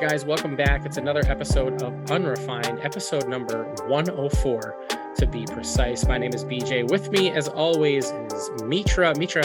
Right, 0.00 0.10
guys, 0.10 0.24
welcome 0.24 0.54
back. 0.54 0.84
It's 0.86 0.96
another 0.96 1.22
episode 1.26 1.82
of 1.82 2.10
Unrefined, 2.10 2.78
episode 2.82 3.28
number 3.28 3.64
104 3.86 4.76
to 5.16 5.26
be 5.26 5.44
precise. 5.44 6.06
My 6.06 6.18
name 6.18 6.32
is 6.34 6.44
BJ. 6.44 6.88
With 6.88 7.10
me, 7.10 7.30
as 7.30 7.48
always, 7.48 8.10
is 8.10 8.50
Mitra. 8.62 9.16
Mitra, 9.18 9.42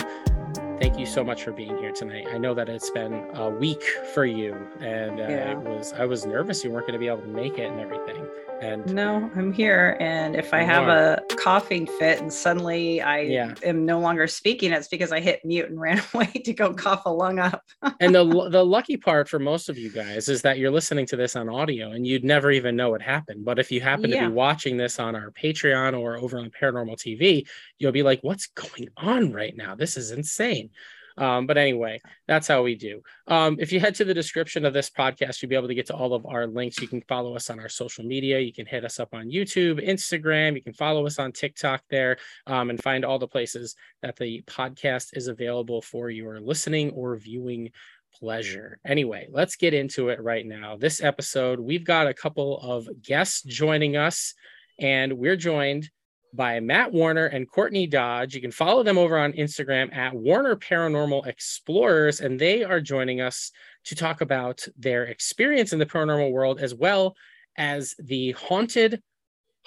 thank 0.80 0.98
you 1.00 1.06
so 1.06 1.24
much 1.24 1.44
for 1.44 1.52
being 1.52 1.78
here 1.78 1.92
tonight. 1.92 2.28
I 2.32 2.38
know 2.38 2.54
that 2.54 2.70
it's 2.70 2.90
been 2.90 3.14
a 3.34 3.50
week 3.50 3.84
for 4.14 4.26
you, 4.26 4.56
and 4.80 5.20
uh, 5.20 5.24
Yeah. 5.24 5.52
it 5.52 5.58
was 5.60 5.94
I 5.94 6.06
was 6.06 6.26
nervous 6.26 6.64
you 6.64 6.72
weren't 6.72 6.86
going 6.88 6.94
to 6.94 7.00
be 7.00 7.08
able 7.08 7.22
to 7.22 7.28
make 7.28 7.58
it 7.58 7.70
and 7.72 7.80
everything. 7.80 8.26
And 8.62 8.86
No, 8.94 9.30
I'm 9.36 9.52
here. 9.52 9.98
And 10.00 10.38
if 10.38 10.54
I 10.54 10.62
have 10.64 10.88
are. 10.88 11.16
a 11.16 11.36
coughing 11.36 11.86
fit 11.86 12.22
and 12.22 12.32
suddenly 12.32 13.02
I 13.02 13.20
Yeah. 13.22 13.54
am 13.64 13.86
no 13.86 14.00
longer 14.00 14.26
speaking, 14.26 14.72
it's 14.72 14.88
because 14.88 15.12
I 15.12 15.20
hit 15.20 15.44
mute 15.44 15.70
and 15.70 15.80
ran 15.82 16.02
away 16.14 16.28
to 16.28 16.54
go 16.54 16.74
cough 16.74 17.02
a 17.06 17.10
lung 17.10 17.40
up. 17.40 17.62
and 18.00 18.16
the 18.16 18.24
the 18.52 18.64
lucky 18.66 18.96
part 18.96 19.28
for 19.28 19.40
most 19.40 19.68
of 19.70 19.78
you 19.78 19.90
guys 19.92 20.30
is 20.30 20.42
that 20.44 20.60
you're 20.60 20.72
listening 20.72 21.06
to 21.08 21.18
this 21.18 21.36
on 21.36 21.50
audio 21.50 21.92
and 21.92 22.08
you'd 22.08 22.24
never 22.24 22.52
even 22.52 22.76
know 22.76 22.90
what 22.90 23.02
happened. 23.02 23.44
But 23.44 23.60
if 23.60 23.70
you 23.72 23.82
happen 23.82 24.10
to 24.12 24.20
be 24.20 24.28
watching 24.28 24.78
this 24.78 24.98
on 25.00 25.16
our 25.16 25.32
Patreon 25.32 26.00
or 26.00 26.16
over 26.18 26.38
on 26.40 26.50
Paranormal 26.50 26.96
TV, 26.98 27.46
you'll 27.84 27.92
be 27.92 28.04
like, 28.04 28.22
"What's 28.22 28.48
going 28.48 28.90
on 28.98 29.32
right 29.32 29.56
now? 29.56 29.76
This 29.76 29.98
is 29.98 30.12
insane." 30.12 30.72
Um, 31.18 31.46
but 31.46 31.58
anyway, 31.58 32.02
that's 32.28 32.48
how 32.48 32.64
we 32.64 32.76
do. 32.76 33.02
Um, 33.28 33.58
if 33.60 33.72
you 33.72 33.80
head 33.80 33.96
to 33.96 34.06
the 34.06 34.14
description 34.14 34.66
of 34.66 34.74
this 34.74 34.90
podcast, 34.90 35.42
you'll 35.42 35.50
be 35.50 35.56
able 35.56 35.68
to 35.68 35.76
get 35.76 35.88
to 35.88 35.96
all 35.96 36.14
of 36.14 36.26
our 36.26 36.48
links. 36.48 36.80
You 36.80 36.88
can 36.88 37.02
follow 37.02 37.36
us 37.36 37.50
on 37.50 37.60
our 37.60 37.70
social 37.70 38.04
media. 38.04 38.40
You 38.40 38.54
can 38.54 38.66
hit 38.66 38.86
us 38.86 39.00
up 39.00 39.14
on 39.14 39.30
YouTube, 39.30 39.86
Instagram. 39.88 40.56
You 40.56 40.64
can 40.64 40.74
follow 40.74 41.06
us 41.06 41.20
on 41.20 41.32
TikTok 41.32 41.84
there 41.90 42.18
um, 42.48 42.70
and 42.70 42.82
find 42.82 43.06
all 43.06 43.20
the 43.20 43.28
places 43.28 43.76
that 44.02 44.16
the 44.16 44.42
podcast 44.48 45.16
is 45.16 45.28
available 45.28 45.82
for 45.82 46.10
your 46.10 46.40
listening 46.40 46.92
or 46.92 47.16
viewing 47.16 47.72
pleasure. 48.14 48.80
Anyway, 48.86 49.28
let's 49.32 49.56
get 49.56 49.74
into 49.74 50.10
it 50.10 50.22
right 50.22 50.46
now. 50.46 50.78
This 50.78 51.02
episode, 51.04 51.60
we've 51.60 51.86
got 51.86 52.08
a 52.08 52.14
couple 52.14 52.60
of 52.60 52.88
guests 53.02 53.42
joining 53.42 53.98
us, 53.98 54.34
and 54.80 55.14
we're 55.14 55.36
joined 55.36 55.90
by 56.34 56.60
Matt 56.60 56.92
Warner 56.92 57.28
and 57.28 57.50
Courtney 57.50 57.88
Dodge. 57.88 58.34
You 58.36 58.42
can 58.42 58.52
follow 58.52 58.84
them 58.84 58.98
over 58.98 59.18
on 59.18 59.34
Instagram 59.34 59.94
at 59.96 60.14
Warner 60.14 60.56
Paranormal 60.56 61.28
Explorers, 61.28 62.20
and 62.22 62.40
they 62.40 62.64
are 62.64 62.82
joining 62.82 63.22
us 63.22 63.52
to 63.86 63.96
talk 63.96 64.22
about 64.22 64.66
their 64.78 65.04
experience 65.06 65.74
in 65.74 65.80
the 65.80 65.86
paranormal 65.86 66.32
world 66.32 66.60
as 66.60 66.74
well 66.74 67.16
as 67.58 67.96
the 68.00 68.32
haunted 68.32 69.02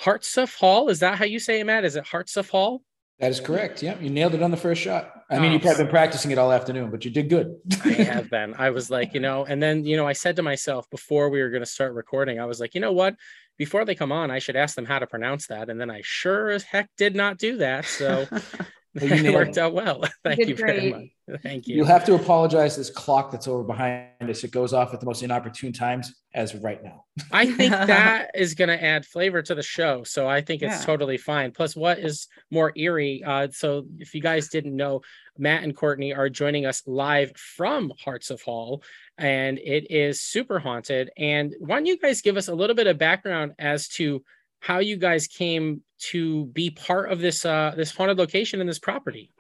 Hartsuff 0.01 0.59
Hall. 0.59 0.89
Is 0.89 1.01
that 1.01 1.19
how 1.19 1.25
you 1.25 1.39
say 1.39 1.61
it, 1.61 1.65
Matt? 1.65 1.85
Is 1.85 1.97
it 1.97 2.05
Hartsuff 2.05 2.51
Hall? 2.51 2.83
That 3.19 3.31
is 3.31 3.41
correct. 3.41 3.83
Yeah, 3.83 3.99
you 3.99 4.11
nailed 4.11 4.35
it 4.35 4.43
on 4.43 4.51
the 4.51 4.59
first 4.59 4.83
shot. 4.83 5.11
I 5.31 5.39
mean, 5.39 5.51
Oh. 5.51 5.53
you've 5.55 5.63
probably 5.63 5.85
been 5.85 5.91
practicing 5.91 6.31
it 6.33 6.39
all 6.39 6.53
afternoon, 6.53 6.91
but 6.91 7.05
you 7.05 7.11
did 7.11 7.31
good. 7.31 7.57
I 7.85 7.89
have 7.95 8.29
been. 8.31 8.55
I 8.59 8.69
was 8.71 8.91
like, 8.91 9.15
you 9.15 9.21
know, 9.21 9.47
and 9.47 9.63
then, 9.63 9.85
you 9.87 9.97
know, 9.97 10.07
I 10.07 10.13
said 10.13 10.37
to 10.37 10.43
myself 10.43 10.89
before 10.91 11.31
we 11.31 11.41
were 11.41 11.49
going 11.49 11.63
to 11.63 11.67
start 11.67 11.95
recording, 11.95 12.39
I 12.39 12.45
was 12.45 12.61
like, 12.61 12.75
you 12.75 12.81
know 12.83 12.93
what? 12.93 13.17
Before 13.59 13.85
they 13.85 13.95
come 13.95 14.13
on, 14.13 14.31
I 14.31 14.39
should 14.39 14.57
ask 14.57 14.75
them 14.77 14.85
how 14.85 14.99
to 14.99 15.07
pronounce 15.07 15.47
that. 15.49 15.71
And 15.71 15.81
then 15.81 15.91
I 15.91 16.01
sure 16.05 16.51
as 16.51 16.63
heck 16.63 16.89
did 16.97 17.15
not 17.17 17.39
do 17.39 17.57
that. 17.59 17.85
So 17.87 18.27
Well, 18.31 18.43
you 18.95 19.31
it 19.31 19.35
worked 19.35 19.57
it. 19.57 19.59
out 19.59 19.75
well. 19.75 20.05
Thank 20.25 20.39
did 20.39 20.49
you 20.49 20.57
very 20.57 20.91
much. 20.91 21.41
Thank 21.43 21.67
you. 21.67 21.77
You'll 21.77 21.87
have 21.87 22.05
to 22.07 22.15
apologize. 22.15 22.77
This 22.77 22.89
clock 22.89 23.31
that's 23.33 23.49
over 23.49 23.63
behind 23.65 24.07
us, 24.23 24.45
it 24.45 24.53
goes 24.53 24.73
off 24.73 24.95
at 24.95 25.01
the 25.01 25.07
most 25.07 25.23
inopportune 25.23 25.73
times, 25.73 26.15
as 26.35 26.55
of 26.55 26.63
right 26.63 26.83
now. 26.83 27.05
I 27.33 27.47
think 27.47 27.73
that 27.73 28.31
is 28.35 28.55
going 28.55 28.69
to 28.69 28.81
add 28.83 29.05
flavor 29.05 29.43
to 29.43 29.55
the 29.55 29.63
show. 29.63 30.05
So 30.05 30.29
I 30.29 30.41
think 30.41 30.63
it's 30.63 30.81
Yeah. 30.81 30.87
totally 30.87 31.19
fine. 31.19 31.51
Plus, 31.51 31.75
what 31.75 31.99
is 31.99 32.29
more 32.51 32.73
eerie? 32.77 33.25
Uh, 33.27 33.49
so 33.51 33.87
if 33.99 34.15
you 34.15 34.21
guys 34.23 34.49
didn't 34.49 34.77
know, 34.77 35.01
Matt 35.37 35.65
and 35.65 35.75
Courtney 35.77 36.15
are 36.15 36.29
joining 36.31 36.65
us 36.65 36.83
live 36.87 37.33
from 37.37 37.93
Hartsuff 38.07 38.43
Hall, 38.43 38.83
and 39.19 39.59
it 39.59 39.91
is 39.91 40.21
super 40.21 40.59
haunted. 40.59 41.11
And 41.17 41.55
why 41.59 41.77
don't 41.77 41.87
you 41.87 41.99
guys 41.99 42.21
give 42.23 42.37
us 42.37 42.49
a 42.49 42.55
little 42.55 42.77
bit 42.77 42.87
of 42.87 42.99
background 42.99 43.53
as 43.59 43.89
to 43.91 44.23
how 44.61 44.79
you 44.79 44.97
guys 44.97 45.27
came 45.27 45.83
to 45.99 46.47
be 46.47 46.71
part 46.71 47.11
of 47.11 47.21
this 47.21 47.45
uh, 47.45 47.73
this 47.77 47.91
haunted 47.95 48.19
location 48.19 48.61
and 48.61 48.69
this 48.69 48.79
property? 48.79 49.33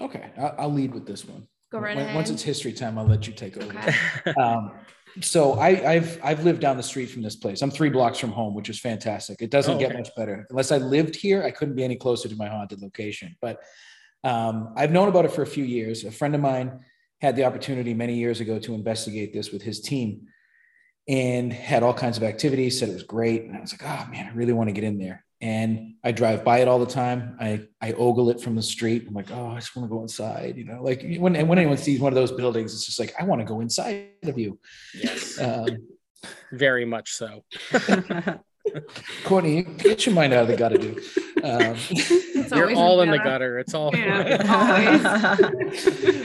Okay, 0.00 0.30
I'll, 0.38 0.54
I'll 0.58 0.72
lead 0.72 0.92
with 0.92 1.06
this 1.06 1.24
one. 1.24 1.46
Go 1.70 1.78
right 1.78 1.96
When- 1.96 2.14
Once 2.14 2.28
ahead. 2.28 2.34
it's 2.36 2.42
history 2.42 2.72
time, 2.72 2.98
I'll 2.98 3.06
let 3.06 3.26
you 3.26 3.32
take 3.32 3.56
over. 3.56 3.66
Okay. 3.78 4.32
Um, 4.38 4.72
so 5.20 5.52
I, 5.52 5.92
I've 5.92 6.18
I've 6.24 6.42
lived 6.44 6.60
down 6.60 6.76
the 6.76 6.82
street 6.82 7.06
from 7.06 7.22
this 7.22 7.36
place. 7.36 7.62
I'm 7.62 7.70
three 7.70 7.88
blocks 7.90 8.18
from 8.18 8.32
home, 8.32 8.52
which 8.52 8.68
is 8.68 8.80
fantastic. 8.80 9.42
It 9.42 9.50
doesn't 9.50 9.76
Oh, 9.76 9.78
get 9.78 9.92
much 9.94 10.10
better. 10.16 10.44
Unless 10.50 10.72
I 10.72 10.78
lived 10.78 11.14
here, 11.14 11.44
I 11.44 11.52
couldn't 11.52 11.76
be 11.76 11.84
any 11.84 11.94
closer 11.94 12.28
to 12.28 12.34
my 12.34 12.48
haunted 12.48 12.82
location. 12.82 13.36
But 13.40 13.60
um, 14.24 14.72
I've 14.76 14.90
known 14.90 15.06
about 15.06 15.24
it 15.24 15.30
for 15.30 15.42
a 15.42 15.46
few 15.46 15.62
years. 15.62 16.02
A 16.04 16.10
friend 16.10 16.34
of 16.34 16.40
mine 16.40 16.80
had 17.24 17.36
the 17.36 17.44
opportunity 17.44 17.94
many 17.94 18.14
years 18.14 18.40
ago 18.40 18.58
to 18.60 18.74
investigate 18.74 19.32
this 19.32 19.50
with 19.50 19.62
his 19.62 19.80
team, 19.80 20.28
and 21.08 21.52
had 21.52 21.82
all 21.82 21.94
kinds 21.94 22.16
of 22.16 22.22
activities. 22.22 22.78
Said 22.78 22.90
it 22.90 22.92
was 22.92 23.02
great, 23.02 23.44
and 23.44 23.56
I 23.56 23.60
was 23.60 23.72
like, 23.72 23.82
oh 23.82 24.10
man, 24.10 24.26
I 24.26 24.34
really 24.34 24.52
want 24.52 24.68
to 24.68 24.72
get 24.72 24.84
in 24.84 24.98
there. 24.98 25.24
And 25.40 25.94
I 26.04 26.12
drive 26.12 26.44
by 26.44 26.58
it 26.58 26.68
all 26.68 26.78
the 26.78 26.86
time. 26.86 27.36
I 27.40 27.66
I 27.80 27.92
ogle 27.92 28.30
it 28.30 28.40
from 28.40 28.54
the 28.56 28.62
street. 28.62 29.06
I'm 29.08 29.14
like, 29.14 29.30
oh, 29.30 29.48
I 29.48 29.56
just 29.56 29.74
want 29.74 29.88
to 29.88 29.94
go 29.94 30.02
inside. 30.02 30.56
You 30.56 30.64
know, 30.64 30.82
like 30.82 31.02
when 31.18 31.34
and 31.34 31.48
when 31.48 31.58
anyone 31.58 31.78
sees 31.78 32.00
one 32.00 32.12
of 32.12 32.16
those 32.16 32.32
buildings, 32.32 32.74
it's 32.74 32.86
just 32.86 33.00
like 33.00 33.14
I 33.18 33.24
want 33.24 33.40
to 33.40 33.46
go 33.46 33.60
inside 33.60 34.10
of 34.22 34.38
you. 34.38 34.58
Yes, 34.94 35.40
Um, 35.40 35.66
very 36.52 36.84
much 36.84 37.12
so. 37.12 37.44
Courtney, 39.24 39.62
get 39.62 40.06
your 40.06 40.14
mind 40.14 40.32
out 40.32 40.42
of 40.42 40.48
the 40.48 40.56
gutter, 40.56 40.78
dude. 40.78 41.02
Um, 41.44 41.76
You're 42.54 42.74
all 42.74 43.02
in 43.02 43.10
the 43.10 43.18
gutter. 43.18 43.58
It's 43.58 43.74
all 43.74 43.94
Yeah. 43.94 45.36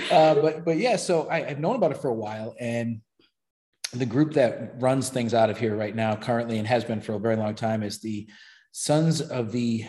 uh, 0.12 0.36
but 0.36 0.66
but 0.66 0.78
yeah, 0.78 0.96
so 0.96 1.28
I, 1.28 1.48
I've 1.48 1.60
known 1.60 1.76
about 1.76 1.92
it 1.92 1.98
for 1.98 2.10
a 2.10 2.14
while, 2.14 2.56
and 2.60 3.02
the 3.94 4.06
group 4.06 4.34
that 4.34 4.74
runs 4.80 5.10
things 5.10 5.34
out 5.34 5.50
of 5.50 5.58
here 5.58 5.76
right 5.76 5.96
now, 5.96 6.16
currently, 6.16 6.58
and 6.58 6.68
has 6.68 6.84
been 6.84 7.02
for 7.02 7.14
a 7.14 7.20
very 7.20 7.36
long 7.36 7.56
time, 7.56 7.84
is 7.84 8.00
the 8.00 8.28
Sons 8.72 9.22
of 9.22 9.52
the 9.52 9.86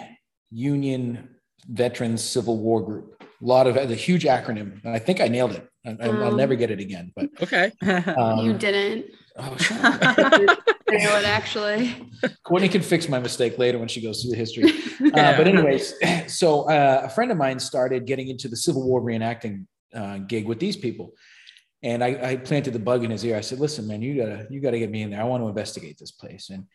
Union 0.51 1.29
Veterans 1.69 2.25
Civil 2.25 2.59
War 2.59 2.83
Group. 2.83 3.23
A 3.23 3.47
lot 3.47 3.67
of 3.67 3.75
the 3.75 3.95
huge 3.95 4.25
acronym. 4.25 4.85
I 4.85 4.99
think 4.99 5.21
I 5.21 5.29
nailed 5.29 5.53
it. 5.53 5.67
I, 5.85 6.09
will 6.09 6.25
Um, 6.25 6.37
never 6.37 6.55
get 6.57 6.71
it 6.71 6.81
again. 6.81 7.13
But 7.17 7.31
okay. 7.43 7.73
um, 8.19 8.45
you 8.45 8.53
didn't 8.53 9.07
Oh, 9.37 9.57
shut 9.57 9.83
up. 9.85 10.41
nail 10.91 11.17
it, 11.17 11.25
actually. 11.25 12.11
Courtney 12.45 12.69
can 12.69 12.83
fix 12.83 13.09
my 13.09 13.19
mistake 13.21 13.59
later 13.59 13.79
when 13.79 13.89
she 13.89 14.01
goes 14.01 14.23
through 14.23 14.33
the 14.33 14.37
history. 14.37 14.73
Uh, 15.01 15.13
Yeah. 15.17 15.37
but 15.37 15.49
anyways, 15.49 15.95
so 16.27 16.69
uh, 16.69 17.03
a 17.05 17.09
friend 17.09 17.31
of 17.33 17.39
mine 17.39 17.59
started 17.59 18.05
getting 18.07 18.29
into 18.29 18.49
the 18.49 18.57
Civil 18.57 18.87
War 18.87 19.01
reenacting 19.01 19.65
uh, 19.95 20.19
gig 20.19 20.47
with 20.47 20.61
these 20.61 20.77
people, 20.77 21.15
and 21.83 22.05
I, 22.05 22.19
I 22.33 22.37
planted 22.37 22.75
the 22.75 22.79
bug 22.81 23.03
in 23.03 23.11
his 23.11 23.25
ear. 23.25 23.35
I 23.37 23.41
said, 23.41 23.61
"Listen, 23.61 23.87
man, 23.87 24.03
you 24.03 24.15
gotta 24.15 24.47
you 24.51 24.61
gotta 24.61 24.79
get 24.79 24.91
me 24.91 25.01
in 25.01 25.11
there. 25.11 25.21
I 25.23 25.25
want 25.25 25.43
to 25.43 25.49
investigate 25.49 25.97
this 25.99 26.11
place." 26.11 26.51
And 26.51 26.67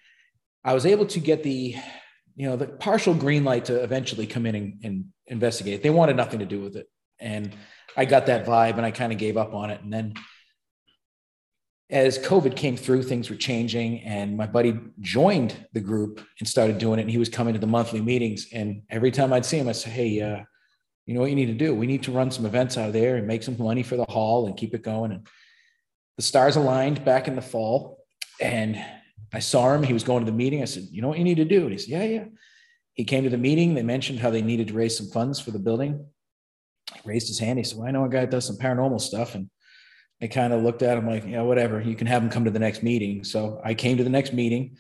I 0.64 0.74
was 0.74 0.88
able 0.88 1.06
to 1.06 1.20
get 1.20 1.44
the, 1.44 1.76
you 2.36 2.50
know, 2.50 2.56
the 2.56 2.66
partial 2.66 3.14
green 3.14 3.44
light 3.44 3.66
to 3.66 3.84
eventually 3.84 4.26
come 4.26 4.48
in 4.48 4.56
and, 4.56 4.80
and 4.84 5.06
investigate. 5.28 5.84
They 5.84 5.92
wanted 5.92 6.16
nothing 6.16 6.40
to 6.40 6.46
do 6.48 6.60
with 6.62 6.76
it, 6.78 6.88
and 7.20 7.56
I 7.96 8.06
got 8.06 8.26
that 8.26 8.48
vibe, 8.48 8.78
and 8.78 8.86
I 8.86 8.90
kind 8.90 9.14
of 9.14 9.20
gave 9.20 9.38
up 9.38 9.54
on 9.54 9.70
it. 9.70 9.82
And 9.84 9.94
then 9.94 10.16
as 11.90 12.18
COVID 12.18 12.56
came 12.56 12.76
through, 12.76 13.04
things 13.04 13.30
were 13.30 13.36
changing, 13.36 14.02
and 14.02 14.36
my 14.36 14.48
buddy 14.48 14.80
joined 15.02 15.68
the 15.74 15.80
group 15.80 16.26
and 16.40 16.48
started 16.48 16.78
doing 16.78 17.00
it. 17.00 17.04
And 17.04 17.12
he 17.12 17.18
was 17.18 17.30
coming 17.30 17.54
to 17.54 17.60
the 17.60 17.68
monthly 17.68 18.02
meetings, 18.02 18.48
and 18.52 18.82
every 18.90 19.12
time 19.12 19.32
I'd 19.32 19.46
see 19.46 19.60
him, 19.60 19.70
I'd 19.70 19.76
say, 19.76 19.92
"Hey, 19.92 20.22
uh, 20.22 20.44
you 21.06 21.14
know 21.14 21.22
what 21.22 21.30
you 21.30 21.36
need 21.36 21.48
to 21.48 21.54
do? 21.54 21.76
We 21.76 21.88
need 21.88 22.04
to 22.04 22.12
run 22.12 22.32
some 22.32 22.46
events 22.46 22.78
out 22.78 22.88
of 22.88 22.94
there 22.94 23.18
and 23.18 23.28
make 23.28 23.44
some 23.44 23.58
money 23.58 23.84
for 23.84 23.96
the 23.96 24.06
hall 24.06 24.48
and 24.48 24.58
keep 24.58 24.74
it 24.74 24.82
going. 24.82 25.12
And 25.12 25.28
the 26.18 26.24
stars 26.24 26.56
aligned 26.56 27.06
back 27.06 27.28
in 27.28 27.36
the 27.36 27.42
fall. 27.42 28.00
And 28.42 28.84
I 29.34 29.40
saw 29.40 29.74
him. 29.74 29.84
He 29.84 29.94
was 29.94 30.04
going 30.04 30.26
to 30.26 30.32
the 30.32 30.36
meeting. 30.36 30.62
I 30.62 30.66
said, 30.66 30.84
You 30.90 31.02
know 31.02 31.10
what 31.10 31.20
you 31.20 31.24
need 31.24 31.36
to 31.36 31.46
do? 31.46 31.64
And 31.64 31.72
he 31.72 31.78
said, 31.78 31.90
Yeah, 31.90 32.04
yeah. 32.04 32.26
He 32.94 33.04
came 33.04 33.24
to 33.24 33.30
the 33.30 33.38
meeting. 33.38 33.76
They 33.76 33.84
mentioned 33.84 34.20
how 34.20 34.30
they 34.30 34.42
needed 34.42 34.70
to 34.70 34.74
raise 34.74 34.98
some 34.98 35.08
funds 35.08 35.40
for 35.40 35.52
the 35.52 35.60
building. 35.60 36.06
He 36.94 37.02
raised 37.06 37.28
his 37.28 37.40
hand. 37.40 37.60
He 37.60 37.64
said, 37.64 37.78
Well, 37.78 37.88
I 37.88 37.92
know 37.92 38.06
a 38.06 38.10
guy 38.10 38.22
that 38.22 38.32
does 38.32 38.48
some 38.48 38.58
paranormal 38.58 39.02
stuff. 39.02 39.36
And 39.36 39.50
I 40.22 40.28
kind 40.28 40.54
of 40.54 40.64
looked 40.64 40.82
at 40.82 40.98
him 40.98 41.08
like, 41.08 41.26
Yeah, 41.26 41.42
whatever. 41.42 41.82
You 41.82 41.96
can 41.96 42.08
have 42.08 42.24
him 42.24 42.30
come 42.30 42.46
to 42.46 42.52
the 42.52 42.60
next 42.60 42.84
meeting. 42.84 43.24
So 43.24 43.62
I 43.64 43.74
came 43.74 43.98
to 43.98 44.04
the 44.04 44.10
next 44.10 44.34
meeting. 44.34 44.78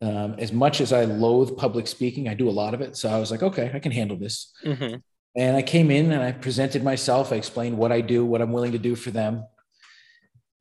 Um, 0.00 0.34
as 0.38 0.52
much 0.52 0.80
as 0.80 0.92
I 0.92 1.04
loathe 1.04 1.56
public 1.56 1.86
speaking, 1.86 2.28
I 2.28 2.34
do 2.34 2.48
a 2.48 2.50
lot 2.50 2.74
of 2.74 2.80
it. 2.80 2.96
So 2.96 3.08
I 3.08 3.18
was 3.18 3.30
like, 3.30 3.42
Okay, 3.42 3.70
I 3.72 3.78
can 3.78 3.92
handle 3.92 4.16
this. 4.16 4.52
Mm-hmm. 4.64 4.96
And 5.34 5.56
I 5.56 5.62
came 5.62 5.90
in 5.90 6.12
and 6.12 6.22
I 6.22 6.32
presented 6.32 6.84
myself. 6.84 7.32
I 7.32 7.36
explained 7.36 7.78
what 7.78 7.92
I 7.92 8.00
do, 8.00 8.24
what 8.24 8.42
I'm 8.42 8.52
willing 8.52 8.72
to 8.72 8.78
do 8.78 8.94
for 8.94 9.10
them. 9.10 9.44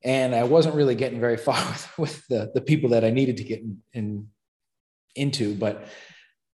And 0.03 0.33
I 0.33 0.43
wasn't 0.43 0.75
really 0.75 0.95
getting 0.95 1.19
very 1.19 1.37
far 1.37 1.63
with, 1.67 1.97
with 1.97 2.27
the, 2.27 2.51
the 2.53 2.61
people 2.61 2.91
that 2.91 3.03
I 3.03 3.09
needed 3.09 3.37
to 3.37 3.43
get 3.43 3.59
in, 3.59 3.77
in 3.93 4.27
into, 5.15 5.53
but 5.55 5.85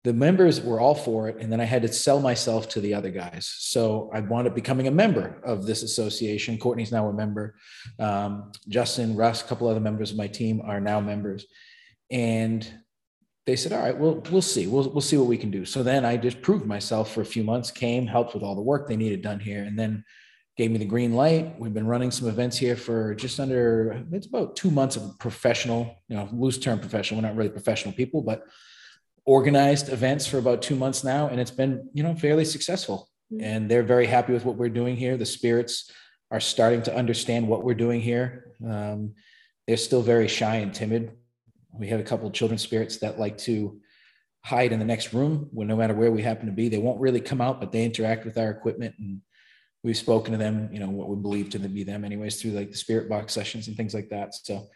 the 0.04 0.14
members 0.14 0.62
were 0.62 0.80
all 0.80 0.96
for 0.96 1.30
it. 1.30 1.38
And 1.40 1.52
then 1.52 1.62
I 1.62 1.66
had 1.66 1.84
to 1.84 1.88
sell 1.88 2.20
myself 2.20 2.68
to 2.70 2.82
the 2.82 2.94
other 2.94 3.12
guys. 3.12 3.54
So 3.60 4.10
I 4.14 4.20
wound 4.20 4.48
up 4.48 4.56
becoming 4.56 4.88
a 4.88 4.92
member 4.92 5.40
of 5.44 5.66
this 5.66 5.84
association. 5.84 6.58
Courtney's 6.58 6.92
now 6.92 7.08
a 7.08 7.14
member. 7.14 7.56
Um, 8.00 8.52
Justin, 8.68 9.16
Russ, 9.16 9.42
a 9.42 9.46
couple 9.46 9.68
other 9.68 9.80
members 9.80 10.12
of 10.12 10.18
my 10.18 10.28
team 10.28 10.62
are 10.66 10.80
now 10.80 11.00
members. 11.00 11.46
And 12.10 12.68
they 13.46 13.56
said, 13.56 13.74
all 13.74 13.84
right, 13.84 13.98
well, 13.98 14.24
we'll 14.32 14.42
see. 14.42 14.68
We'll, 14.68 14.90
we'll 14.90 15.02
see 15.02 15.18
what 15.18 15.28
we 15.28 15.38
can 15.38 15.52
do. 15.52 15.66
So 15.66 15.84
then 15.84 16.04
I 16.04 16.18
just 16.18 16.42
proved 16.42 16.66
myself 16.66 17.14
for 17.14 17.22
a 17.22 17.26
few 17.26 17.44
months, 17.44 17.70
came, 17.70 18.08
helped 18.08 18.34
with 18.34 18.44
all 18.44 18.56
the 18.56 18.62
work 18.62 18.88
they 18.88 18.96
needed 18.96 19.22
done 19.22 19.40
here, 19.40 19.64
and 19.64 19.78
then 19.78 20.04
gave 20.58 20.72
me 20.72 20.78
the 20.78 20.86
green 20.86 21.14
light. 21.14 21.60
We've 21.60 21.74
been 21.74 21.88
running 21.88 22.12
some 22.12 22.28
events 22.28 22.58
here 22.58 22.76
for 22.76 23.16
just 23.16 23.40
under, 23.40 24.04
it's 24.12 24.28
about 24.28 24.56
two 24.56 24.70
months 24.70 24.96
of 24.96 25.18
professional, 25.20 25.96
you 26.08 26.16
know, 26.16 26.28
loose 26.34 26.58
term 26.58 26.80
professional. 26.80 27.22
We're 27.22 27.28
not 27.28 27.36
really 27.36 27.50
professional 27.50 27.94
people, 27.94 28.22
but 28.22 28.44
organized 29.26 29.90
events 29.90 30.26
for 30.26 30.38
about 30.38 30.62
two 30.62 30.76
months 30.76 31.04
now. 31.04 31.28
And 31.28 31.40
it's 31.40 31.52
been, 31.52 31.90
you 31.94 32.04
know, 32.04 32.16
fairly 32.16 32.46
successful. 32.46 33.10
Mm-hmm. 33.32 33.44
And 33.44 33.72
they're 33.72 33.84
very 33.84 34.08
happy 34.08 34.34
with 34.34 34.46
what 34.46 34.56
we're 34.56 34.70
doing 34.70 34.96
here. 34.96 35.18
The 35.18 35.26
spirits 35.26 35.92
are 36.32 36.40
starting 36.40 36.82
to 36.84 36.96
understand 36.96 37.48
what 37.48 37.64
we're 37.64 37.74
doing 37.74 38.02
here. 38.02 38.54
Um, 38.66 39.14
they're 39.68 39.78
still 39.78 40.02
very 40.02 40.28
shy 40.28 40.56
and 40.56 40.74
timid 40.74 41.12
we 41.74 41.88
have 41.88 42.00
a 42.00 42.04
couple 42.04 42.28
of 42.28 42.34
children 42.34 42.58
spirits 42.58 42.98
that 42.98 43.20
like 43.20 43.38
to 43.40 43.80
hide 44.44 44.72
in 44.72 44.80
the 44.80 44.86
next 44.86 45.14
room 45.14 45.50
when 45.52 45.68
no 45.68 45.76
matter 45.76 45.94
where 45.94 46.12
we 46.12 46.22
happen 46.22 46.48
to 46.48 46.52
be, 46.52 46.68
they 46.68 46.78
won't 46.78 47.00
really 47.00 47.22
come 47.22 47.42
out, 47.42 47.60
but 47.60 47.72
they 47.72 47.86
interact 47.86 48.26
with 48.26 48.38
our 48.38 48.50
equipment. 48.50 48.96
And 48.98 49.22
we've 49.84 49.98
spoken 49.98 50.32
to 50.32 50.38
them, 50.38 50.70
you 50.72 50.80
know, 50.80 50.90
what 50.90 51.10
we 51.10 51.16
believe 51.16 51.50
to 51.52 51.60
be 51.60 51.84
them 51.84 52.04
anyways 52.04 52.42
through 52.42 52.52
like 52.52 52.72
the 52.72 52.78
spirit 52.78 53.08
box 53.08 53.34
sessions 53.34 53.68
and 53.68 53.78
things 53.78 53.94
like 53.94 54.10
that. 54.10 54.34
So 54.36 54.68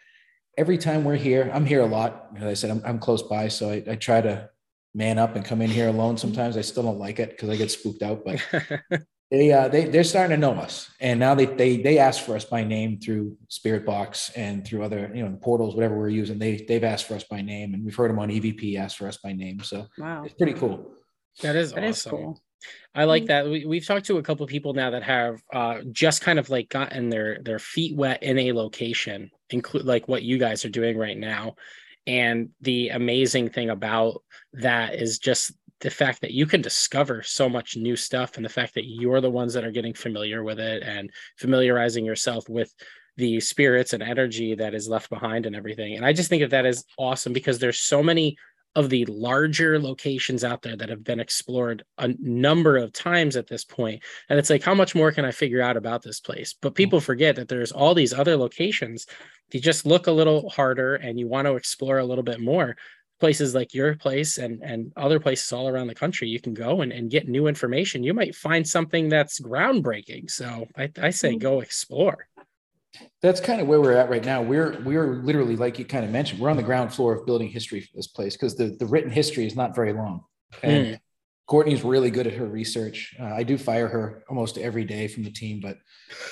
every 0.56 0.78
time 0.78 1.04
we're 1.04 1.16
here, 1.16 1.50
I'm 1.52 1.66
here 1.66 1.80
a 1.80 1.86
lot. 1.86 2.28
As 2.36 2.44
I 2.44 2.54
said, 2.54 2.70
I'm, 2.70 2.82
I'm 2.84 2.98
close 2.98 3.22
by. 3.22 3.48
So 3.48 3.70
I, 3.70 3.82
I 3.88 3.96
try 3.96 4.20
to 4.20 4.50
man 4.94 5.18
up 5.18 5.36
and 5.36 5.44
come 5.44 5.60
in 5.60 5.70
here 5.70 5.88
alone. 5.88 6.16
Sometimes 6.16 6.56
I 6.56 6.62
still 6.62 6.82
don't 6.82 6.98
like 6.98 7.18
it 7.18 7.30
because 7.30 7.48
I 7.50 7.56
get 7.56 7.70
spooked 7.70 8.02
out, 8.02 8.24
but 8.24 8.40
they 9.30 9.52
uh, 9.52 9.68
they 9.68 9.84
they're 9.86 10.04
starting 10.04 10.34
to 10.34 10.40
know 10.40 10.54
us, 10.54 10.90
and 11.00 11.20
now 11.20 11.34
they 11.34 11.46
they 11.46 11.76
they 11.76 11.98
ask 11.98 12.24
for 12.24 12.34
us 12.36 12.44
by 12.44 12.64
name 12.64 12.98
through 12.98 13.36
Spirit 13.48 13.84
Box 13.84 14.30
and 14.36 14.66
through 14.66 14.82
other 14.84 15.10
you 15.14 15.22
know 15.22 15.36
portals, 15.42 15.74
whatever 15.74 15.96
we're 15.98 16.08
using. 16.08 16.38
They 16.38 16.56
they've 16.56 16.84
asked 16.84 17.06
for 17.06 17.14
us 17.14 17.24
by 17.24 17.42
name, 17.42 17.74
and 17.74 17.84
we've 17.84 17.94
heard 17.94 18.10
them 18.10 18.18
on 18.18 18.30
EVP 18.30 18.78
ask 18.78 18.96
for 18.96 19.06
us 19.08 19.18
by 19.18 19.32
name. 19.32 19.60
So 19.62 19.86
Wow. 19.98 20.24
it's 20.24 20.34
pretty 20.34 20.54
cool. 20.54 20.90
That 21.42 21.56
is 21.56 21.72
That 21.72 21.84
is 21.84 21.98
awesome. 22.06 22.10
cool. 22.10 22.42
I 22.94 23.04
like 23.04 23.24
Mm. 23.24 23.26
that. 23.28 23.46
We, 23.46 23.66
we've 23.66 23.86
talked 23.86 24.06
to 24.06 24.16
a 24.16 24.22
couple 24.22 24.46
people 24.46 24.72
now 24.72 24.90
that 24.90 25.02
have 25.02 25.42
uh, 25.52 25.82
just 25.92 26.22
kind 26.22 26.38
of 26.38 26.48
like 26.48 26.70
gotten 26.70 27.10
their 27.10 27.38
their 27.42 27.58
feet 27.58 27.94
wet 27.94 28.22
in 28.22 28.38
a 28.38 28.52
location, 28.52 29.30
include 29.50 29.84
like 29.84 30.08
what 30.08 30.22
you 30.22 30.38
guys 30.38 30.64
are 30.64 30.70
doing 30.70 30.96
right 30.96 31.16
now. 31.16 31.54
And 32.06 32.50
the 32.60 32.90
amazing 32.90 33.50
thing 33.50 33.70
about 33.70 34.22
that 34.52 34.94
is 34.94 35.18
just 35.18 35.52
the 35.80 35.90
fact 35.90 36.22
that 36.22 36.30
you 36.30 36.46
can 36.46 36.62
discover 36.62 37.22
so 37.22 37.48
much 37.48 37.76
new 37.76 37.96
stuff, 37.96 38.36
and 38.36 38.44
the 38.44 38.50
fact 38.50 38.74
that 38.74 38.86
you're 38.86 39.20
the 39.20 39.30
ones 39.30 39.52
that 39.54 39.64
are 39.64 39.70
getting 39.70 39.92
familiar 39.92 40.42
with 40.42 40.58
it 40.58 40.82
and 40.82 41.10
familiarizing 41.38 42.04
yourself 42.04 42.48
with 42.48 42.72
the 43.16 43.40
spirits 43.40 43.92
and 43.92 44.02
energy 44.02 44.54
that 44.54 44.74
is 44.74 44.88
left 44.88 45.10
behind 45.10 45.46
and 45.46 45.56
everything. 45.56 45.96
And 45.96 46.04
I 46.04 46.12
just 46.12 46.30
think 46.30 46.42
that 46.42 46.50
that 46.50 46.66
is 46.66 46.84
awesome 46.98 47.32
because 47.32 47.58
there's 47.58 47.80
so 47.80 48.02
many 48.02 48.36
of 48.76 48.90
the 48.90 49.04
larger 49.06 49.80
locations 49.80 50.44
out 50.44 50.62
there 50.62 50.76
that 50.76 50.88
have 50.88 51.02
been 51.02 51.18
explored 51.18 51.84
a 51.98 52.14
number 52.20 52.76
of 52.76 52.92
times 52.92 53.36
at 53.36 53.48
this 53.48 53.64
point 53.64 54.02
and 54.28 54.38
it's 54.38 54.50
like 54.50 54.62
how 54.62 54.74
much 54.74 54.94
more 54.94 55.10
can 55.10 55.24
i 55.24 55.32
figure 55.32 55.62
out 55.62 55.76
about 55.76 56.02
this 56.02 56.20
place? 56.20 56.54
But 56.60 56.70
mm-hmm. 56.70 56.76
people 56.76 57.00
forget 57.00 57.36
that 57.36 57.48
there's 57.48 57.72
all 57.72 57.94
these 57.94 58.12
other 58.12 58.36
locations. 58.36 59.06
You 59.52 59.60
just 59.60 59.86
look 59.86 60.06
a 60.06 60.12
little 60.12 60.48
harder 60.50 60.96
and 60.96 61.18
you 61.18 61.28
want 61.28 61.46
to 61.46 61.56
explore 61.56 61.98
a 61.98 62.04
little 62.04 62.24
bit 62.24 62.40
more. 62.40 62.76
Places 63.18 63.54
like 63.54 63.72
your 63.72 63.94
place 63.94 64.36
and 64.36 64.62
and 64.62 64.92
other 64.94 65.18
places 65.18 65.50
all 65.50 65.68
around 65.68 65.86
the 65.86 65.94
country 65.94 66.28
you 66.28 66.38
can 66.38 66.52
go 66.52 66.82
and, 66.82 66.92
and 66.92 67.10
get 67.10 67.28
new 67.28 67.46
information. 67.46 68.02
You 68.02 68.12
might 68.12 68.34
find 68.34 68.66
something 68.66 69.08
that's 69.08 69.40
groundbreaking. 69.40 70.30
So 70.30 70.66
i, 70.76 70.90
I 71.00 71.10
say 71.10 71.30
mm-hmm. 71.30 71.38
go 71.38 71.60
explore 71.60 72.28
That's 73.22 73.40
kind 73.40 73.60
of 73.60 73.66
where 73.66 73.80
we're 73.80 73.96
at 73.96 74.10
right 74.10 74.24
now. 74.24 74.42
We're 74.42 74.80
we're 74.84 75.22
literally 75.22 75.56
like 75.56 75.78
you 75.78 75.84
kind 75.84 76.04
of 76.04 76.10
mentioned. 76.10 76.40
We're 76.40 76.50
on 76.50 76.56
the 76.56 76.62
ground 76.62 76.92
floor 76.92 77.14
of 77.14 77.26
building 77.26 77.48
history 77.48 77.80
for 77.80 77.90
this 77.94 78.06
place 78.06 78.34
because 78.34 78.56
the 78.56 78.76
the 78.78 78.86
written 78.86 79.10
history 79.10 79.46
is 79.46 79.56
not 79.56 79.74
very 79.74 79.92
long. 79.92 80.22
And 80.62 80.86
hmm. 80.88 80.94
Courtney's 81.46 81.84
really 81.84 82.10
good 82.10 82.26
at 82.26 82.32
her 82.32 82.46
research. 82.46 83.14
Uh, 83.20 83.26
I 83.26 83.44
do 83.44 83.56
fire 83.56 83.86
her 83.86 84.24
almost 84.28 84.58
every 84.58 84.84
day 84.84 85.06
from 85.06 85.22
the 85.22 85.30
team, 85.30 85.60
but 85.60 85.78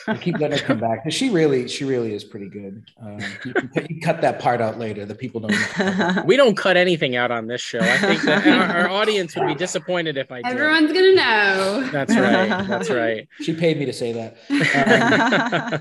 I 0.09 0.17
keep 0.17 0.39
letting 0.41 0.59
her 0.59 0.65
come 0.65 0.81
back. 0.81 1.05
'Cause 1.05 1.15
She 1.15 1.31
really, 1.31 1.69
she 1.69 1.85
really 1.85 2.13
is 2.13 2.25
pretty 2.25 2.49
good. 2.49 2.83
Um, 3.01 3.21
you, 3.45 3.53
can, 3.55 3.87
you 3.91 4.01
cut 4.01 4.21
that 4.23 4.41
part 4.41 4.61
out 4.61 4.77
later. 4.79 5.07
The 5.07 5.15
people 5.15 5.41
don't. 5.41 6.27
we 6.27 6.37
don't 6.37 6.57
cut 6.57 6.77
anything 6.77 7.15
out 7.15 7.31
on 7.31 7.47
this 7.47 7.61
show 7.61 7.79
i 7.79 7.97
think 7.99 8.23
that 8.23 8.47
our, 8.47 8.79
our 8.83 8.89
audience 8.89 9.37
would 9.37 9.47
be 9.47 9.55
disappointed 9.55 10.17
if 10.17 10.31
i 10.33 10.43
did 10.43 10.47
Everyone's 10.53 10.93
gonna 10.93 11.15
know. 11.15 11.89
that's 11.93 12.15
right 12.17 12.67
that's 12.67 12.91
right 12.91 13.29
She 13.41 13.55
paid 13.55 13.79
me 13.79 13.85
to 13.85 13.93
say 13.93 14.13
that. 14.13 14.37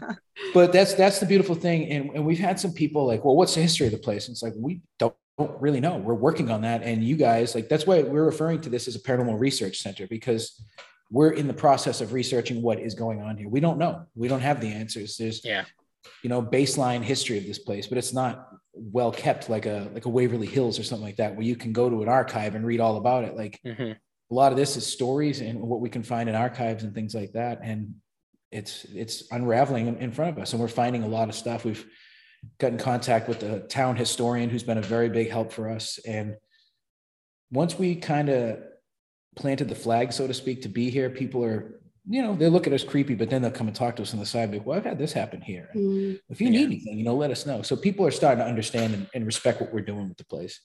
Um, 0.03 0.15
but 0.53 0.71
that's 0.73 0.93
that's 0.93 1.19
the 1.19 1.25
beautiful 1.25 1.55
thing 1.55 1.89
and, 1.89 2.11
and 2.15 2.25
we've 2.25 2.39
had 2.39 2.59
some 2.59 2.73
people 2.73 3.05
like 3.07 3.23
well 3.25 3.35
what's 3.35 3.55
the 3.55 3.61
history 3.61 3.87
of 3.87 3.91
the 3.93 3.97
place 3.99 4.27
and 4.27 4.33
it's 4.35 4.43
like 4.43 4.53
we 4.55 4.81
don't, 4.99 5.15
don't 5.37 5.59
really 5.61 5.79
know. 5.79 5.97
We're 5.97 6.13
working 6.13 6.51
on 6.51 6.61
that. 6.61 6.83
And 6.83 7.03
you 7.03 7.15
guys 7.15 7.55
like 7.55 7.69
that's 7.69 7.87
why 7.87 8.03
we're 8.03 8.25
referring 8.25 8.61
to 8.61 8.69
this 8.69 8.87
as 8.87 8.95
a 8.95 8.99
paranormal 8.99 9.39
research 9.39 9.77
center 9.79 10.07
because 10.07 10.63
we're 11.09 11.31
in 11.31 11.47
the 11.47 11.53
process 11.53 12.01
of 12.01 12.13
researching 12.13 12.61
what 12.61 12.79
is 12.79 12.93
going 12.93 13.21
on 13.21 13.37
here. 13.37 13.47
We 13.49 13.59
don't 13.59 13.77
know. 13.77 14.05
We 14.15 14.27
don't 14.27 14.41
have 14.41 14.61
the 14.61 14.67
answers. 14.67 15.17
There's 15.17 15.43
Yeah. 15.43 15.65
you 16.21 16.29
know 16.29 16.41
baseline 16.41 17.01
history 17.01 17.37
of 17.37 17.45
this 17.45 17.59
place 17.59 17.87
but 17.87 17.97
it's 17.97 18.13
not 18.13 18.49
well 18.73 19.11
kept 19.11 19.49
like 19.49 19.65
a 19.65 19.89
like 19.93 20.05
a 20.05 20.09
waverly 20.09 20.47
hills 20.47 20.77
or 20.77 20.83
something 20.83 21.05
like 21.05 21.15
that 21.17 21.35
where 21.35 21.45
you 21.45 21.55
can 21.55 21.71
go 21.73 21.89
to 21.89 22.01
an 22.03 22.09
archive 22.09 22.55
and 22.55 22.65
read 22.65 22.79
all 22.79 22.97
about 22.97 23.23
it. 23.23 23.35
Like 23.35 23.59
Mhm. 23.65 23.91
a 23.95 24.33
lot 24.33 24.51
of 24.51 24.57
this 24.57 24.77
is 24.77 24.85
stories 24.85 25.41
and 25.41 25.59
what 25.61 25.79
we 25.81 25.89
can 25.89 26.03
find 26.03 26.29
in 26.29 26.35
archives 26.35 26.83
and 26.83 26.93
things 26.93 27.15
like 27.15 27.31
that. 27.33 27.59
And 27.63 27.95
it's 28.51 28.85
it's 28.85 29.31
unraveling 29.31 29.87
in, 29.87 29.97
in 29.97 30.11
front 30.11 30.35
of 30.37 30.41
us. 30.43 30.53
And 30.53 30.61
we're 30.61 30.67
finding 30.67 31.01
a 31.03 31.07
lot 31.07 31.27
of 31.29 31.33
stuff. 31.35 31.65
We've 31.65 31.83
got 32.59 32.71
in 32.71 32.77
contact 32.77 33.27
with 33.27 33.39
the 33.39 33.59
town 33.61 33.95
historian 33.95 34.49
who's 34.49 34.63
been 34.63 34.77
a 34.77 34.81
very 34.81 35.09
big 35.09 35.29
help 35.29 35.51
for 35.51 35.69
us 35.69 35.99
and 36.07 36.35
once 37.51 37.77
we 37.77 37.95
kind 37.95 38.29
of 38.29 38.59
planted 39.35 39.69
the 39.69 39.75
flag 39.75 40.11
so 40.13 40.27
to 40.27 40.33
speak 40.33 40.61
to 40.61 40.69
be 40.69 40.89
here 40.89 41.09
people 41.09 41.43
are 41.43 41.79
you 42.09 42.21
know 42.21 42.35
they 42.35 42.49
look 42.49 42.67
at 42.67 42.73
us 42.73 42.83
creepy 42.83 43.15
but 43.15 43.29
then 43.29 43.41
they'll 43.41 43.51
come 43.51 43.67
and 43.67 43.75
talk 43.75 43.95
to 43.95 44.01
us 44.01 44.13
on 44.13 44.19
the 44.19 44.25
side 44.25 44.51
like 44.51 44.65
well 44.65 44.77
i've 44.77 44.83
had 44.85 44.97
this 44.99 45.13
happen 45.13 45.41
here 45.41 45.69
Mm. 45.75 46.19
if 46.29 46.41
you 46.41 46.47
Yeah. 46.47 46.59
need 46.59 46.65
anything 46.65 46.97
you 46.97 47.03
know 47.05 47.15
let 47.15 47.31
us 47.31 47.45
know 47.45 47.61
so 47.61 47.75
people 47.75 48.05
are 48.05 48.11
starting 48.11 48.43
to 48.43 48.49
understand 48.49 48.93
and, 48.93 49.07
and 49.15 49.25
respect 49.25 49.61
what 49.61 49.73
we're 49.73 49.81
doing 49.81 50.09
with 50.09 50.17
the 50.17 50.25
place 50.25 50.59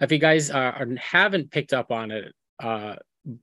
if 0.00 0.10
you 0.12 0.18
guys 0.18 0.50
uh, 0.50 0.54
are, 0.58 0.88
haven't 0.98 1.50
picked 1.50 1.72
up 1.72 1.90
on 1.90 2.10
it 2.10 2.34
uh, 2.62 2.96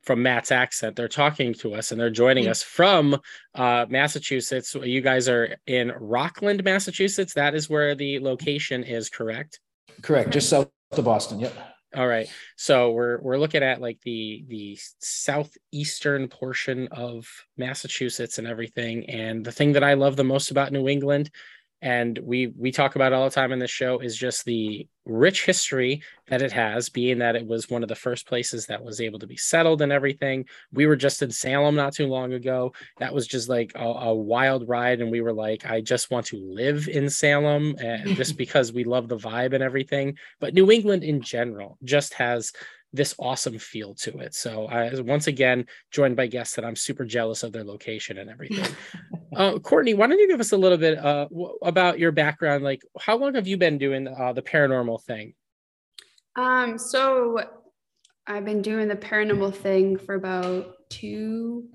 from 0.04 0.24
Matt's 0.24 0.52
accent, 0.52 0.96
they're 0.96 1.08
talking 1.08 1.54
to 1.56 1.76
us 1.76 1.92
and 1.92 2.00
they're 2.00 2.10
joining 2.10 2.48
us 2.48 2.64
from 2.64 3.20
uh, 3.56 3.86
Massachusetts. 3.90 4.76
You 4.76 5.02
guys 5.02 5.30
are 5.30 5.58
in 5.68 5.92
Rockland, 6.00 6.64
Massachusetts. 6.64 7.34
That 7.36 7.56
is 7.56 7.70
where 7.70 7.96
the 7.96 8.20
location 8.20 8.84
is, 8.84 9.10
correct? 9.10 9.60
correct 10.02 10.32
just 10.32 10.50
south 10.50 10.70
of 10.92 11.06
boston 11.06 11.40
yep 11.40 11.54
All 11.96 12.06
right. 12.06 12.28
So 12.58 12.92
we're 12.92 13.20
we're 13.22 13.40
looking 13.40 13.64
at 13.64 13.80
like 13.80 14.00
the 14.02 14.44
the 14.50 14.78
southeastern 15.00 16.28
portion 16.28 16.90
of 16.92 17.26
Massachusetts 17.56 18.38
and 18.38 18.46
everything. 18.46 19.10
And 19.10 19.44
the 19.44 19.54
thing 19.54 19.72
that 19.72 19.86
I 19.86 19.94
love 19.94 20.18
the 20.18 20.26
most 20.26 20.52
about 20.52 20.74
New 20.74 20.90
England, 20.90 21.32
and 21.82 22.18
we 22.24 22.54
we 22.58 22.72
talk 22.72 22.96
about 22.96 23.14
all 23.14 23.26
the 23.26 23.36
time 23.36 23.52
in 23.52 23.60
this 23.60 23.72
show, 23.72 24.00
is 24.00 24.16
just 24.16 24.46
the 24.46 24.88
rich 25.06 25.46
history 25.46 26.02
that 26.28 26.42
it 26.42 26.52
has, 26.52 26.90
being 26.90 27.20
that 27.20 27.36
it 27.36 27.46
was 27.46 27.70
one 27.70 27.82
of 27.82 27.88
the 27.88 27.96
first 27.96 28.28
places 28.28 28.66
that 28.66 28.84
was 28.84 29.00
able 29.00 29.20
to 29.20 29.28
be 29.28 29.38
settled 29.38 29.82
and 29.82 29.92
everything. 29.92 30.46
We 30.74 30.86
were 30.86 30.98
just 30.98 31.22
in 31.22 31.32
Salem 31.32 31.76
not 31.76 31.94
too 31.94 32.08
long 32.08 32.34
ago. 32.34 32.74
That 32.98 33.14
was 33.14 33.26
just 33.26 33.48
like 33.48 33.72
a, 33.76 33.86
a 33.86 34.14
wild 34.14 34.68
ride, 34.68 35.02
and 35.02 35.12
we 35.12 35.22
were 35.22 35.34
like, 35.34 35.66
I 35.66 35.82
just 35.82 36.12
want 36.12 36.26
to 36.28 36.38
live 36.38 36.88
in 36.88 37.10
Salem, 37.10 37.76
and 37.80 38.16
just 38.16 38.38
because 38.48 38.74
we 38.74 38.84
love 38.84 39.08
the 39.08 39.18
vibe 39.18 39.54
and 39.54 39.64
everything 39.64 40.18
but 40.40 40.54
New 40.54 40.72
England 40.72 41.04
in 41.04 41.22
general 41.22 41.78
just 41.84 42.14
has 42.16 42.52
this 42.94 43.14
awesome 43.20 43.58
feel 43.60 43.94
to 43.96 44.20
it. 44.20 44.34
So 44.34 44.66
I 44.68 44.94
once 45.02 45.28
again 45.28 45.66
joined 45.92 46.16
by 46.16 46.28
guests 46.28 46.56
that 46.56 46.66
I'm 46.66 46.76
super 46.76 47.06
jealous 47.06 47.44
of 47.44 47.52
their 47.52 47.64
location 47.64 48.18
and 48.18 48.30
everything. 48.30 48.66
uh, 49.36 49.60
Courtney, 49.60 49.94
why 49.94 50.08
don't 50.08 50.20
you 50.20 50.28
give 50.28 50.40
us 50.40 50.52
a 50.54 50.58
little 50.58 50.78
bit 50.78 50.98
uh, 50.98 51.28
w- 51.30 51.58
about 51.62 52.00
your 52.00 52.12
background? 52.12 52.64
Like, 52.64 52.82
how 53.00 53.18
long 53.18 53.36
have 53.36 53.48
you 53.48 53.58
been 53.58 53.78
doing 53.78 54.08
uh, 54.08 54.34
the 54.34 54.42
paranormal 54.42 55.04
thing? 55.04 55.34
Um, 56.36 56.78
so 56.78 57.40
I've 58.26 58.46
been 58.46 58.62
doing 58.62 58.88
the 58.88 58.96
paranormal 58.96 59.54
thing 59.56 59.98
for 59.98 60.16
about 60.16 60.74
two, 60.90 61.68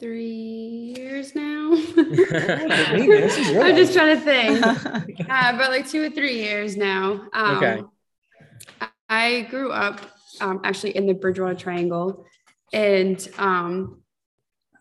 three 0.00 0.94
years 0.96 1.34
now. 1.34 1.70
this 1.96 3.36
is 3.38 3.50
your 3.50 3.62
I'm 3.64 3.76
just 3.76 3.92
trying 3.92 4.16
to 4.16 4.22
think. 4.24 4.64
uh, 4.64 5.52
about 5.54 5.70
like 5.70 5.88
two 5.88 6.02
or 6.02 6.10
three 6.10 6.36
years 6.38 6.76
now. 6.76 7.26
Um, 7.32 7.56
Okay. 7.56 7.82
I- 8.80 8.88
I 9.06 9.42
grew 9.42 9.70
up 9.70 10.00
um, 10.40 10.60
actually 10.64 10.96
in 10.96 11.06
the 11.06 11.14
Bridgewater 11.14 11.54
Triangle, 11.54 12.26
and 12.72 13.26
um, 13.38 14.02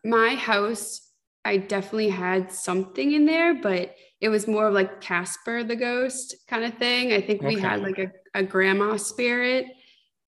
my 0.03 0.35
house, 0.35 1.09
I 1.45 1.57
definitely 1.57 2.09
had 2.09 2.51
something 2.51 3.11
in 3.11 3.25
there, 3.25 3.55
but 3.55 3.95
it 4.21 4.29
was 4.29 4.47
more 4.47 4.67
of 4.67 4.73
like 4.73 5.01
Casper 5.01 5.63
the 5.63 5.75
ghost 5.75 6.35
kind 6.47 6.63
of 6.63 6.73
thing. 6.75 7.11
I 7.11 7.21
think 7.21 7.41
we 7.41 7.59
had 7.59 7.81
like 7.81 7.99
a, 7.99 8.11
a 8.33 8.43
grandma 8.43 8.95
spirit, 8.97 9.65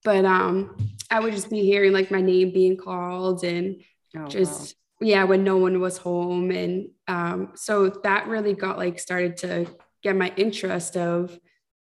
but 0.03 0.25
um, 0.25 0.75
I 1.09 1.19
would 1.19 1.33
just 1.33 1.49
be 1.49 1.61
hearing 1.63 1.93
like 1.93 2.11
my 2.11 2.21
name 2.21 2.51
being 2.51 2.77
called 2.77 3.43
and 3.43 3.81
Oh, 4.17 4.21
wow. 4.21 4.27
just 4.27 4.75
yeah 5.01 5.25
when 5.25 5.43
no 5.43 5.57
one 5.57 5.81
was 5.81 5.97
home. 5.97 6.51
And 6.51 6.89
um 7.07 7.51
so 7.55 7.89
that 7.89 8.27
really 8.27 8.53
got 8.53 8.77
like 8.77 8.97
started 8.99 9.37
to 9.37 9.67
get 10.03 10.15
my 10.15 10.31
interest 10.37 10.95
of 10.95 11.37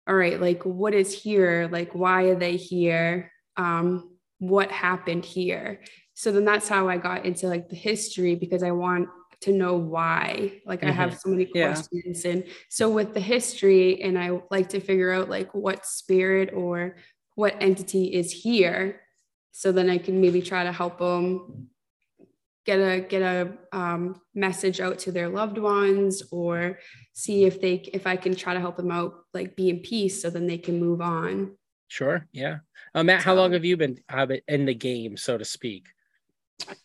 all 0.08 0.14
right 0.14 0.40
like 0.40 0.64
what 0.64 0.94
is 0.94 1.12
here? 1.22 1.68
Like 1.70 1.94
why 1.94 2.24
are 2.24 2.34
they 2.34 2.56
here 2.56 3.30
um 3.56 4.11
what 4.38 4.70
happened 4.70 5.25
here. 5.25 5.80
So 6.14 6.30
then 6.32 6.44
that's 6.44 6.68
how 6.68 6.88
i 6.88 6.96
got 6.96 7.25
into 7.25 7.46
like 7.49 7.68
the 7.68 7.76
history 7.76 8.34
because 8.34 8.62
i 8.62 8.70
want 8.70 9.08
to 9.42 9.52
know 9.52 9.75
why. 9.75 10.61
Like 10.66 10.84
i 10.84 10.90
have 10.90 11.18
so 11.18 11.28
many 11.30 11.49
Yeah. 11.54 11.66
questions. 11.66 12.25
And 12.25 12.44
so 12.68 12.90
with 12.90 13.14
the 13.14 13.20
history 13.20 14.02
and 14.02 14.18
i 14.18 14.40
like 14.50 14.68
to 14.70 14.80
figure 14.80 15.12
out 15.12 15.28
like 15.28 15.54
what 15.54 15.87
spirit 15.87 16.52
or 16.54 16.96
what 17.34 17.56
entity 17.61 18.06
is 18.14 18.32
here 18.32 19.00
so 19.50 19.73
then 19.73 19.90
i 19.90 19.99
can 19.99 20.20
maybe 20.20 20.40
try 20.42 20.64
to 20.64 20.73
help 20.73 20.99
them 20.99 21.68
get 22.64 22.78
a 22.78 23.00
get 23.00 23.23
a 23.23 23.52
um, 23.73 24.20
message 24.34 24.80
out 24.80 24.99
to 25.00 25.12
their 25.12 25.28
loved 25.28 25.58
ones 25.58 26.23
or 26.30 26.78
see 27.12 27.44
if 27.44 27.61
they 27.61 27.75
if 27.92 28.06
i 28.06 28.16
can 28.16 28.34
try 28.34 28.54
to 28.54 28.61
help 28.61 28.76
them 28.76 28.90
out 28.90 29.14
like 29.32 29.56
be 29.56 29.68
in 29.68 29.80
peace 29.80 30.23
so 30.23 30.30
then 30.30 30.46
they 30.46 30.58
can 30.58 30.80
move 30.80 31.00
on 31.00 31.56
Sure. 31.94 32.26
Yeah. 32.32 32.58
Uh, 32.92 33.04
Matt, 33.04 33.22
how 33.22 33.34
long 33.34 33.52
have 33.52 33.64
you 33.64 33.76
been 33.76 34.00
uh, 34.12 34.26
in 34.48 34.64
the 34.64 34.74
game, 34.74 35.16
so 35.16 35.38
to 35.38 35.44
speak? 35.44 35.86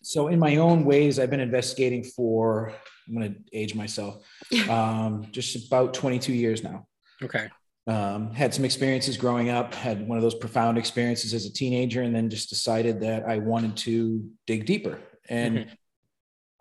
So 0.04 0.28
in 0.28 0.38
my 0.38 0.58
own 0.58 0.86
ways, 0.86 1.18
I've 1.18 1.32
been 1.32 1.40
investigating 1.40 2.04
for, 2.04 2.76
I'm 3.08 3.16
going 3.16 3.34
to 3.34 3.40
age 3.52 3.74
myself, 3.74 4.24
um, 4.70 5.26
just 5.32 5.66
about 5.66 5.96
22 5.96 6.32
years 6.32 6.64
now. 6.64 6.86
Okay. 7.24 7.48
Um, 7.88 8.36
had 8.36 8.54
some 8.54 8.66
experiences 8.66 9.18
growing 9.18 9.50
up, 9.50 9.74
had 9.74 10.08
one 10.08 10.20
of 10.20 10.22
those 10.22 10.36
profound 10.36 10.78
experiences 10.78 11.34
as 11.34 11.48
a 11.48 11.52
teenager, 11.52 12.04
and 12.04 12.14
then 12.14 12.30
just 12.30 12.50
decided 12.50 13.02
that 13.02 13.24
I 13.28 13.40
wanted 13.40 13.78
to 13.78 14.30
dig 14.46 14.68
deeper. 14.68 15.00
And 15.28 15.58
Mhm. 15.58 15.70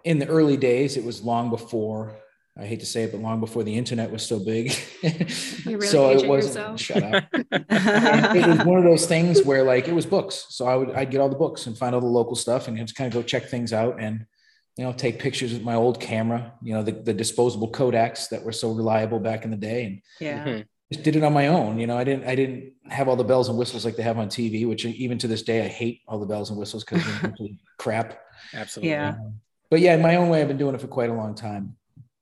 in 0.05 0.19
the 0.21 0.27
early 0.27 0.57
days, 0.57 0.97
it 0.97 1.05
was 1.05 1.21
long 1.23 1.51
before, 1.51 2.19
I 2.61 2.67
hate 2.67 2.81
to 2.81 2.87
say 2.87 3.05
it, 3.05 3.13
but 3.13 3.21
long 3.21 3.39
before 3.39 3.63
the 3.63 3.77
internet 3.77 4.11
was 4.11 4.27
so 4.27 4.41
big. 4.45 4.75
You're 5.65 5.79
really 5.79 5.87
so 5.87 6.11
it 6.11 6.27
wasn't, 6.27 6.79
yourself. 6.79 6.81
shut 6.81 7.03
up. 7.05 7.25
it 7.33 8.47
was 8.49 8.67
one 8.67 8.79
of 8.79 8.85
those 8.85 9.07
things 9.07 9.45
where 9.45 9.63
like 9.63 9.87
it 9.87 9.95
was 9.95 10.07
books. 10.07 10.47
So 10.49 10.67
I 10.67 10.75
would 10.75 10.91
I'd 10.91 11.11
get 11.11 11.21
all 11.21 11.29
the 11.29 11.37
books 11.37 11.67
and 11.67 11.79
find 11.79 11.95
all 11.95 12.01
the 12.01 12.07
local 12.09 12.35
stuff 12.35 12.67
and 12.67 12.77
just 12.77 12.97
kind 12.97 13.07
of 13.07 13.15
go 13.15 13.23
check 13.25 13.49
things 13.49 13.73
out 13.73 14.01
and 14.01 14.27
you 14.77 14.85
know 14.85 14.93
take 14.93 15.21
pictures 15.21 15.53
with 15.53 15.63
my 15.63 15.75
old 15.75 16.01
camera, 16.01 16.53
you 16.63 16.75
know, 16.75 16.83
the, 16.83 16.93
the 16.93 17.15
disposable 17.15 17.71
Kodaks 17.71 18.29
that 18.31 18.43
were 18.45 18.53
so 18.53 18.73
reliable 18.73 19.21
back 19.21 19.45
in 19.45 19.51
the 19.53 19.57
day 19.57 19.85
and 19.85 20.03
yeah. 20.21 20.45
Mhm. 20.45 20.67
just 20.93 21.05
did 21.05 21.15
it 21.15 21.23
on 21.23 21.33
my 21.33 21.47
own. 21.47 21.79
You 21.79 21.87
know, 21.87 21.97
I 21.97 22.03
didn't 22.03 22.27
I 22.27 22.35
didn't 22.35 22.73
have 22.89 23.07
all 23.09 23.17
the 23.17 23.23
bells 23.25 23.49
and 23.49 23.57
whistles 23.57 23.85
like 23.85 23.95
they 23.95 24.03
have 24.03 24.19
on 24.19 24.29
TV, 24.29 24.67
which 24.69 24.85
even 24.85 25.17
to 25.19 25.29
this 25.29 25.43
day 25.43 25.65
I 25.65 25.69
hate 25.69 26.01
all 26.09 26.19
the 26.19 26.27
bells 26.27 26.51
and 26.51 26.59
whistles 26.59 26.85
because 26.85 27.05
they're 27.05 27.21
complete 27.31 27.59
crap. 27.79 28.19
Absolutely. 28.53 28.91
Yeah. 28.91 29.15
But 29.71 29.81
yeah, 29.81 29.95
in 29.95 30.03
my 30.03 30.17
own 30.17 30.29
way, 30.29 30.41
I've 30.41 30.49
been 30.49 30.57
doing 30.59 30.75
it 30.75 30.81
for 30.81 30.89
quite 30.89 31.11
a 31.11 31.15
long 31.15 31.35
time. 31.35 31.77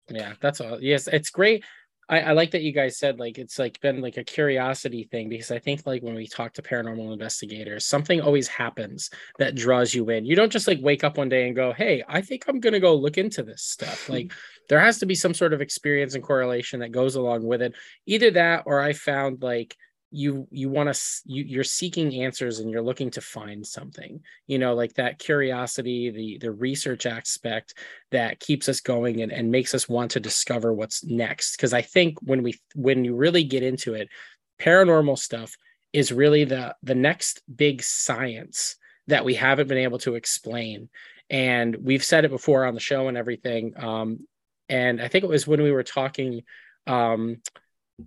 Yeah, 0.08 0.34
that's 0.40 0.60
all. 0.60 0.80
Yes, 0.80 1.08
it's 1.08 1.30
great. 1.30 1.64
I, 2.08 2.20
I 2.20 2.32
like 2.32 2.52
that 2.52 2.62
you 2.62 2.72
guys 2.72 2.98
said 2.98 3.18
like 3.18 3.36
it's 3.36 3.58
like 3.58 3.80
been 3.80 4.00
like 4.00 4.16
a 4.16 4.22
curiosity 4.24 5.08
thing 5.10 5.28
because 5.28 5.50
I 5.50 5.58
think 5.58 5.84
like 5.86 6.02
when 6.02 6.14
we 6.14 6.28
talk 6.28 6.52
to 6.54 6.62
paranormal 6.62 7.12
investigators, 7.12 7.84
something 7.84 8.20
always 8.20 8.46
happens 8.46 9.10
that 9.38 9.56
draws 9.56 9.92
you 9.92 10.08
in. 10.10 10.24
You 10.24 10.36
don't 10.36 10.52
just 10.52 10.68
like 10.68 10.78
wake 10.80 11.02
up 11.02 11.18
one 11.18 11.28
day 11.28 11.46
and 11.46 11.56
go, 11.56 11.72
"Hey, 11.72 12.04
I 12.08 12.20
think 12.20 12.44
I'm 12.46 12.60
gonna 12.60 12.78
go 12.78 12.94
look 12.94 13.18
into 13.18 13.42
this 13.42 13.62
stuff." 13.62 14.06
Hmm. 14.06 14.12
Like 14.12 14.32
there 14.68 14.80
has 14.80 14.98
to 14.98 15.06
be 15.06 15.16
some 15.16 15.34
sort 15.34 15.52
of 15.52 15.60
experience 15.60 16.14
and 16.14 16.22
correlation 16.22 16.80
that 16.80 16.92
goes 16.92 17.16
along 17.16 17.44
with 17.44 17.60
it. 17.60 17.74
Either 18.06 18.30
that, 18.32 18.62
or 18.66 18.80
I 18.80 18.92
found 18.92 19.42
like 19.42 19.76
you 20.16 20.48
you 20.50 20.68
want 20.68 20.92
to 20.92 21.00
you, 21.26 21.44
you're 21.44 21.64
seeking 21.64 22.22
answers 22.22 22.58
and 22.58 22.70
you're 22.70 22.82
looking 22.82 23.10
to 23.10 23.20
find 23.20 23.66
something 23.66 24.20
you 24.46 24.58
know 24.58 24.74
like 24.74 24.94
that 24.94 25.18
curiosity 25.18 26.10
the 26.10 26.38
the 26.38 26.50
research 26.50 27.04
aspect 27.04 27.74
that 28.10 28.40
keeps 28.40 28.68
us 28.68 28.80
going 28.80 29.20
and, 29.20 29.30
and 29.30 29.50
makes 29.50 29.74
us 29.74 29.88
want 29.88 30.10
to 30.12 30.20
discover 30.20 30.72
what's 30.72 31.04
next. 31.04 31.56
Because 31.56 31.74
i 31.74 31.82
think 31.82 32.18
when 32.22 32.42
we 32.42 32.58
when 32.74 33.04
you 33.04 33.14
really 33.14 33.44
get 33.44 33.62
into 33.62 33.94
it 33.94 34.08
paranormal 34.58 35.18
stuff 35.18 35.54
is 35.92 36.12
really 36.12 36.44
the 36.44 36.74
the 36.82 36.94
next 36.94 37.42
big 37.54 37.82
science 37.82 38.76
that 39.08 39.24
we 39.24 39.34
haven't 39.34 39.68
been 39.68 39.78
able 39.78 39.98
to 39.98 40.16
explain. 40.16 40.88
And 41.30 41.76
we've 41.76 42.04
said 42.04 42.24
it 42.24 42.30
before 42.30 42.64
on 42.64 42.74
the 42.74 42.80
show 42.80 43.08
and 43.08 43.16
everything 43.16 43.74
um 43.76 44.26
and 44.68 45.00
i 45.00 45.08
think 45.08 45.24
it 45.24 45.30
was 45.30 45.46
when 45.46 45.62
we 45.62 45.72
were 45.72 45.82
talking 45.82 46.42
um 46.86 47.36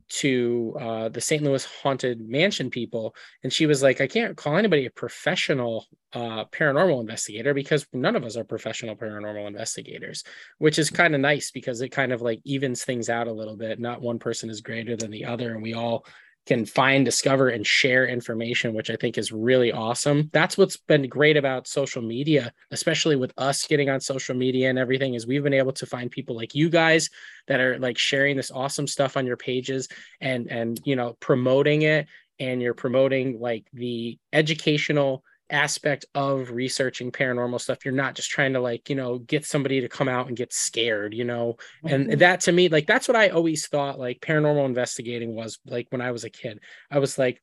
to 0.07 0.75
uh, 0.79 1.09
the 1.09 1.21
St. 1.21 1.41
Louis 1.41 1.65
haunted 1.81 2.21
mansion 2.21 2.69
people, 2.69 3.15
and 3.43 3.51
she 3.51 3.65
was 3.65 3.81
like, 3.81 4.01
"I 4.01 4.07
can't 4.07 4.37
call 4.37 4.57
anybody 4.57 4.85
a 4.85 4.91
professional 4.91 5.85
uh, 6.13 6.45
paranormal 6.45 7.01
investigator 7.01 7.53
because 7.53 7.87
none 7.93 8.15
of 8.15 8.23
us 8.23 8.37
are 8.37 8.43
professional 8.43 8.95
paranormal 8.95 9.47
investigators," 9.47 10.23
which 10.57 10.79
is 10.79 10.89
kind 10.89 11.15
of 11.15 11.21
nice 11.21 11.51
because 11.51 11.81
it 11.81 11.89
kind 11.89 12.11
of 12.13 12.21
like 12.21 12.41
evens 12.43 12.83
things 12.83 13.09
out 13.09 13.27
a 13.27 13.33
little 13.33 13.57
bit. 13.57 13.79
Not 13.79 14.01
one 14.01 14.19
person 14.19 14.49
is 14.49 14.61
greater 14.61 14.95
than 14.95 15.11
the 15.11 15.25
other, 15.25 15.53
and 15.53 15.63
we 15.63 15.73
all 15.73 16.05
can 16.49 16.65
find, 16.65 17.05
discover, 17.05 17.49
and 17.49 17.65
share 17.65 18.07
information, 18.07 18.73
which 18.73 18.89
I 18.89 18.95
think 18.95 19.17
is 19.17 19.31
really 19.31 19.71
awesome. 19.71 20.29
That's 20.33 20.57
what's 20.57 20.77
been 20.77 21.07
great 21.07 21.37
about 21.37 21.67
social 21.67 22.01
media, 22.01 22.51
especially 22.71 23.15
with 23.15 23.31
us 23.37 23.65
getting 23.67 23.89
on 23.89 24.01
social 24.01 24.35
media 24.35 24.69
and 24.69 24.79
everything, 24.79 25.13
is 25.13 25.27
we've 25.27 25.43
been 25.43 25.53
able 25.53 25.73
to 25.73 25.85
find 25.85 26.09
people 26.09 26.35
like 26.35 26.55
you 26.55 26.69
guys 26.69 27.09
that 27.47 27.59
are 27.59 27.77
like 27.77 27.99
sharing 27.99 28.35
this 28.35 28.49
awesome 28.49 28.87
stuff 28.87 29.15
on 29.15 29.27
your 29.27 29.37
pages 29.37 29.87
and 30.21 30.51
and 30.51 30.81
you 30.83 30.95
know 30.95 31.15
promoting 31.19 31.83
it 31.83 32.07
and 32.39 32.61
you're 32.61 32.73
promoting 32.73 33.39
like 33.39 33.67
the 33.73 34.17
educational 34.33 35.23
aspect 35.49 36.05
of 36.15 36.51
researching 36.51 37.11
paranormal 37.11 37.61
stuff. 37.61 37.85
You're 37.85 37.93
not 37.93 38.15
just 38.15 38.29
trying 38.29 38.53
to 38.53 38.59
like 38.59 38.89
you 38.89 38.95
know 38.95 39.19
get 39.19 39.45
somebody 39.45 39.81
to 39.81 39.89
come 39.89 40.07
out 40.07 40.27
and 40.27 40.37
get 40.37 40.53
scared 40.53 41.13
you 41.13 41.25
know? 41.25 41.57
And 41.83 42.07
mm-hmm. 42.07 42.19
that 42.19 42.41
to 42.41 42.51
me 42.51 42.69
like 42.69 42.87
that's 42.87 43.07
what 43.07 43.17
i 43.17 43.29
always 43.29 43.67
thought 43.67 43.99
like 43.99 44.21
paranormal 44.21 44.65
investigating 44.65 45.35
was 45.35 45.59
like 45.65 45.87
when 45.89 46.01
i 46.01 46.11
was 46.11 46.23
a 46.23 46.29
kid. 46.29 46.59
I 46.89 46.99
was 46.99 47.17
like 47.17 47.41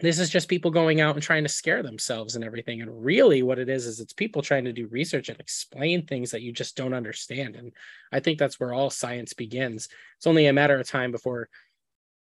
this 0.00 0.20
is 0.20 0.30
just 0.30 0.48
people 0.48 0.70
going 0.70 1.00
out 1.00 1.16
and 1.16 1.22
trying 1.22 1.42
to 1.42 1.48
scare 1.48 1.82
themselves 1.82 2.36
and 2.36 2.44
everything. 2.44 2.82
And 2.82 3.04
really 3.04 3.42
what 3.42 3.58
it 3.58 3.68
is 3.68 3.84
is 3.84 3.98
it's 3.98 4.12
people 4.12 4.42
trying 4.42 4.64
to 4.64 4.72
do 4.72 4.86
research 4.86 5.28
and 5.28 5.40
explain 5.40 6.06
things 6.06 6.30
that 6.30 6.42
you 6.42 6.52
just 6.52 6.76
don't 6.76 6.94
understand. 6.94 7.56
And 7.56 7.72
i 8.12 8.20
think 8.20 8.38
that's 8.38 8.60
where 8.60 8.72
all 8.72 8.90
science 8.90 9.32
begins. 9.32 9.88
It's 10.16 10.26
only 10.26 10.46
a 10.46 10.52
matter 10.52 10.78
of 10.78 10.86
time 10.86 11.12
before 11.12 11.48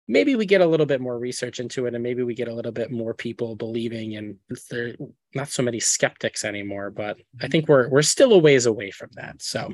maybe 0.08 0.34
we 0.34 0.44
get 0.44 0.60
a 0.60 0.66
little 0.66 0.86
bit 0.86 1.00
more 1.00 1.18
research 1.18 1.60
into 1.60 1.86
it 1.86 1.94
and 1.94 2.02
maybe 2.02 2.22
we 2.22 2.34
get 2.34 2.48
a 2.48 2.54
little 2.54 2.72
bit 2.72 2.90
more 2.90 3.14
people 3.14 3.54
believing 3.54 4.16
and 4.16 4.36
there 4.70 4.94
not 5.34 5.48
so 5.48 5.62
many 5.62 5.78
skeptics 5.78 6.44
anymore 6.44 6.90
but 6.90 7.16
i 7.40 7.48
think 7.48 7.68
we're 7.68 7.88
we're 7.88 8.02
still 8.02 8.32
a 8.32 8.38
ways 8.38 8.66
away 8.66 8.90
from 8.90 9.10
that. 9.14 9.40
So 9.42 9.72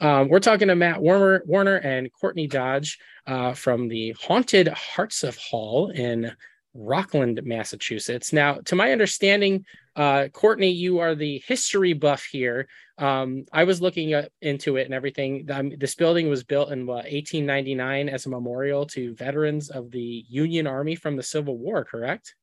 um, 0.00 0.28
we're 0.28 0.40
talking 0.40 0.68
to 0.68 0.74
matt 0.74 1.00
warner 1.00 1.42
warner 1.46 1.76
and 1.76 2.10
courtney 2.12 2.46
dodge 2.46 2.98
uh, 3.26 3.54
from 3.54 3.88
the 3.88 4.14
haunted 4.20 4.66
Hartsuff 4.68 5.38
Hall 5.38 5.90
in 5.90 6.32
rockland 6.74 7.40
massachusetts 7.44 8.32
now 8.32 8.54
to 8.64 8.74
my 8.74 8.92
understanding 8.92 9.64
uh, 9.96 10.28
courtney 10.32 10.70
you 10.70 10.98
are 10.98 11.14
the 11.14 11.42
history 11.46 11.92
buff 11.92 12.24
here 12.24 12.66
um, 12.96 13.44
I 13.52 13.64
was 13.64 13.82
looking 13.82 14.14
up 14.14 14.26
into 14.40 14.76
it 14.76 14.84
and 14.84 14.94
everything. 14.94 15.48
Um, 15.50 15.72
this 15.76 15.96
building 15.96 16.28
was 16.28 16.44
built 16.44 16.70
in 16.70 16.86
what, 16.86 17.04
1899 17.04 18.08
as 18.08 18.26
a 18.26 18.28
memorial 18.28 18.86
to 18.86 19.14
veterans 19.14 19.68
of 19.68 19.90
the 19.90 20.24
Union 20.28 20.66
Army 20.66 20.94
from 20.94 21.16
the 21.16 21.22
Civil 21.22 21.58
War, 21.58 21.84
correct? 21.84 22.34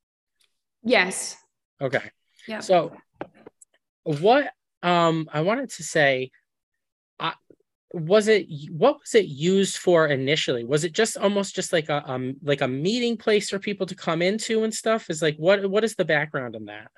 yes 0.82 1.36
Okay. 1.80 2.10
yeah 2.46 2.60
So, 2.60 2.92
what 4.04 4.52
um, 4.82 5.28
I 5.32 5.42
wanted 5.42 5.70
to 5.70 5.82
say, 5.82 6.30
was 7.92 8.28
it 8.28 8.46
what 8.70 9.00
was 9.00 9.14
it 9.14 9.26
used 9.26 9.76
for 9.76 10.06
initially? 10.06 10.64
Was 10.64 10.84
it 10.84 10.92
just 10.92 11.16
almost 11.16 11.54
just 11.54 11.72
like 11.72 11.88
a 11.88 12.02
um 12.10 12.36
like 12.42 12.60
a 12.60 12.68
meeting 12.68 13.16
place 13.16 13.50
for 13.50 13.58
people 13.58 13.86
to 13.86 13.94
come 13.94 14.22
into 14.22 14.64
and 14.64 14.72
stuff? 14.72 15.10
Is 15.10 15.22
like 15.22 15.36
what 15.36 15.68
what 15.70 15.84
is 15.84 15.94
the 15.94 16.04
background 16.04 16.56
on 16.56 16.66
that? 16.66 16.90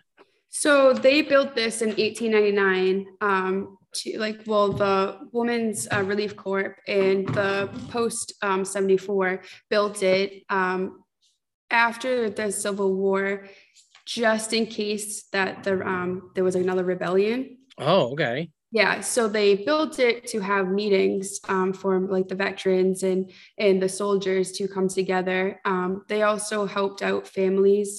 So 0.56 0.92
they 0.92 1.22
built 1.22 1.56
this 1.56 1.82
in 1.82 1.88
1899 1.88 3.06
um, 3.20 3.76
to 3.92 4.18
like, 4.20 4.42
well, 4.46 4.72
the 4.72 5.18
Women's 5.32 5.88
uh, 5.92 6.04
Relief 6.04 6.36
corp 6.36 6.76
and 6.86 7.26
the 7.34 7.68
Post 7.90 8.34
um, 8.40 8.64
74 8.64 9.42
built 9.68 10.04
it 10.04 10.44
um, 10.48 11.02
after 11.70 12.30
the 12.30 12.52
Civil 12.52 12.94
War, 12.94 13.48
just 14.06 14.52
in 14.52 14.66
case 14.66 15.24
that 15.32 15.64
the, 15.64 15.84
um, 15.84 16.30
there 16.36 16.44
was 16.44 16.54
another 16.54 16.84
rebellion. 16.84 17.58
Oh, 17.76 18.12
okay. 18.12 18.50
Yeah, 18.74 19.02
so 19.02 19.28
they 19.28 19.54
built 19.54 20.00
it 20.00 20.26
to 20.32 20.40
have 20.40 20.66
meetings 20.68 21.38
um, 21.48 21.72
for 21.72 21.92
like 22.00 22.26
the 22.26 22.34
veterans 22.34 23.04
and 23.04 23.30
and 23.56 23.80
the 23.80 23.88
soldiers 23.88 24.50
to 24.58 24.66
come 24.66 24.88
together. 24.88 25.60
Um, 25.64 25.90
they 26.08 26.22
also 26.30 26.66
helped 26.66 27.00
out 27.00 27.22
families 27.28 27.90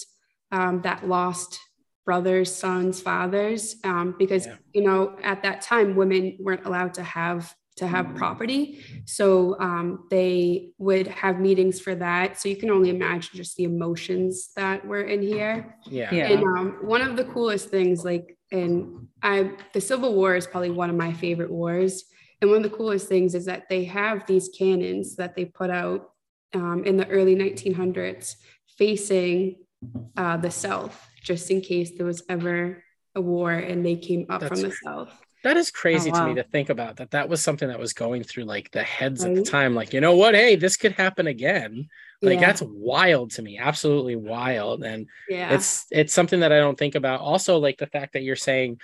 um, 0.51 0.81
that 0.81 1.07
lost 1.07 1.59
brothers, 2.03 2.53
sons, 2.53 3.01
fathers, 3.01 3.77
um, 3.85 4.15
because 4.19 4.45
Yeah. 4.47 4.57
you 4.73 4.83
know 4.87 4.99
at 5.23 5.43
that 5.43 5.61
time 5.61 5.95
women 5.95 6.23
weren't 6.45 6.65
allowed 6.65 6.93
to 6.95 7.03
have 7.03 7.55
to 7.77 7.87
have 7.87 8.15
property, 8.15 8.63
so 9.05 9.27
um, 9.59 9.87
they 10.09 10.71
would 10.77 11.07
have 11.07 11.39
meetings 11.39 11.79
for 11.85 11.95
that. 11.95 12.27
So 12.39 12.49
you 12.51 12.57
can 12.57 12.69
only 12.69 12.89
imagine 12.89 13.31
just 13.41 13.55
the 13.55 13.63
emotions 13.63 14.51
that 14.55 14.85
were 14.85 15.05
in 15.13 15.21
here. 15.21 15.75
Yeah. 15.89 16.13
Yeah. 16.13 16.27
And 16.31 16.43
um, 16.43 16.67
one 16.81 17.01
of 17.01 17.15
the 17.19 17.25
coolest 17.33 17.69
things, 17.69 18.05
like, 18.05 18.37
and 18.55 19.07
I, 19.21 19.51
the 19.73 19.81
Civil 19.81 20.15
War 20.15 20.35
is 20.35 20.47
probably 20.47 20.71
one 20.71 20.89
of 20.89 20.95
my 20.95 21.13
favorite 21.13 21.51
wars. 21.51 22.05
And 22.41 22.49
one 22.49 22.63
of 22.63 22.71
the 22.71 22.77
coolest 22.77 23.07
things 23.07 23.35
is 23.35 23.45
that 23.45 23.69
they 23.69 23.85
have 23.85 24.25
these 24.25 24.49
cannons 24.57 25.15
that 25.15 25.35
they 25.35 25.45
put 25.45 25.69
out 25.69 26.11
um, 26.53 26.83
in 26.85 26.97
the 26.97 27.07
early 27.07 27.35
1900s 27.35 28.35
facing 28.77 29.57
uh, 30.17 30.37
the 30.37 30.51
South, 30.51 31.07
just 31.21 31.49
in 31.51 31.61
case 31.61 31.91
there 31.97 32.05
was 32.05 32.23
ever 32.29 32.83
a 33.15 33.21
war 33.21 33.51
and 33.51 33.85
they 33.85 33.95
came 33.95 34.25
up 34.29 34.43
from 34.43 34.61
the 34.61 34.75
South. 34.83 35.11
That 35.43 35.57
is 35.57 35.69
crazy 35.69 36.11
to 36.11 36.27
me 36.27 36.33
to 36.35 36.43
think 36.43 36.69
about 36.69 36.97
that. 36.97 37.11
That 37.11 37.29
was 37.29 37.41
something 37.41 37.67
that 37.67 37.79
was 37.79 37.93
going 37.93 38.23
through 38.23 38.45
like 38.45 38.71
the 38.71 38.81
heads 38.81 39.23
at 39.23 39.35
the 39.35 39.43
time. 39.43 39.75
Like, 39.75 39.93
you 39.93 40.01
know 40.01 40.15
what? 40.15 40.33
Hey, 40.33 40.55
this 40.55 40.75
could 40.75 40.93
happen 40.93 41.27
again. 41.27 41.87
Like 42.21 42.39
Yeah. 42.39 42.47
that's 42.47 42.61
wild 42.61 43.31
to 43.31 43.41
me. 43.41 43.57
Absolutely 43.57 44.15
wild. 44.15 44.83
And 44.83 45.07
Yeah. 45.29 45.53
it's 45.53 45.85
it's 45.91 46.13
something 46.13 46.39
that 46.39 46.51
I 46.51 46.59
don't 46.59 46.77
think 46.77 46.95
about. 46.95 47.19
Also, 47.21 47.57
like 47.57 47.77
the 47.77 47.87
fact 47.87 48.13
that 48.13 48.23
you're 48.23 48.35
saying 48.35 48.79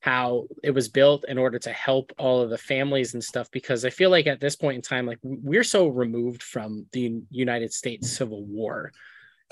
how 0.00 0.46
it 0.62 0.70
was 0.72 0.88
built 0.88 1.24
in 1.26 1.38
order 1.38 1.58
to 1.58 1.72
help 1.72 2.12
all 2.18 2.42
of 2.42 2.50
the 2.50 2.58
families 2.58 3.14
and 3.14 3.24
stuff, 3.24 3.50
because 3.50 3.86
I 3.86 3.90
feel 3.90 4.10
like 4.10 4.26
at 4.26 4.38
this 4.38 4.54
point 4.54 4.76
in 4.76 4.82
time, 4.82 5.06
like 5.06 5.18
we're 5.22 5.64
so 5.64 5.88
removed 5.88 6.42
from 6.42 6.86
the 6.92 7.22
United 7.30 7.72
States 7.72 8.10
Civil 8.10 8.44
War 8.44 8.92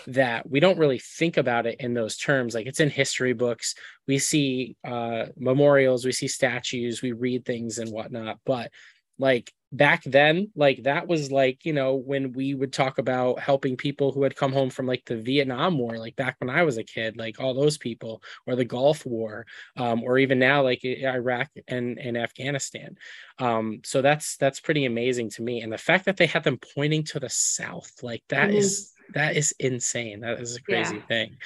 that 0.06 0.48
we 0.50 0.60
don't 0.60 0.78
really 0.78 0.98
think 0.98 1.36
about 1.36 1.66
it 1.66 1.76
in 1.80 1.94
those 1.94 2.16
terms. 2.16 2.54
Like 2.54 2.66
it's 2.66 2.80
in 2.80 2.90
history 2.90 3.32
books, 3.32 3.74
we 4.06 4.18
see 4.18 4.76
uh, 4.84 5.26
memorials, 5.38 6.04
we 6.04 6.12
see 6.12 6.28
statues, 6.28 7.00
we 7.02 7.12
read 7.12 7.44
things 7.44 7.78
and 7.78 7.90
whatnot. 7.90 8.38
But 8.44 8.70
like 9.18 9.52
back 9.72 10.02
then, 10.04 10.52
like 10.54 10.82
that 10.84 11.08
was 11.08 11.32
like, 11.32 11.64
you 11.64 11.72
know, 11.72 11.94
when 11.96 12.32
we 12.32 12.54
would 12.54 12.72
talk 12.72 12.98
about 12.98 13.40
helping 13.40 13.76
people 13.76 14.12
who 14.12 14.22
had 14.22 14.36
come 14.36 14.52
home 14.52 14.70
from 14.70 14.86
like 14.86 15.04
the 15.06 15.16
Vietnam 15.16 15.78
War, 15.78 15.98
like 15.98 16.16
back 16.16 16.36
when 16.40 16.50
I 16.50 16.62
was 16.62 16.78
a 16.78 16.84
kid, 16.84 17.16
like 17.16 17.40
all 17.40 17.54
those 17.54 17.78
people, 17.78 18.22
or 18.46 18.54
the 18.56 18.64
Gulf 18.64 19.06
War, 19.06 19.46
um, 19.76 20.02
or 20.02 20.18
even 20.18 20.38
now, 20.38 20.62
like 20.62 20.84
Iraq 20.84 21.48
and, 21.68 21.98
and 21.98 22.16
Afghanistan. 22.18 22.96
Um, 23.38 23.80
so 23.84 24.02
that's 24.02 24.36
that's 24.36 24.60
pretty 24.60 24.84
amazing 24.84 25.30
to 25.30 25.42
me. 25.42 25.62
And 25.62 25.72
the 25.72 25.78
fact 25.78 26.04
that 26.04 26.16
they 26.16 26.26
had 26.26 26.44
them 26.44 26.58
pointing 26.74 27.04
to 27.04 27.20
the 27.20 27.30
south, 27.30 27.90
like 28.02 28.22
that 28.28 28.50
Mhm. 28.50 28.54
is 28.54 28.92
that 29.14 29.36
is 29.36 29.54
insane. 29.58 30.20
That 30.20 30.40
is 30.40 30.56
a 30.56 30.62
crazy 30.62 31.00
Yeah. 31.00 31.06
thing. 31.08 31.36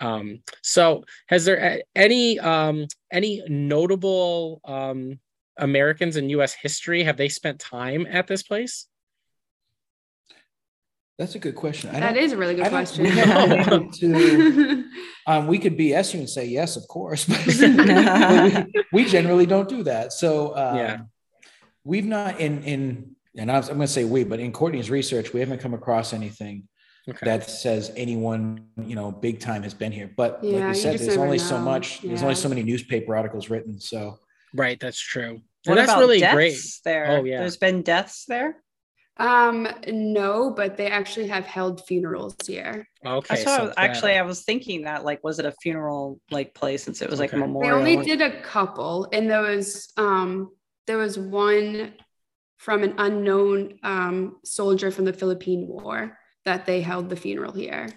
Um, 0.00 0.42
so 0.62 1.04
has 1.28 1.44
there 1.44 1.82
any 1.94 2.38
um 2.40 2.86
any 3.10 3.42
notable 3.48 4.60
um 4.64 5.18
Americans 5.58 6.16
in 6.16 6.28
US 6.30 6.52
history? 6.54 7.02
Have 7.04 7.16
they 7.16 7.28
spent 7.28 7.58
time 7.58 8.06
at 8.10 8.26
this 8.26 8.42
place? 8.42 8.86
That's 11.18 11.34
a 11.34 11.38
good 11.38 11.54
question. 11.54 11.94
I 11.94 12.00
that 12.00 12.16
a 12.32 12.36
really 12.36 12.54
good 12.54 12.66
I 12.66 12.68
question. 12.68 13.04
we 13.04 13.10
haven't 13.10 13.70
been 13.70 13.90
to- 14.00 14.84
um, 15.26 15.46
we 15.46 15.58
could 15.58 15.76
BS 15.78 16.12
you 16.12 16.20
and 16.20 16.28
say 16.28 16.44
yes, 16.46 16.76
of 16.76 16.86
course, 16.88 17.24
but 17.24 17.40
but 17.46 18.66
we, 18.74 18.82
we 18.92 19.04
generally 19.06 19.46
don't 19.46 19.68
do 19.68 19.82
that. 19.84 20.12
So 20.12 20.54
um, 20.56 20.76
Yeah. 20.76 20.98
we've 21.84 22.04
not 22.04 22.38
in 22.38 22.62
in 22.64 23.16
and 23.38 23.50
I 23.50 23.56
was, 23.58 23.68
I'm 23.68 23.76
going 23.76 23.86
to 23.86 23.92
say 23.92 24.04
we, 24.04 24.24
but 24.24 24.40
in 24.40 24.50
Courtney's 24.52 24.90
research, 24.90 25.32
we 25.34 25.40
haven't 25.40 25.58
come 25.60 25.74
across 25.74 26.12
anything 26.12 26.68
Okay. 27.08 27.24
that 27.24 27.48
says 27.48 27.92
anyone 27.96 28.66
you 28.82 28.96
know 28.96 29.10
big 29.12 29.38
time 29.40 29.62
has 29.62 29.72
been 29.74 29.92
here. 29.92 30.10
But 30.16 30.42
like 30.44 30.52
Yeah, 30.52 30.68
we 30.68 30.74
said, 30.74 30.98
there's 30.98 31.08
never 31.16 31.22
only 31.24 31.38
so 31.38 31.56
know. 31.58 31.64
much. 31.64 32.02
There's 32.02 32.22
only 32.22 32.34
so 32.34 32.48
many 32.48 32.62
newspaper 32.62 33.16
articles 33.16 33.48
written. 33.48 33.78
So 33.80 34.18
right, 34.54 34.78
that's 34.78 35.00
true. 35.00 35.40
What 35.64 35.78
and 35.78 35.78
that's 35.78 35.90
about 35.92 36.00
really 36.00 36.20
deaths 36.20 36.34
great. 36.34 36.58
there? 36.84 37.06
Oh, 37.08 37.24
yeah. 37.24 37.38
There's 37.38 37.56
been 37.56 37.82
deaths 37.82 38.24
there. 38.26 38.62
Um, 39.18 39.66
no, 39.88 40.50
but 40.50 40.76
they 40.76 40.88
actually 40.88 41.28
have 41.28 41.44
held 41.46 41.86
funerals 41.86 42.36
here. 42.46 42.86
Okay. 43.04 43.26
That's 43.36 43.46
what 43.46 43.54
I 43.54 43.56
so 43.56 43.64
was, 43.64 43.74
actually 43.78 44.12
I 44.12 44.22
was 44.22 44.42
thinking 44.44 44.82
that 44.82 45.04
like 45.04 45.24
was 45.24 45.38
it 45.38 45.46
a 45.46 45.52
funeral 45.62 46.20
like 46.30 46.54
place 46.54 46.82
since 46.84 47.00
it 47.00 47.08
was 47.08 47.18
like 47.18 47.32
Okay. 47.32 47.42
a 47.42 47.46
They 47.46 47.60
They 47.60 47.70
only 47.70 47.96
did 48.04 48.20
a 48.20 48.42
couple, 48.42 49.08
and 49.12 49.30
there 49.30 49.40
was 49.40 49.90
um 49.96 50.50
there 50.86 50.98
was 50.98 51.18
one 51.18 51.94
from 52.58 52.82
an 52.82 52.94
unknown 52.98 53.78
um 53.82 54.36
soldier 54.44 54.90
from 54.90 55.06
the 55.06 55.12
Philippine 55.14 55.66
War 55.66 56.18
that 56.44 56.66
they 56.66 56.82
held 56.82 57.08
the 57.08 57.16
funeral 57.16 57.52
here. 57.52 57.88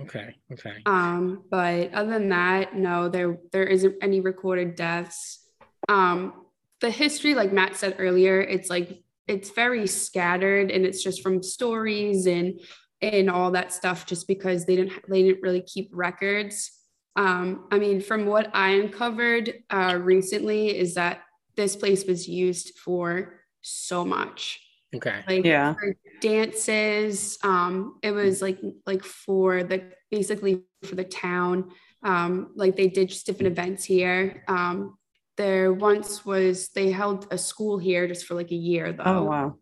okay. 0.00 0.34
Okay. 0.52 0.82
Um, 0.84 1.44
but 1.48 1.94
other 1.94 2.10
than 2.10 2.28
that, 2.30 2.74
no, 2.74 3.08
there 3.08 3.38
there 3.52 3.64
isn't 3.64 3.94
any 4.02 4.20
recorded 4.20 4.74
deaths. 4.74 5.45
Um, 5.88 6.44
the 6.80 6.90
history, 6.90 7.34
like 7.34 7.52
Matt 7.52 7.76
said 7.76 7.96
earlier, 7.98 8.40
it's 8.40 8.68
like 8.70 9.02
it's 9.26 9.50
very 9.50 9.86
scattered 9.86 10.70
and 10.70 10.84
it's 10.84 11.02
just 11.02 11.22
from 11.22 11.42
stories 11.42 12.26
and 12.26 12.60
and 13.02 13.28
all 13.28 13.50
that 13.50 13.72
stuff 13.72 14.06
just 14.06 14.26
because 14.28 14.64
they 14.64 14.76
didn't 14.76 14.92
they 15.08 15.22
didn't 15.22 15.42
really 15.42 15.62
keep 15.62 15.88
records. 15.92 16.70
Um, 17.16 17.66
I 17.70 17.78
mean, 17.78 18.00
from 18.00 18.26
what 18.26 18.50
I 18.54 18.70
uncovered 18.72 19.54
uh, 19.70 19.98
recently 20.00 20.76
is 20.76 20.94
that 20.94 21.22
this 21.56 21.74
place 21.74 22.04
was 22.04 22.28
used 22.28 22.78
for 22.78 23.40
so 23.62 24.04
much 24.04 24.60
Okay. 24.94 25.24
like 25.28 25.44
Yeah. 25.44 25.74
for 25.74 25.96
dances 26.20 27.38
um 27.42 27.98
it 28.02 28.12
was 28.12 28.40
like 28.40 28.58
like 28.86 29.02
for 29.02 29.64
the 29.64 29.92
basically 30.10 30.62
for 30.84 30.94
the 30.94 31.04
town 31.04 31.70
um 32.04 32.52
like 32.54 32.76
they 32.76 32.86
did 32.88 33.08
just 33.08 33.26
different 33.26 33.50
events 33.50 33.84
here 33.84 34.44
um 34.46 34.96
there 35.36 35.72
once 35.72 36.24
was 36.24 36.68
they 36.70 36.90
held 36.90 37.26
a 37.30 37.38
school 37.38 37.78
here 37.78 38.06
just 38.08 38.26
for 38.26 38.34
like 38.34 38.50
a 38.50 38.54
year 38.56 38.92
though 38.92 39.02
Oh 39.04 39.22
wow. 39.24 39.56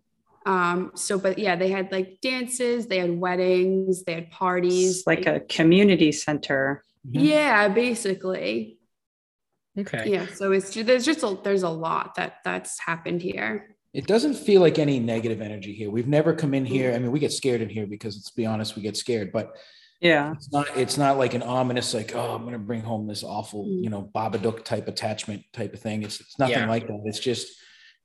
um 0.46 0.92
so 0.94 1.18
but 1.18 1.38
yeah 1.38 1.56
they 1.56 1.68
had 1.68 1.90
like 1.92 2.20
dances 2.20 2.87
they 2.87 2.98
had 2.98 3.18
weddings 3.18 4.04
they 4.04 4.14
had 4.14 4.30
parties 4.30 4.98
It's 4.98 5.06
like 5.06 5.26
a 5.26 5.40
community 5.40 6.12
center. 6.12 6.82
yeah 7.10 7.68
basically 7.68 8.78
Okay. 9.76 10.04
yeah 10.12 10.26
so 10.32 10.52
it's 10.52 10.72
there's 10.72 11.04
just 11.04 11.22
a 11.24 11.37
there's 11.42 11.64
a 11.64 11.68
lot 11.68 12.14
that 12.14 12.34
that's 12.44 12.78
happened 12.78 13.20
here 13.22 13.76
it 13.92 14.06
doesn't 14.06 14.34
feel 14.34 14.60
like 14.60 14.80
any 14.80 14.98
negative 14.98 15.40
energy 15.40 15.72
here. 15.72 15.88
We've 15.88 16.08
never 16.08 16.34
come 16.34 16.52
in 16.52 16.64
here. 16.64 16.92
I 16.92 16.98
mean, 16.98 17.12
we 17.12 17.20
get 17.20 17.32
scared 17.32 17.60
in 17.60 17.68
here 17.68 17.87
because 17.87 18.16
let's 18.16 18.32
be 18.32 18.44
honest, 18.44 18.74
we 18.74 18.82
get 18.82 18.96
scared, 18.96 19.30
but 19.30 19.54
Yeah. 20.05 20.33
it's 20.35 20.53
not 20.53 20.67
it's 20.77 20.99
not 20.99 21.17
like 21.17 21.33
an 21.33 21.43
ominous 21.43 21.95
like 21.95 22.14
oh 22.14 22.35
i'm 22.35 22.45
gonna 22.45 22.59
bring 22.59 22.83
home 22.83 23.07
this 23.07 23.25
awful 23.25 23.64
Mm. 23.64 23.83
you 23.85 23.90
know 23.90 24.11
babadook 24.14 24.62
type 24.64 24.87
attachment 24.87 25.43
type 25.55 25.73
of 25.73 25.81
thing. 25.81 26.03
It's, 26.03 26.21
it's 26.21 26.38
nothing 26.38 26.57
Yeah. 26.59 26.69
like 26.69 26.87
that. 26.87 27.03
It's 27.07 27.19
just 27.19 27.47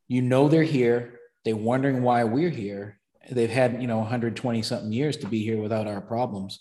you 0.07 0.21
know 0.21 0.47
they're 0.47 0.63
here. 0.63 1.19
They're 1.45 1.55
wondering 1.71 2.01
why 2.01 2.23
we're 2.23 2.49
here. 2.65 2.99
They've 3.29 3.49
had 3.61 3.81
you 3.81 3.87
know 3.87 3.97
120 3.99 4.61
something 4.61 4.93
years 4.93 5.17
to 5.17 5.27
be 5.27 5.43
here 5.43 5.61
without 5.61 5.87
our 5.87 6.01
problems. 6.01 6.59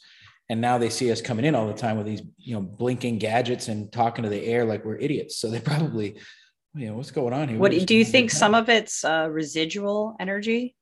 And 0.50 0.60
now 0.60 0.78
they 0.78 0.88
see 0.90 1.12
us 1.12 1.20
coming 1.20 1.44
in 1.44 1.54
all 1.54 1.66
the 1.68 1.74
time 1.86 1.96
with 1.98 2.06
these 2.06 2.22
you 2.36 2.54
know 2.54 2.60
blinking 2.62 3.18
gadgets 3.18 3.68
and 3.68 3.92
talking 3.92 4.24
to 4.24 4.28
the 4.28 4.44
air 4.44 4.64
like 4.64 4.84
we're 4.84 4.96
idiots. 4.96 5.36
So 5.38 5.48
they 5.50 5.60
probably 5.60 6.18
you 6.74 6.86
know 6.88 6.96
what's 6.96 7.12
going 7.12 7.32
on 7.32 7.48
here? 7.48 7.58
What 7.58 7.72
do 7.86 7.94
you 7.96 8.04
think 8.04 8.30
some 8.32 8.54
of 8.56 8.68
it's 8.68 9.04
uh, 9.04 9.28
residual 9.30 10.16
energy? 10.18 10.74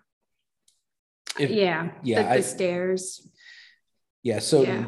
If- 1.38 1.51
yeah 1.51 1.90
yeah, 2.03 2.23
the, 2.23 2.31
I- 2.31 2.37
the 2.38 2.42
stairs 2.42 3.29
Yeah. 4.26 4.40
So 4.40 4.62
Yeah. 4.62 4.86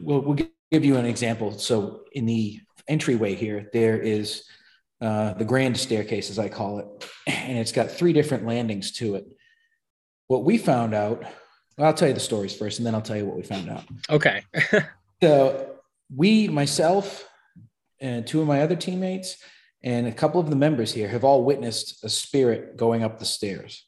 we'll, 0.00 0.20
we'll 0.20 0.38
give 0.72 0.84
you 0.84 0.96
an 0.96 1.04
example. 1.04 1.58
So 1.58 2.04
in 2.12 2.24
the 2.24 2.60
entryway 2.88 3.34
here, 3.34 3.68
there 3.74 4.00
is 4.00 4.44
uh, 5.02 5.34
the 5.34 5.44
grand 5.44 5.76
staircase, 5.76 6.30
as 6.30 6.38
I 6.38 6.48
call 6.48 6.78
it, 6.78 6.86
and 7.26 7.58
it's 7.58 7.72
got 7.72 7.90
three 7.90 8.14
different 8.14 8.46
landings 8.46 8.92
to 8.92 9.16
it. 9.16 9.26
What 10.28 10.44
we 10.44 10.56
found 10.56 10.94
out, 10.94 11.22
well, 11.76 11.88
I'll 11.88 11.94
tell 11.94 12.08
you 12.08 12.14
the 12.14 12.20
stories 12.20 12.56
first, 12.56 12.78
and 12.78 12.86
then 12.86 12.94
I'll 12.94 13.02
tell 13.02 13.16
you 13.18 13.26
what 13.26 13.36
we 13.36 13.42
found 13.42 13.68
out. 13.68 13.84
Okay. 14.08 14.42
So 15.22 15.76
we, 16.16 16.48
myself, 16.48 17.28
and 18.00 18.26
two 18.26 18.40
of 18.40 18.46
my 18.46 18.62
other 18.62 18.74
teammates, 18.76 19.36
And 19.82 20.06
a 20.06 20.12
couple 20.12 20.40
of 20.40 20.48
the 20.48 20.56
members 20.56 20.94
here 20.94 21.08
have 21.08 21.24
all 21.24 21.44
witnessed 21.44 22.02
a 22.02 22.08
spirit 22.08 22.78
going 22.78 23.02
up 23.02 23.18
the 23.18 23.26
stairs. 23.26 23.84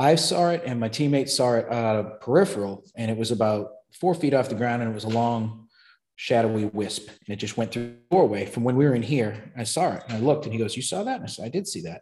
I 0.00 0.14
saw 0.14 0.48
it, 0.48 0.62
and 0.64 0.80
my 0.80 0.88
teammates 0.88 1.36
saw 1.36 1.56
it 1.56 1.70
out 1.70 1.96
of 1.96 2.20
peripheral, 2.22 2.84
and 2.96 3.10
it 3.10 3.18
was 3.18 3.30
about 3.30 3.72
four 4.00 4.14
feet 4.14 4.32
off 4.32 4.48
the 4.48 4.54
ground, 4.54 4.80
and 4.80 4.90
it 4.90 4.94
was 4.94 5.04
a 5.04 5.08
long, 5.08 5.68
shadowy 6.16 6.64
wisp, 6.64 7.08
and 7.08 7.34
it 7.34 7.36
just 7.36 7.58
went 7.58 7.70
through 7.70 7.88
the 7.88 7.96
doorway 8.10 8.46
from 8.46 8.64
when 8.64 8.76
we 8.76 8.86
were 8.86 8.94
in 8.94 9.02
here. 9.02 9.52
I 9.58 9.64
saw 9.64 9.92
it, 9.96 10.02
and 10.08 10.16
I 10.16 10.20
looked, 10.20 10.46
and 10.46 10.54
he 10.54 10.58
goes, 10.58 10.74
"You 10.74 10.82
saw 10.82 11.04
that?" 11.04 11.16
And 11.16 11.24
I 11.24 11.26
said, 11.26 11.44
"I 11.44 11.50
did 11.50 11.68
see 11.68 11.82
that." 11.82 12.00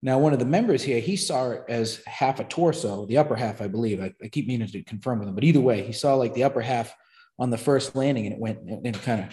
Now, 0.00 0.18
one 0.18 0.32
of 0.32 0.38
the 0.38 0.46
members 0.46 0.82
here, 0.82 1.00
he 1.00 1.16
saw 1.16 1.50
it 1.50 1.64
as 1.68 2.02
half 2.06 2.40
a 2.40 2.44
torso, 2.44 3.04
the 3.04 3.18
upper 3.18 3.36
half, 3.36 3.60
I 3.60 3.68
believe. 3.68 4.00
I, 4.00 4.14
I 4.24 4.28
keep 4.28 4.46
meaning 4.46 4.66
to 4.66 4.82
confirm 4.82 5.18
with 5.18 5.28
him, 5.28 5.34
but 5.34 5.44
either 5.44 5.60
way, 5.60 5.82
he 5.82 5.92
saw 5.92 6.14
like 6.14 6.32
the 6.32 6.44
upper 6.44 6.62
half 6.62 6.94
on 7.38 7.50
the 7.50 7.58
first 7.58 7.94
landing, 7.94 8.24
and 8.24 8.34
it 8.34 8.40
went 8.40 8.58
and 8.60 8.86
it 8.86 9.02
kind 9.02 9.20
of 9.22 9.28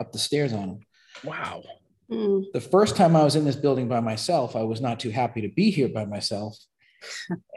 up 0.00 0.12
the 0.12 0.18
stairs 0.18 0.52
on 0.52 0.68
him. 0.68 0.80
Wow. 1.24 1.62
Mm. 2.10 2.44
The 2.52 2.60
first 2.60 2.94
time 2.96 3.16
I 3.16 3.24
was 3.24 3.36
in 3.36 3.46
this 3.46 3.56
building 3.56 3.88
by 3.88 4.00
myself, 4.00 4.54
I 4.54 4.64
was 4.64 4.82
not 4.82 5.00
too 5.00 5.10
happy 5.10 5.40
to 5.40 5.48
be 5.48 5.70
here 5.70 5.88
by 5.88 6.04
myself. 6.04 6.58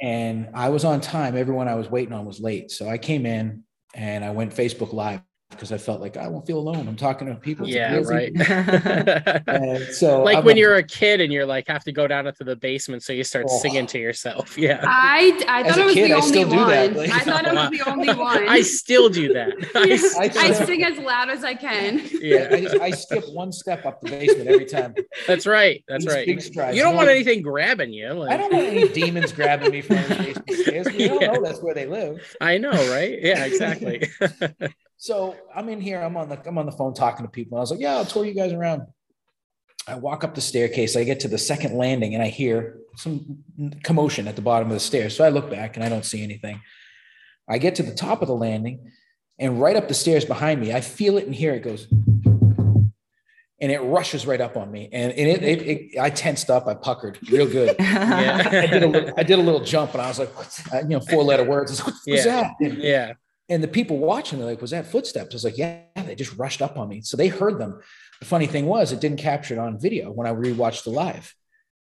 And 0.02 0.50
I 0.54 0.70
was 0.70 0.86
on 0.86 1.02
time. 1.02 1.36
Everyone 1.36 1.68
I 1.68 1.76
was 1.76 1.90
waiting 1.90 2.14
on 2.14 2.26
was 2.26 2.40
late. 2.40 2.72
So 2.72 2.90
I 2.90 2.98
came 2.98 3.26
in 3.26 3.64
and 3.94 4.24
I 4.24 4.32
went 4.32 4.56
Facebook 4.56 4.94
Live 4.94 5.22
because 5.56 5.72
I 5.72 5.78
felt 5.78 6.02
like 6.02 6.18
I 6.18 6.28
won't 6.28 6.46
feel 6.46 6.58
alone. 6.60 6.88
I'm 6.88 6.96
talking 6.96 7.28
to 7.28 7.36
people. 7.36 7.66
It's 7.66 7.76
Yeah, 7.76 7.94
amazing. 7.96 8.36
right. 8.38 9.42
And 9.48 9.94
so 9.94 10.24
like 10.24 10.38
I'm 10.38 10.44
when 10.46 10.56
like- 10.56 10.60
you're 10.62 10.76
a 10.76 10.84
kid 10.84 11.22
and 11.22 11.32
you're 11.32 11.46
like 11.46 11.68
have 11.68 11.84
to 11.86 11.92
go 11.92 12.08
down 12.08 12.28
into 12.28 12.44
the 12.44 12.56
basement, 12.56 13.04
so 13.04 13.14
you 13.14 13.24
start 13.24 13.46
Oh. 13.50 13.58
singing 13.60 13.86
to 13.88 14.00
yourself. 14.00 14.58
Yeah. 14.64 14.80
I 14.84 15.44
I 15.48 15.64
thought 15.70 15.78
a 15.78 15.82
it 15.82 15.86
was 15.86 15.94
kid, 15.94 16.10
the 16.10 16.14
I 16.14 16.16
only 16.18 16.28
still 16.28 16.50
do 16.50 16.56
one. 16.56 16.70
that, 16.70 16.94
like- 16.96 17.12
I 17.12 17.20
thought 17.20 17.48
it 17.48 17.54
was 17.54 17.70
the 17.72 17.90
only 17.90 18.14
one. 18.14 18.48
I 18.50 18.62
still 18.62 19.10
do 19.10 19.34
that. 19.34 19.50
I 19.76 19.84
Yeah. 19.86 19.94
s- 19.96 20.16
I, 20.18 20.30
still- 20.30 20.68
sing 20.68 20.84
as 20.84 20.98
loud 20.98 21.30
as 21.30 21.44
I 21.44 21.54
can. 21.54 22.02
yeah, 22.22 22.48
I, 22.52 22.62
just, 22.62 22.76
I 22.80 22.92
skip 22.92 23.26
one 23.34 23.52
step 23.52 23.86
up 23.86 24.02
the 24.02 24.10
basement 24.10 24.48
every 24.50 24.66
time. 24.66 24.96
that's 25.28 25.46
right. 25.46 25.84
That's 25.88 26.06
These 26.06 26.14
right. 26.14 26.26
big 26.26 26.42
strides. 26.42 26.78
You 26.78 26.84
don't 26.84 26.96
want 26.96 27.10
anything 27.10 27.42
grabbing 27.42 27.92
you. 27.94 28.12
Like, 28.14 28.32
I 28.32 28.38
don't 28.38 28.54
want 28.54 28.66
any 28.68 28.88
demons 28.90 29.32
grabbing 29.34 29.72
me 29.72 29.82
from 29.82 29.98
the 29.98 30.16
basement 30.16 30.50
stairs. 30.62 30.88
We 30.88 31.08
don't 31.08 31.22
Yeah. 31.22 31.32
know 31.34 31.42
that's 31.44 31.62
where 31.62 31.74
they 31.74 31.86
live. 31.88 32.36
I 32.40 32.58
know, 32.58 32.72
right? 32.92 33.18
Yeah, 33.22 33.46
exactly. 33.46 34.10
So 35.04 35.36
I'm 35.54 35.68
in 35.68 35.82
here. 35.82 36.02
I'm 36.02 36.16
on 36.16 36.30
the 36.30 36.40
I'm 36.48 36.58
on 36.58 36.66
the 36.66 36.72
phone 36.72 36.94
talking 36.94 37.26
to 37.26 37.30
people. 37.30 37.58
I 37.58 37.60
was 37.62 37.72
like, 37.72 37.82
"Yeah, 37.82 37.96
I'll 37.98 38.06
tour 38.06 38.24
you 38.24 38.34
guys 38.34 38.54
around." 38.54 38.84
I 39.86 39.96
walk 39.96 40.24
up 40.24 40.34
the 40.34 40.40
staircase. 40.40 40.96
I 40.96 41.04
get 41.04 41.20
to 41.20 41.28
the 41.28 41.38
second 41.38 41.76
landing, 41.76 42.14
and 42.14 42.24
I 42.24 42.28
hear 42.30 42.78
some 42.96 43.44
commotion 43.84 44.30
at 44.30 44.38
the 44.38 44.42
bottom 44.42 44.70
of 44.70 44.74
the 44.76 44.80
stairs. 44.80 45.14
So 45.14 45.26
I 45.26 45.28
look 45.30 45.50
back, 45.50 45.76
and 45.76 45.84
I 45.84 45.90
don't 45.90 46.06
see 46.06 46.24
anything. 46.24 46.62
I 47.50 47.58
get 47.58 47.76
to 47.76 47.84
the 47.84 47.94
top 47.94 48.22
of 48.22 48.30
the 48.30 48.34
landing, 48.34 48.92
and 49.38 49.60
right 49.60 49.76
up 49.76 49.90
the 49.90 49.94
stairs 49.94 50.24
behind 50.24 50.62
me, 50.62 50.72
I 50.72 50.80
feel 50.80 51.18
it 51.18 51.26
and 51.26 51.36
hear 51.36 51.54
it 51.54 51.64
goes, 51.64 51.86
and 51.92 53.72
it 53.74 53.82
rushes 53.82 54.26
right 54.26 54.40
up 54.40 54.56
on 54.56 54.72
me. 54.72 54.88
And, 54.94 55.12
and 55.12 55.28
it, 55.30 55.44
it, 55.44 55.62
it 55.68 56.00
I 56.00 56.12
tensed 56.12 56.50
up. 56.50 56.66
I 56.66 56.76
puckered 56.76 57.20
real 57.30 57.46
good. 57.46 57.76
I 57.82 58.68
did 58.68 58.84
a 58.84 58.88
little, 58.88 59.14
I 59.18 59.24
did 59.24 59.38
a 59.38 59.42
little 59.42 59.66
jump, 59.66 59.92
and 59.96 60.02
I 60.02 60.08
was 60.08 60.20
like, 60.20 60.34
"What's 60.38 60.64
that?" 60.72 60.84
you 60.84 60.92
know, 60.92 61.02
four 61.02 61.24
letter 61.26 61.44
words. 61.44 61.78
Like, 61.84 61.88
What 61.88 61.96
Yeah. 62.06 62.24
that? 62.24 62.54
And- 62.62 62.78
yeah. 62.78 63.14
And 63.50 63.62
the 63.62 63.68
people 63.68 63.98
watching, 63.98 64.40
they're 64.40 64.48
like, 64.48 64.62
was 64.62 64.72
that 64.72 64.88
footsteps? 64.88 65.34
I 65.34 65.36
was 65.36 65.44
like, 65.44 65.58
yeah, 65.58 65.82
they 65.96 66.16
just 66.16 66.38
rushed 66.38 66.62
up 66.62 66.78
on 66.78 66.90
me. 66.90 67.02
So 67.02 67.18
they 67.18 67.28
heard 67.28 67.60
them. 67.60 67.80
The 68.20 68.26
funny 68.26 68.48
thing 68.48 68.66
was, 68.66 68.92
it 68.92 69.02
didn't 69.02 69.20
capture 69.20 69.54
it 69.54 69.60
on 69.60 69.80
video 69.80 70.12
when 70.12 70.28
I 70.28 70.32
rewatched 70.32 70.86
the 70.86 70.92
live, 70.92 71.36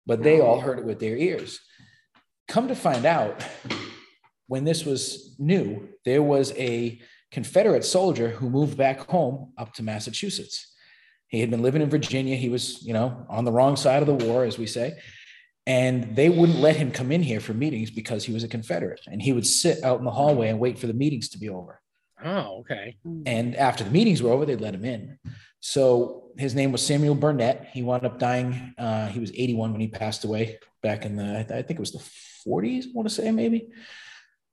but 0.06 0.22
they 0.22 0.42
all 0.42 0.60
heard 0.60 0.80
it 0.80 0.86
with 0.86 1.00
their 1.00 1.16
ears. 1.16 1.60
Come 2.48 2.68
to 2.68 2.76
find 2.76 3.06
out, 3.06 3.42
when 4.48 4.64
this 4.64 4.86
was 4.86 5.36
new, 5.40 5.90
there 6.04 6.22
was 6.22 6.52
a 6.58 7.02
Confederate 7.32 7.84
soldier 7.84 8.30
who 8.30 8.50
moved 8.50 8.78
back 8.78 9.10
home 9.10 9.54
up 9.58 9.74
to 9.74 9.84
Massachusetts. 9.84 10.74
He 11.28 11.40
had 11.40 11.50
been 11.50 11.64
living 11.64 11.82
in 11.82 11.90
Virginia. 11.90 12.36
He 12.36 12.50
was, 12.50 12.84
you 12.84 12.94
know, 12.94 13.26
on 13.30 13.46
the 13.46 13.52
wrong 13.52 13.76
side 13.76 14.04
of 14.04 14.08
the 14.08 14.26
war, 14.26 14.44
as 14.44 14.58
we 14.58 14.68
say. 14.68 14.94
And 15.68 16.16
they 16.16 16.30
wouldn't 16.30 16.60
let 16.60 16.76
him 16.76 16.92
come 16.92 17.12
in 17.12 17.24
here 17.24 17.40
for 17.40 17.54
meetings 17.54 17.90
because 17.90 18.24
he 18.24 18.34
was 18.34 18.44
a 18.44 18.48
Confederate. 18.48 19.02
And 19.08 19.22
he 19.22 19.34
would 19.34 19.48
sit 19.48 19.84
out 19.84 19.98
in 19.98 20.06
the 20.06 20.12
hallway 20.12 20.50
and 20.50 20.60
wait 20.60 20.78
for 20.78 20.88
the 20.88 20.94
meetings 20.94 21.30
to 21.30 21.40
be 21.40 21.50
over. 21.50 21.82
Oh, 22.24 22.60
okay. 22.60 22.98
And 23.26 23.56
after 23.56 23.84
the 23.84 23.90
meetings 23.90 24.22
were 24.22 24.32
over, 24.32 24.46
they'd 24.46 24.62
let 24.62 24.76
him 24.76 24.86
in. 24.86 25.18
So 25.60 26.26
his 26.38 26.54
name 26.54 26.72
was 26.72 26.86
Samuel 26.86 27.16
Burnett. 27.16 27.70
He 27.74 27.82
wound 27.82 28.06
up 28.06 28.20
dying. 28.20 28.74
Uh, 28.78 29.08
he 29.08 29.20
was 29.20 29.32
81 29.32 29.72
when 29.72 29.82
he 29.82 29.88
passed 29.88 30.24
away 30.24 30.60
back 30.84 31.06
in 31.06 31.16
the, 31.16 31.24
I 31.24 31.40
I 31.40 31.62
think 31.64 31.72
it 31.72 31.80
was 31.80 31.92
the 31.92 32.04
40s, 32.48 32.86
I 32.86 32.90
want 32.94 33.10
to 33.10 33.14
say 33.14 33.32
maybe. 33.32 33.70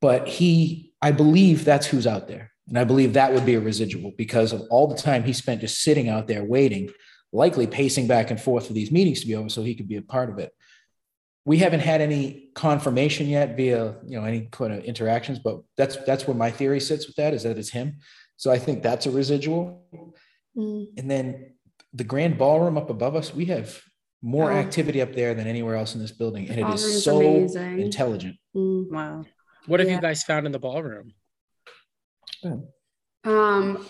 But 0.00 0.26
he, 0.26 0.92
I 1.00 1.12
believe 1.12 1.64
that's 1.64 1.86
who's 1.86 2.06
out 2.06 2.28
there. 2.28 2.52
And 2.68 2.78
I 2.78 2.84
believe 2.84 3.12
that 3.12 3.32
would 3.32 3.44
be 3.44 3.54
a 3.54 3.60
residual 3.60 4.12
because 4.16 4.52
of 4.52 4.62
all 4.70 4.86
the 4.86 4.96
time 4.96 5.24
he 5.24 5.32
spent 5.32 5.60
just 5.60 5.82
sitting 5.82 6.08
out 6.08 6.26
there 6.26 6.44
waiting, 6.44 6.90
likely 7.32 7.66
pacing 7.66 8.06
back 8.06 8.30
and 8.30 8.40
forth 8.40 8.66
for 8.66 8.72
these 8.72 8.90
meetings 8.90 9.20
to 9.20 9.26
be 9.26 9.34
over 9.34 9.48
so 9.48 9.62
he 9.62 9.74
could 9.74 9.88
be 9.88 9.96
a 9.96 10.02
part 10.02 10.30
of 10.30 10.38
it. 10.38 10.52
We 11.44 11.58
haven't 11.58 11.80
had 11.80 12.00
any 12.00 12.50
confirmation 12.54 13.26
yet 13.26 13.56
via, 13.56 13.96
you 14.06 14.18
know, 14.20 14.24
any 14.24 14.42
kind 14.52 14.72
of 14.72 14.84
interactions, 14.84 15.38
but 15.40 15.60
that's 15.76 15.96
that's 16.06 16.26
where 16.26 16.36
my 16.36 16.50
theory 16.50 16.78
sits 16.80 17.06
with 17.06 17.16
that 17.16 17.34
is 17.34 17.42
that 17.42 17.58
it's 17.58 17.70
him. 17.70 17.96
So 18.36 18.50
I 18.52 18.58
think 18.58 18.82
that's 18.82 19.06
a 19.06 19.10
residual. 19.10 19.84
Mm. 20.56 20.86
And 20.98 21.10
then 21.10 21.54
the 21.92 22.04
grand 22.04 22.38
ballroom 22.38 22.76
up 22.78 22.90
above 22.90 23.16
us, 23.16 23.34
we 23.34 23.46
have 23.46 23.80
more 24.22 24.52
Oh. 24.52 24.56
activity 24.56 25.02
up 25.02 25.14
there 25.14 25.34
than 25.34 25.46
anywhere 25.48 25.74
else 25.74 25.94
in 25.96 26.00
this 26.00 26.12
building. 26.12 26.48
And 26.48 26.58
it 26.58 26.62
Ballroom's 26.62 26.84
is 26.84 27.04
so 27.04 27.18
amazing. 27.20 27.80
intelligent. 27.80 28.36
Mm. 28.54 28.90
Wow. 28.90 29.24
What 29.66 29.80
have 29.80 29.88
Yeah. 29.88 29.96
you 29.96 30.00
guys 30.00 30.22
found 30.22 30.46
in 30.46 30.52
the 30.52 30.58
ballroom? 30.60 31.12
Um, 33.24 33.86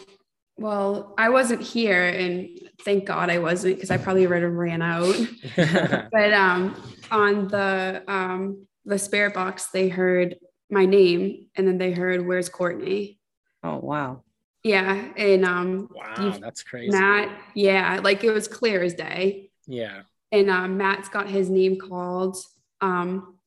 well, 0.59 1.15
I 1.17 1.29
wasn't 1.31 1.62
here, 1.62 2.05
and 2.05 2.49
thank 2.85 3.05
God 3.07 3.31
I 3.31 3.38
wasn't 3.38 3.77
because 3.77 3.91
I 3.91 3.97
probably 3.97 4.27
would 4.27 4.43
have 4.43 4.53
ran 4.53 4.83
out. 4.83 5.15
but 5.57 6.33
um, 6.33 6.77
on 7.12 7.48
the 7.48 8.03
um, 8.09 8.66
the 8.85 8.98
spirit 8.98 9.35
box, 9.35 9.66
they 9.66 9.88
heard 9.88 10.37
my 10.70 10.87
name, 10.87 11.46
and 11.55 11.68
then 11.68 11.79
they 11.79 11.92
heard, 11.92 12.27
"Where's 12.27 12.48
Courtney?" 12.48 13.20
Oh 13.62 13.77
wow. 13.77 14.22
Yeah, 14.64 15.12
and 15.16 15.44
um, 15.44 15.88
wow, 15.94 16.38
that's 16.40 16.62
crazy. 16.62 16.96
Matt, 16.96 17.37
yeah, 17.55 18.01
like 18.03 18.25
it 18.25 18.31
was 18.31 18.48
clear 18.48 18.83
as 18.83 18.94
day. 18.94 19.51
yeah. 19.66 20.03
and 20.31 20.51
um, 20.51 20.77
Matt's 20.77 21.09
got 21.09 21.29
his 21.29 21.51
name 21.51 21.79
called. 21.79 22.37
Um, 22.81 23.38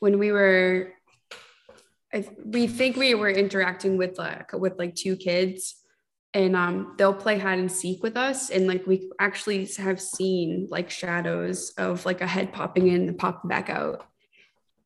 when 0.00 0.18
we 0.18 0.30
were, 0.32 0.92
I, 2.12 2.28
we 2.44 2.66
think 2.66 2.96
we 2.96 3.14
were 3.14 3.30
interacting 3.30 3.96
with 3.96 4.18
like 4.18 4.52
with 4.52 4.78
like 4.78 4.94
two 4.94 5.16
kids, 5.16 5.76
and 6.34 6.54
um, 6.54 6.94
they'll 6.98 7.14
play 7.14 7.38
hide 7.38 7.58
and 7.58 7.72
seek 7.72 8.02
with 8.02 8.16
us, 8.16 8.50
and 8.50 8.66
like 8.66 8.86
we 8.86 9.10
actually 9.18 9.66
have 9.78 10.00
seen 10.00 10.68
like 10.70 10.90
shadows 10.90 11.72
of 11.78 12.04
like 12.04 12.20
a 12.20 12.26
head 12.26 12.52
popping 12.52 12.88
in 12.88 13.08
and 13.08 13.18
popping 13.18 13.48
back 13.48 13.70
out. 13.70 14.04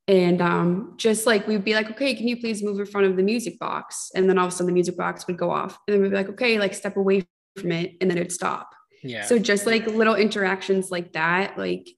And 0.09 0.43
um, 0.43 0.95
just 0.97 1.27
like 1.27 1.47
we'd 1.47 1.65
be 1.65 1.75
like, 1.75 1.91
okay, 1.93 2.15
can 2.15 2.27
you 2.27 2.37
please 2.37 2.63
move 2.63 2.79
in 2.79 2.87
front 2.87 3.07
of 3.07 3.17
the 3.17 3.23
music 3.23 3.59
box? 3.59 4.11
And 4.15 4.29
then 4.29 4.37
all 4.37 4.47
of 4.47 4.53
a 4.53 4.55
sudden 4.55 4.67
the 4.67 4.73
music 4.73 4.97
box 4.97 5.27
would 5.27 5.37
go 5.37 5.51
off. 5.51 5.79
And 5.87 5.95
then 5.95 6.03
we'd 6.03 6.11
be 6.11 6.17
like, 6.17 6.29
okay, 6.31 6.59
like 6.59 6.75
step 6.75 6.97
away 6.97 7.25
from 7.57 7.73
it. 7.73 7.97
And 8.01 8.11
then 8.11 8.19
it'd 8.19 8.33
stop. 8.33 8.75
Yeah. 9.03 9.25
So 9.25 9.39
just 9.39 9.67
like 9.67 9.87
little 9.87 10.15
interactions 10.15 10.91
like 10.91 11.13
that, 11.13 11.57
like 11.57 11.89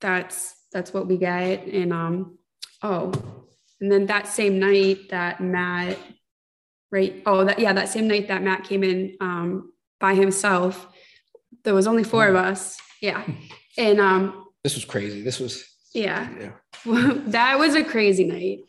that's 0.00 0.54
that's 0.72 0.92
what 0.92 1.06
we 1.06 1.16
get. 1.16 1.66
And 1.66 1.92
um, 1.92 2.38
oh, 2.82 3.12
and 3.80 3.90
then 3.90 4.06
that 4.06 4.28
same 4.28 4.58
night 4.58 5.10
that 5.10 5.40
Matt, 5.40 5.98
right? 6.90 7.22
Oh, 7.26 7.44
that 7.44 7.58
yeah, 7.58 7.72
that 7.72 7.88
same 7.88 8.08
night 8.08 8.28
that 8.28 8.42
Matt 8.42 8.64
came 8.64 8.82
in 8.82 9.16
um 9.20 9.72
by 10.00 10.14
himself. 10.14 10.86
There 11.64 11.74
was 11.74 11.86
only 11.86 12.04
four 12.04 12.26
of 12.26 12.36
us. 12.36 12.78
Yeah. 13.00 13.26
And 13.78 14.00
um, 14.00 14.46
This 14.62 14.74
was 14.74 14.84
crazy. 14.84 15.22
This 15.22 15.38
was, 15.38 15.64
yeah, 15.94 16.28
yeah. 16.38 16.52
that 17.26 17.58
was 17.58 17.74
a 17.74 17.84
crazy 17.84 18.24
night. 18.24 18.60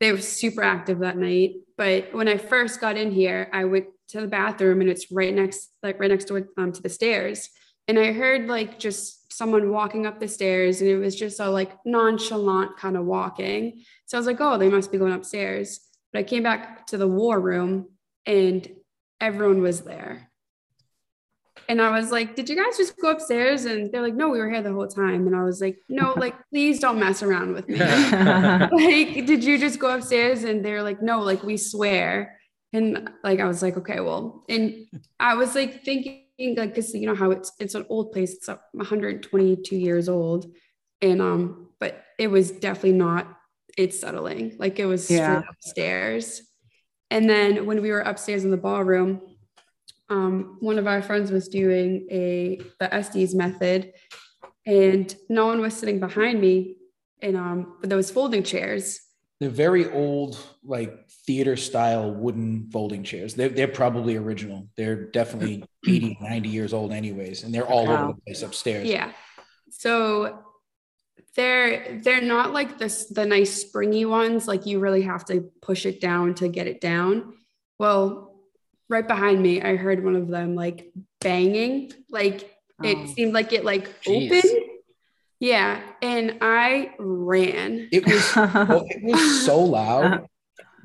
They 0.00 0.12
were 0.12 0.18
super 0.18 0.62
active 0.62 1.00
that 1.00 1.16
night. 1.16 1.54
But 1.76 2.12
when 2.14 2.28
I 2.28 2.36
first 2.36 2.80
got 2.80 2.96
in 2.96 3.10
here, 3.10 3.48
I 3.52 3.64
went 3.64 3.86
to 4.08 4.20
the 4.20 4.26
bathroom 4.26 4.80
and 4.80 4.90
it's 4.90 5.10
right 5.10 5.34
next, 5.34 5.70
like 5.82 5.98
right 5.98 6.10
next 6.10 6.26
door 6.26 6.48
um, 6.56 6.72
to 6.72 6.82
the 6.82 6.88
stairs. 6.88 7.48
And 7.88 7.98
I 7.98 8.12
heard 8.12 8.48
like 8.48 8.78
just 8.78 9.32
someone 9.32 9.70
walking 9.70 10.06
up 10.06 10.18
the 10.18 10.28
stairs 10.28 10.80
and 10.80 10.90
it 10.90 10.96
was 10.96 11.14
just 11.14 11.40
a 11.40 11.48
like 11.48 11.72
nonchalant 11.84 12.76
kind 12.78 12.96
of 12.96 13.04
walking. 13.04 13.82
So 14.06 14.16
I 14.16 14.20
was 14.20 14.26
like, 14.26 14.40
oh, 14.40 14.58
they 14.58 14.68
must 14.68 14.90
be 14.90 14.98
going 14.98 15.12
upstairs. 15.12 15.80
But 16.16 16.20
I 16.20 16.28
came 16.30 16.44
back 16.44 16.86
to 16.86 16.96
the 16.96 17.06
war 17.06 17.38
room 17.38 17.90
and 18.24 18.66
everyone 19.20 19.60
was 19.60 19.82
there. 19.82 20.30
And 21.68 21.78
I 21.78 21.90
was 21.90 22.10
like, 22.10 22.34
did 22.34 22.48
you 22.48 22.56
guys 22.56 22.78
just 22.78 22.98
go 22.98 23.10
upstairs? 23.10 23.66
And 23.66 23.92
they're 23.92 24.00
like, 24.00 24.14
no, 24.14 24.30
we 24.30 24.38
were 24.38 24.48
here 24.48 24.62
the 24.62 24.72
whole 24.72 24.88
time. 24.88 25.26
And 25.26 25.36
I 25.36 25.42
was 25.42 25.60
like, 25.60 25.76
no, 25.90 26.14
like, 26.16 26.34
please 26.48 26.80
don't 26.80 26.98
mess 26.98 27.22
around 27.22 27.52
with 27.52 27.68
me. 27.68 27.76
like, 27.80 29.26
did 29.26 29.44
you 29.44 29.58
just 29.58 29.78
go 29.78 29.94
upstairs? 29.94 30.44
And 30.44 30.64
they're 30.64 30.82
like, 30.82 31.02
no, 31.02 31.20
like, 31.20 31.42
we 31.42 31.58
swear. 31.58 32.40
And 32.72 33.10
like, 33.22 33.38
I 33.38 33.44
was 33.44 33.60
like, 33.60 33.76
okay, 33.76 34.00
well, 34.00 34.42
and 34.48 34.86
I 35.20 35.34
was 35.34 35.54
like 35.54 35.84
thinking, 35.84 36.24
like, 36.56 36.74
cause 36.74 36.94
you 36.94 37.04
know 37.04 37.14
how 37.14 37.30
it's, 37.30 37.52
it's 37.60 37.74
an 37.74 37.84
old 37.90 38.12
place. 38.12 38.32
It's 38.32 38.48
up 38.48 38.62
122 38.72 39.76
years 39.76 40.08
old. 40.08 40.46
And, 41.02 41.20
um, 41.20 41.68
but 41.78 42.04
it 42.18 42.28
was 42.28 42.52
definitely 42.52 42.92
not, 42.92 43.36
it's 43.76 44.00
settling. 44.00 44.56
Like 44.58 44.78
it 44.78 44.86
was 44.86 45.04
straight 45.04 45.18
Yeah. 45.18 45.42
upstairs. 45.50 46.42
And 47.10 47.28
then 47.30 47.66
when 47.66 47.82
we 47.82 47.90
were 47.90 48.00
upstairs 48.00 48.44
in 48.44 48.50
the 48.50 48.56
ballroom, 48.56 49.20
um, 50.08 50.56
one 50.60 50.78
of 50.78 50.86
our 50.86 51.02
friends 51.02 51.30
was 51.30 51.48
doing 51.48 52.06
a 52.10 52.60
the 52.80 52.92
Estes 52.94 53.34
method, 53.34 53.92
and 54.64 55.14
no 55.28 55.46
one 55.46 55.60
was 55.60 55.74
sitting 55.74 56.00
behind 56.00 56.40
me, 56.40 56.76
and 57.22 57.36
um, 57.36 57.76
but 57.80 57.88
there 57.90 57.96
was 57.96 58.10
folding 58.10 58.42
chairs. 58.42 59.00
They're 59.40 59.50
very 59.50 59.90
old, 59.90 60.38
like 60.64 61.08
theater 61.26 61.56
style 61.56 62.10
wooden 62.10 62.70
folding 62.70 63.02
chairs. 63.04 63.34
They're, 63.34 63.50
they're 63.50 63.68
probably 63.68 64.16
original. 64.16 64.66
They're 64.78 65.10
definitely 65.10 65.62
80, 65.86 66.16
90 66.22 66.48
years 66.48 66.72
old, 66.72 66.90
anyways, 66.92 67.42
and 67.44 67.54
they're 67.54 67.66
all 67.66 67.86
Wow. 67.86 67.94
over 68.04 68.12
the 68.14 68.20
place 68.22 68.42
upstairs. 68.42 68.88
Yeah. 68.88 69.12
So 69.70 70.45
they're 71.36 72.00
they're 72.02 72.22
not 72.22 72.52
like 72.52 72.78
this 72.78 73.06
the 73.06 73.26
nice 73.26 73.52
springy 73.62 74.04
ones 74.04 74.48
like 74.48 74.66
you 74.66 74.78
really 74.80 75.02
have 75.02 75.24
to 75.26 75.50
push 75.62 75.86
it 75.86 76.00
down 76.00 76.34
to 76.36 76.48
get 76.48 76.66
it 76.66 76.80
down. 76.80 77.34
Well, 77.78 78.34
right 78.88 79.06
behind 79.06 79.42
me 79.42 79.60
I 79.62 79.76
heard 79.76 80.02
one 80.04 80.16
of 80.16 80.28
them 80.28 80.54
like 80.54 80.90
banging 81.20 81.92
like 82.10 82.50
it 82.82 82.98
Oh. 82.98 83.06
seemed 83.14 83.32
like 83.32 83.52
it 83.52 83.64
like 83.64 84.02
Jeez. 84.02 84.32
opened. 84.32 84.62
Yeah, 85.40 85.80
and 86.02 86.38
I 86.40 86.94
ran. 86.98 87.88
It 87.92 88.06
was 88.06 88.34
well, 88.36 88.86
it 88.90 89.02
was 89.02 89.44
so 89.44 89.60
Uh-huh. 89.60 89.66
loud 89.72 90.26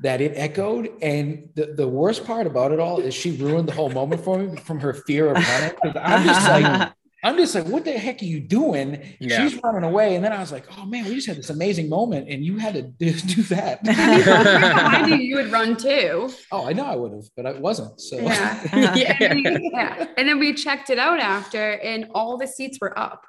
that 0.00 0.20
it 0.20 0.32
echoed. 0.36 0.90
And 1.00 1.48
the, 1.54 1.66
the 1.74 1.86
worst 1.88 2.24
part 2.26 2.46
about 2.46 2.72
it 2.72 2.80
all 2.80 2.98
is 3.00 3.14
she 3.14 3.32
ruined 3.36 3.68
the 3.68 3.72
whole 3.72 3.88
moment 3.90 4.22
for 4.24 4.38
me 4.38 4.56
from 4.56 4.80
her 4.80 4.92
fear 4.94 5.28
of 5.28 5.36
running. 5.46 5.70
'Cause 5.82 5.96
I'm 5.96 6.24
just 6.24 6.48
like, 6.48 6.92
I'm 7.24 7.36
just 7.36 7.54
like, 7.54 7.66
what 7.66 7.84
the 7.84 7.92
heck 7.92 8.20
are 8.20 8.24
you 8.26 8.40
doing? 8.40 9.00
Yeah. 9.20 9.46
She's 9.48 9.60
running 9.62 9.84
away. 9.84 10.16
And 10.16 10.24
then 10.24 10.32
I 10.32 10.40
was 10.40 10.50
like, 10.50 10.64
oh 10.76 10.84
man, 10.86 11.04
we 11.04 11.14
just 11.14 11.28
had 11.28 11.36
this 11.36 11.50
amazing 11.50 11.88
moment 11.88 12.28
and 12.28 12.44
you 12.44 12.58
had 12.58 12.74
to 12.74 12.82
do, 12.82 13.12
do 13.34 13.42
that. 13.44 13.82
behind 13.84 15.10
you, 15.10 15.16
you 15.16 15.36
would 15.36 15.52
run 15.52 15.76
too. 15.76 16.30
oh, 16.50 16.66
I 16.66 16.72
know 16.72 16.84
I 16.84 16.96
would 16.96 17.12
have, 17.12 17.24
but 17.36 17.46
I 17.46 17.52
wasn't. 17.52 18.00
So 18.00 18.16
Yeah. 18.18 18.94
yeah. 18.96 19.16
And 19.20 19.46
then- 19.46 19.62
yeah. 19.72 20.06
And 20.16 20.28
then 20.28 20.38
we 20.38 20.52
checked 20.54 20.90
it 20.90 20.98
out 20.98 21.20
after, 21.20 21.72
and 21.74 22.08
all 22.14 22.36
the 22.38 22.46
seats 22.46 22.78
were 22.80 22.98
up. 22.98 23.24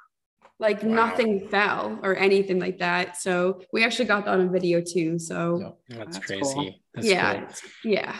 Like 0.60 0.82
Wow. 0.82 0.94
nothing 1.06 1.48
fell 1.48 1.98
or 2.02 2.16
anything 2.16 2.58
like 2.60 2.78
that. 2.78 3.16
So 3.16 3.60
we 3.72 3.84
actually 3.84 4.04
got 4.06 4.24
that 4.24 4.38
on 4.38 4.52
video 4.52 4.80
too. 4.80 5.18
So 5.18 5.76
That's, 5.88 6.16
That's 6.16 6.26
crazy. 6.26 6.42
cool. 6.54 6.70
That's 6.94 7.06
yeah, 7.08 7.40
cool. 7.82 7.92
yeah. 7.92 8.16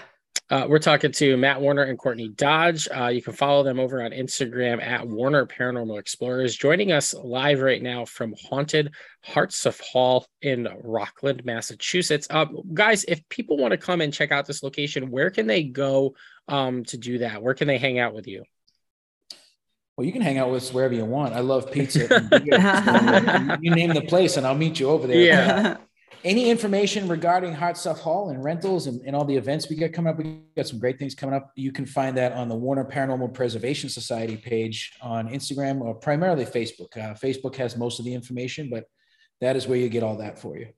Uh, 0.50 0.66
we're 0.68 0.78
talking 0.78 1.10
to 1.10 1.38
Matt 1.38 1.60
Warner 1.60 1.84
and 1.84 1.98
Courtney 1.98 2.28
Dodge. 2.28 2.86
Uh, 2.94 3.06
you 3.06 3.22
can 3.22 3.32
follow 3.32 3.62
them 3.62 3.80
over 3.80 4.02
on 4.02 4.10
Instagram 4.10 4.82
at 4.82 5.06
Warner 5.08 5.46
Paranormal 5.46 5.98
Explorers. 5.98 6.54
Joining 6.54 6.92
us 6.92 7.14
live 7.14 7.60
right 7.60 7.82
now 7.82 8.04
from 8.04 8.34
Haunted 8.50 8.92
Hartsuff 9.26 9.80
Hall 9.80 10.26
in 10.42 10.68
Rockland, 10.82 11.46
Massachusetts. 11.46 12.26
Uh, 12.28 12.44
guys, 12.74 13.04
if 13.04 13.26
people 13.30 13.56
want 13.56 13.72
to 13.72 13.78
come 13.78 14.02
and 14.02 14.12
check 14.12 14.32
out 14.32 14.44
this 14.44 14.62
location, 14.62 15.10
where 15.10 15.30
can 15.30 15.46
they 15.46 15.62
go 15.62 16.14
um, 16.46 16.84
to 16.84 16.98
do 16.98 17.18
that? 17.18 17.42
Where 17.42 17.54
can 17.54 17.66
they 17.66 17.78
hang 17.78 17.98
out 17.98 18.14
with 18.14 18.26
you? 18.26 18.44
Well, 19.96 20.06
you 20.06 20.12
can 20.12 20.22
hang 20.22 20.36
out 20.36 20.50
with 20.50 20.64
us 20.64 20.74
wherever 20.74 20.92
you 20.92 21.06
want. 21.06 21.32
I 21.32 21.40
love 21.40 21.72
pizza. 21.72 22.14
and 22.14 22.28
beer. 22.28 23.58
You 23.62 23.74
name 23.74 23.94
the 23.94 24.02
place 24.02 24.36
and 24.36 24.46
I'll 24.46 24.54
meet 24.54 24.78
you 24.78 24.90
over 24.90 25.06
there. 25.06 25.16
Yeah. 25.16 25.76
Any 26.24 26.48
information 26.48 27.06
regarding 27.06 27.54
Hartsuff 27.54 27.98
Hall 27.98 28.30
and 28.30 28.42
rentals 28.42 28.86
and, 28.86 29.02
and 29.04 29.14
all 29.14 29.26
the 29.26 29.36
events 29.36 29.68
we 29.68 29.76
got 29.76 29.92
coming 29.92 30.10
up, 30.10 30.16
we 30.16 30.40
got 30.56 30.66
some 30.66 30.78
great 30.78 30.98
things 30.98 31.14
coming 31.14 31.34
up. 31.34 31.52
You 31.54 31.70
can 31.70 31.84
find 31.84 32.16
that 32.16 32.32
on 32.32 32.48
the 32.48 32.54
Warner 32.54 32.86
Paranormal 32.86 33.34
Preservation 33.34 33.90
Society 33.90 34.38
page 34.38 34.94
on 35.02 35.28
Instagram 35.28 35.82
or 35.82 35.94
primarily 35.94 36.46
Facebook. 36.46 36.96
Uh, 36.96 37.12
Facebook 37.12 37.54
has 37.56 37.76
most 37.76 37.98
of 37.98 38.06
the 38.06 38.14
information, 38.14 38.70
but 38.70 38.84
that 39.42 39.54
is 39.54 39.66
where 39.66 39.76
you 39.76 39.90
get 39.90 40.02
all 40.02 40.16
that 40.16 40.38
for 40.38 40.56
you. 40.56 40.68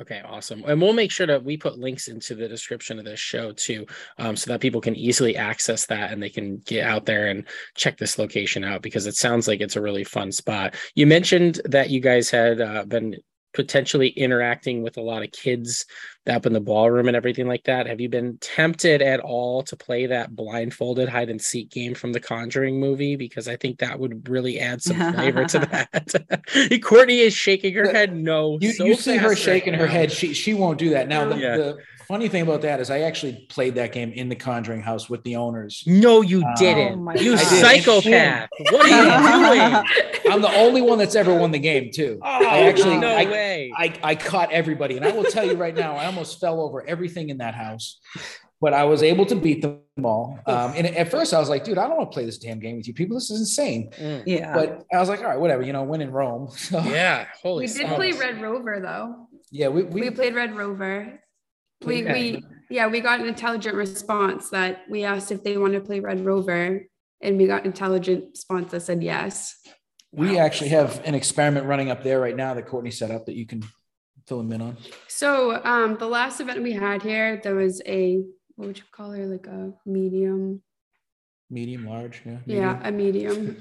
Okay, 0.00 0.22
awesome. 0.24 0.64
And 0.66 0.80
we'll 0.80 0.94
make 0.94 1.12
sure 1.12 1.26
that 1.26 1.44
we 1.44 1.58
put 1.58 1.78
links 1.78 2.08
into 2.08 2.34
the 2.34 2.48
description 2.48 2.98
of 2.98 3.04
this 3.04 3.20
show 3.20 3.52
too, 3.52 3.84
um, 4.16 4.36
so 4.36 4.50
that 4.50 4.60
people 4.62 4.80
can 4.80 4.96
easily 4.96 5.36
access 5.36 5.84
that 5.86 6.12
and 6.12 6.22
they 6.22 6.30
can 6.30 6.62
get 6.64 6.86
out 6.86 7.04
there 7.04 7.28
and 7.28 7.44
check 7.76 7.98
this 7.98 8.18
location 8.18 8.64
out 8.64 8.80
because 8.80 9.06
it 9.06 9.16
sounds 9.16 9.48
like 9.48 9.60
it's 9.60 9.76
a 9.76 9.82
really 9.82 10.02
fun 10.02 10.32
spot. 10.32 10.74
You 10.94 11.06
mentioned 11.06 11.60
that 11.66 11.90
you 11.90 12.00
guys 12.00 12.30
had 12.30 12.62
uh, 12.62 12.84
been 12.86 13.16
potentially 13.54 14.08
interacting 14.08 14.82
with 14.82 14.96
a 14.96 15.02
lot 15.02 15.22
of 15.22 15.32
kids 15.32 15.86
up 16.28 16.46
in 16.46 16.52
the 16.54 16.60
ballroom 16.60 17.06
and 17.06 17.16
everything 17.16 17.46
like 17.46 17.64
that. 17.64 17.86
Have 17.86 18.00
you 18.00 18.08
been 18.08 18.38
tempted 18.40 19.02
at 19.02 19.20
all 19.20 19.62
to 19.64 19.76
play 19.76 20.06
that 20.06 20.34
blindfolded 20.34 21.08
hide 21.08 21.28
and 21.28 21.40
seek 21.40 21.70
game 21.70 21.94
from 21.94 22.12
the 22.12 22.20
Conjuring 22.20 22.80
movie? 22.80 23.16
Because 23.16 23.46
I 23.48 23.56
think 23.56 23.78
that 23.80 23.98
would 24.00 24.28
really 24.28 24.58
add 24.58 24.82
some 24.82 24.96
flavor 25.12 25.44
to 25.44 25.58
that. 25.92 26.80
Courtney 26.82 27.20
is 27.20 27.34
shaking 27.34 27.74
her 27.74 27.90
head 27.92 28.16
no. 28.16 28.58
You, 28.60 28.72
so 28.72 28.84
you 28.84 28.94
see 28.94 29.16
her 29.16 29.36
shaking 29.36 29.72
right 29.74 29.80
her 29.82 29.86
head. 29.86 30.10
She 30.12 30.32
she 30.32 30.54
won't 30.54 30.78
do 30.78 30.90
that. 30.90 31.08
Now 31.08 31.28
the, 31.28 31.36
Yeah. 31.36 31.56
the 31.58 31.78
funny 32.08 32.28
thing 32.28 32.42
about 32.42 32.62
that 32.62 32.80
is 32.80 32.90
I 32.90 33.00
actually 33.00 33.46
played 33.50 33.74
that 33.76 33.92
game 33.92 34.12
in 34.12 34.28
the 34.28 34.36
Conjuring 34.36 34.80
house 34.82 35.10
with 35.10 35.22
the 35.24 35.36
owners. 35.36 35.82
No, 35.86 36.22
you 36.22 36.38
um, 36.38 36.44
Oh 36.48 36.58
didn't. 36.58 37.04
my 37.04 37.14
you 37.16 37.32
God. 37.36 37.40
Psychopath. 37.44 38.48
What 38.70 38.86
are 38.86 38.88
you 38.88 39.82
doing? 40.22 40.32
I'm 40.32 40.40
the 40.40 40.52
only 40.56 40.80
one 40.80 40.96
that's 40.98 41.14
ever 41.14 41.34
won 41.34 41.50
the 41.50 41.58
game 41.58 41.90
too. 41.92 42.18
Oh, 42.22 42.46
I 42.46 42.60
actually 42.62 42.96
no 42.96 43.08
I, 43.08 43.24
way. 43.26 43.53
I, 43.76 43.94
I 44.02 44.14
caught 44.14 44.52
everybody. 44.52 44.96
And 44.96 45.04
I 45.06 45.12
will 45.12 45.24
tell 45.24 45.44
you 45.46 45.54
right 45.54 45.74
now, 45.74 45.96
I 45.96 46.06
almost 46.06 46.40
fell 46.40 46.60
over 46.60 46.86
everything 46.86 47.30
in 47.30 47.38
that 47.38 47.54
house, 47.54 48.00
but 48.60 48.72
I 48.74 48.84
was 48.84 49.02
able 49.02 49.26
to 49.26 49.36
beat 49.36 49.62
them 49.62 49.80
all. 50.04 50.38
Um, 50.46 50.72
and 50.76 50.86
at 50.86 51.10
first 51.10 51.32
I 51.32 51.38
was 51.38 51.48
like, 51.48 51.64
dude, 51.64 51.78
I 51.78 51.86
don't 51.86 51.96
want 51.96 52.10
to 52.10 52.14
play 52.14 52.24
this 52.24 52.38
damn 52.38 52.58
game 52.58 52.76
with 52.76 52.88
you 52.88 52.94
people. 52.94 53.16
This 53.16 53.30
is 53.30 53.40
insane. 53.40 53.90
Mm. 53.98 54.22
yeah. 54.26 54.52
But 54.54 54.84
I 54.92 54.98
was 54.98 55.08
like, 55.08 55.20
all 55.20 55.26
right, 55.26 55.38
whatever, 55.38 55.62
you 55.62 55.72
know, 55.72 55.82
win 55.84 56.00
in 56.00 56.10
Rome. 56.10 56.48
So 56.56 56.80
Yeah, 56.82 57.26
holy 57.42 57.62
We 57.62 57.66
did 57.68 57.76
smokes. 57.86 57.94
play 57.94 58.12
Red 58.12 58.40
Rover 58.42 58.80
though. 58.80 59.28
yeah, 59.50 59.68
we, 59.68 59.82
We 59.82 60.00
we, 60.02 60.10
played 60.10 60.34
Red 60.34 60.56
Rover. 60.56 61.20
We, 61.84 62.02
Okay. 62.02 62.12
we 62.12 62.44
yeah, 62.70 62.86
we 62.86 63.00
got 63.00 63.20
an 63.20 63.26
intelligent 63.26 63.74
response 63.76 64.48
that 64.50 64.82
we 64.88 65.04
asked 65.04 65.30
if 65.30 65.44
they 65.44 65.58
want 65.58 65.74
to 65.74 65.80
play 65.80 66.00
Red 66.00 66.24
Rover, 66.24 66.80
and 67.20 67.36
we 67.36 67.46
got 67.46 67.66
intelligent 67.66 68.24
response 68.32 68.70
that 68.72 68.80
said 68.80 69.02
yes. 69.02 69.56
We 70.16 70.38
actually 70.38 70.70
have 70.70 71.02
an 71.04 71.14
experiment 71.14 71.66
running 71.66 71.90
up 71.90 72.02
there 72.02 72.20
right 72.20 72.36
now 72.36 72.54
that 72.54 72.66
Courtney 72.66 72.90
set 72.90 73.10
up 73.10 73.26
that 73.26 73.34
you 73.34 73.46
can 73.46 73.62
fill 74.26 74.38
them 74.38 74.52
in 74.52 74.62
on. 74.62 74.76
So 75.08 75.62
um, 75.64 75.96
the 75.98 76.08
last 76.08 76.40
event 76.40 76.62
we 76.62 76.72
had 76.72 77.02
here, 77.02 77.40
there 77.42 77.54
was 77.54 77.82
a 77.86 78.22
what 78.56 78.68
would 78.68 78.78
you 78.78 78.84
call 78.92 79.10
her? 79.10 79.26
Like 79.26 79.46
a 79.46 79.72
medium. 79.84 80.62
Medium, 81.50 81.86
large, 81.86 82.22
yeah. 82.24 82.38
Yeah, 82.46 82.80
a 82.82 82.90
medium. 82.90 83.56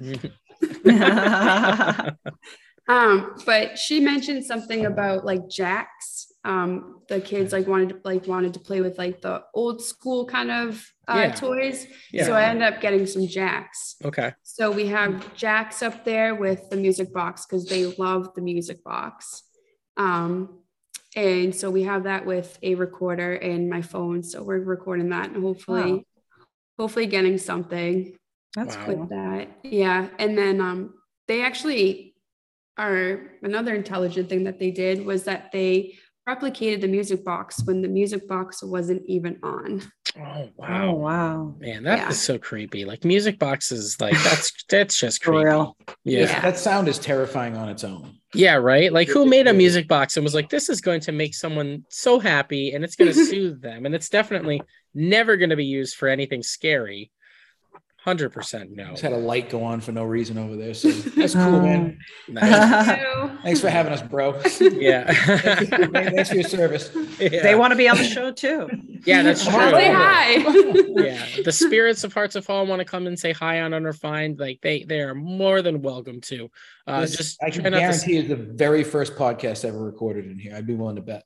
Um, 2.88 3.36
but 3.46 3.78
she 3.78 4.00
mentioned 4.00 4.46
something 4.46 4.86
about 4.86 5.26
like 5.26 5.50
jacks. 5.50 6.13
Um, 6.46 7.02
the 7.08 7.22
kids 7.22 7.54
like 7.54 7.68
wanted 7.68 7.90
to 7.90 8.00
like 8.04 8.28
wanted 8.28 8.54
to 8.56 8.60
play 8.60 8.82
with 8.82 8.98
like 8.98 9.22
the 9.22 9.44
old 9.54 9.82
school 9.82 10.26
kind 10.26 10.52
of 10.52 10.86
uh, 11.08 11.16
Yeah. 11.28 11.32
toys. 11.36 11.88
Yeah. 12.12 12.26
So 12.26 12.34
I 12.34 12.44
ended 12.46 12.64
up 12.74 12.82
getting 12.82 13.06
some 13.06 13.28
jacks. 13.28 13.96
okay. 14.04 14.34
So 14.44 14.70
we 14.72 14.88
have 14.88 15.34
jacks 15.36 15.82
up 15.82 16.04
there 16.04 16.36
with 16.36 16.70
the 16.70 16.76
music 16.78 17.14
box 17.14 17.46
because 17.46 17.66
they 17.68 17.86
love 17.86 18.34
the 18.36 18.42
music 18.42 18.84
box. 18.84 19.44
Um, 19.98 20.60
and 21.16 21.56
so 21.56 21.70
we 21.70 21.84
have 21.84 22.04
that 22.04 22.26
with 22.26 22.58
a 22.64 22.76
recorder 22.76 23.34
and 23.36 23.70
my 23.70 23.82
phone. 23.82 24.24
So 24.24 24.44
we're 24.44 24.60
recording 24.60 25.10
that 25.10 25.30
and 25.30 25.44
hopefully, 25.44 25.94
Wow. 25.94 26.02
hopefully 26.80 27.06
getting 27.06 27.38
something 27.38 28.18
That's 28.56 28.76
Wow. 28.78 28.86
cool. 28.86 28.96
with 28.98 29.10
that. 29.10 29.48
Yeah. 29.64 30.10
And 30.20 30.38
then 30.38 30.60
um, 30.62 30.94
they 31.28 31.42
actually 31.44 32.16
are 32.78 33.32
another 33.44 33.74
intelligent 33.76 34.30
thing 34.30 34.44
that 34.46 34.60
they 34.60 34.72
did 34.72 35.06
was 35.06 35.24
that 35.26 35.52
they 35.52 35.96
replicated 36.28 36.82
the 36.82 36.88
music 36.88 37.24
box 37.26 37.62
when 37.66 37.82
the 37.82 37.88
music 37.88 38.28
box 38.28 38.64
wasn't 38.64 39.02
even 39.08 39.38
on. 39.44 39.82
Oh 40.18 40.50
wow. 40.56 40.84
Oh 40.90 40.94
wow. 40.94 40.94
wow. 40.94 41.56
Man, 41.60 41.84
that 41.84 42.00
is 42.12 42.18
Yeah. 42.18 42.36
so 42.36 42.38
creepy. 42.38 42.86
Like 42.86 43.04
music 43.04 43.40
boxes, 43.40 44.00
like 44.00 44.14
that's 44.24 44.52
that's 44.70 44.98
just 45.00 45.22
creepy. 45.24 45.46
real. 45.46 45.76
Yeah. 46.04 46.22
Yeah. 46.22 46.42
That 46.42 46.58
sound 46.58 46.88
is 46.88 47.00
terrifying 47.00 47.58
on 47.58 47.70
its 47.70 47.84
own. 47.84 48.18
Yeah, 48.36 48.56
right. 48.56 48.92
Like 48.92 49.10
who 49.10 49.26
made 49.28 49.48
a 49.48 49.54
music 49.54 49.88
box 49.88 50.18
and 50.18 50.24
was 50.24 50.34
like, 50.34 50.50
this 50.50 50.68
is 50.70 50.82
going 50.82 51.02
to 51.02 51.12
make 51.12 51.36
someone 51.36 51.86
so 51.90 52.20
happy 52.20 52.74
and 52.74 52.84
it's 52.84 52.96
going 52.96 53.12
to 53.14 53.26
soothe 53.26 53.62
them. 53.62 53.86
And 53.86 53.94
it's 53.94 54.10
definitely 54.10 54.62
never 54.96 55.38
going 55.38 55.52
to 55.52 55.56
be 55.56 55.66
used 55.66 55.96
for 55.96 56.08
anything 56.08 56.42
scary. 56.42 57.12
100% 58.06 58.72
no. 58.72 58.90
Just 58.92 59.02
had 59.02 59.14
a 59.14 59.18
light 59.18 59.50
go 59.50 59.64
on 59.64 59.80
for 59.80 59.92
no 59.92 60.04
reason 60.04 60.38
over 60.38 60.56
there. 60.56 60.74
So 60.74 60.90
that's 60.92 61.34
cool, 61.34 61.62
man. 61.62 62.00
Nice. 62.28 63.02
Thanks 63.44 63.62
for 63.62 63.70
having 63.70 63.94
us, 63.94 64.02
bro. 64.02 64.40
Yeah. 64.60 65.12
Thanks 65.14 66.30
for 66.30 66.36
your 66.36 66.44
service. 66.44 66.90
They 67.18 67.56
want 67.56 67.72
to 67.72 67.78
be 67.78 67.88
on 67.88 67.98
the 67.98 68.04
show 68.04 68.32
too. 68.32 68.70
Yeah, 69.06 69.24
that's 69.24 69.44
Come 69.46 69.56
on 69.56 69.70
true. 69.72 69.80
say 69.80 69.92
hi. 69.94 71.04
yeah 71.04 71.26
the 71.44 71.52
spirits 71.52 72.04
of 72.04 72.14
Hartsuff 72.14 72.48
Hall 72.48 72.66
want 72.66 72.80
to 72.80 72.86
come 72.86 73.08
and 73.08 73.18
say 73.20 73.32
hi 73.34 73.62
on 73.62 73.74
unrefined 73.74 74.40
like 74.40 74.60
they 74.62 74.84
they 74.84 75.02
are 75.02 75.14
more 75.16 75.62
than 75.62 75.82
welcome 75.82 76.22
to 76.22 76.50
uh 76.88 77.02
This, 77.02 77.18
just 77.18 77.44
I 77.44 77.50
can't 77.50 77.64
to- 77.66 77.72
guarantee 77.72 78.18
it's 78.18 78.30
the 78.30 78.36
very 78.36 78.84
first 78.84 79.16
podcast 79.16 79.66
ever 79.66 79.84
recorded 79.84 80.26
in 80.26 80.38
here. 80.40 80.56
I'd 80.56 80.68
be 80.68 80.76
willing 80.76 80.96
to 80.98 81.02
bet. 81.02 81.24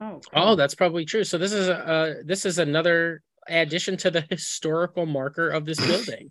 Oh, 0.00 0.20
oh 0.34 0.54
that's 0.56 0.74
probably 0.74 1.04
true 1.06 1.24
so 1.24 1.38
this 1.38 1.52
is 1.52 1.68
a 1.68 1.76
uh 1.88 2.14
this 2.24 2.44
is 2.44 2.58
another 2.58 3.22
addition 3.48 3.96
to 3.98 4.10
the 4.10 4.22
historical 4.30 5.06
marker 5.06 5.48
of 5.48 5.64
this 5.64 5.84
building 5.86 6.30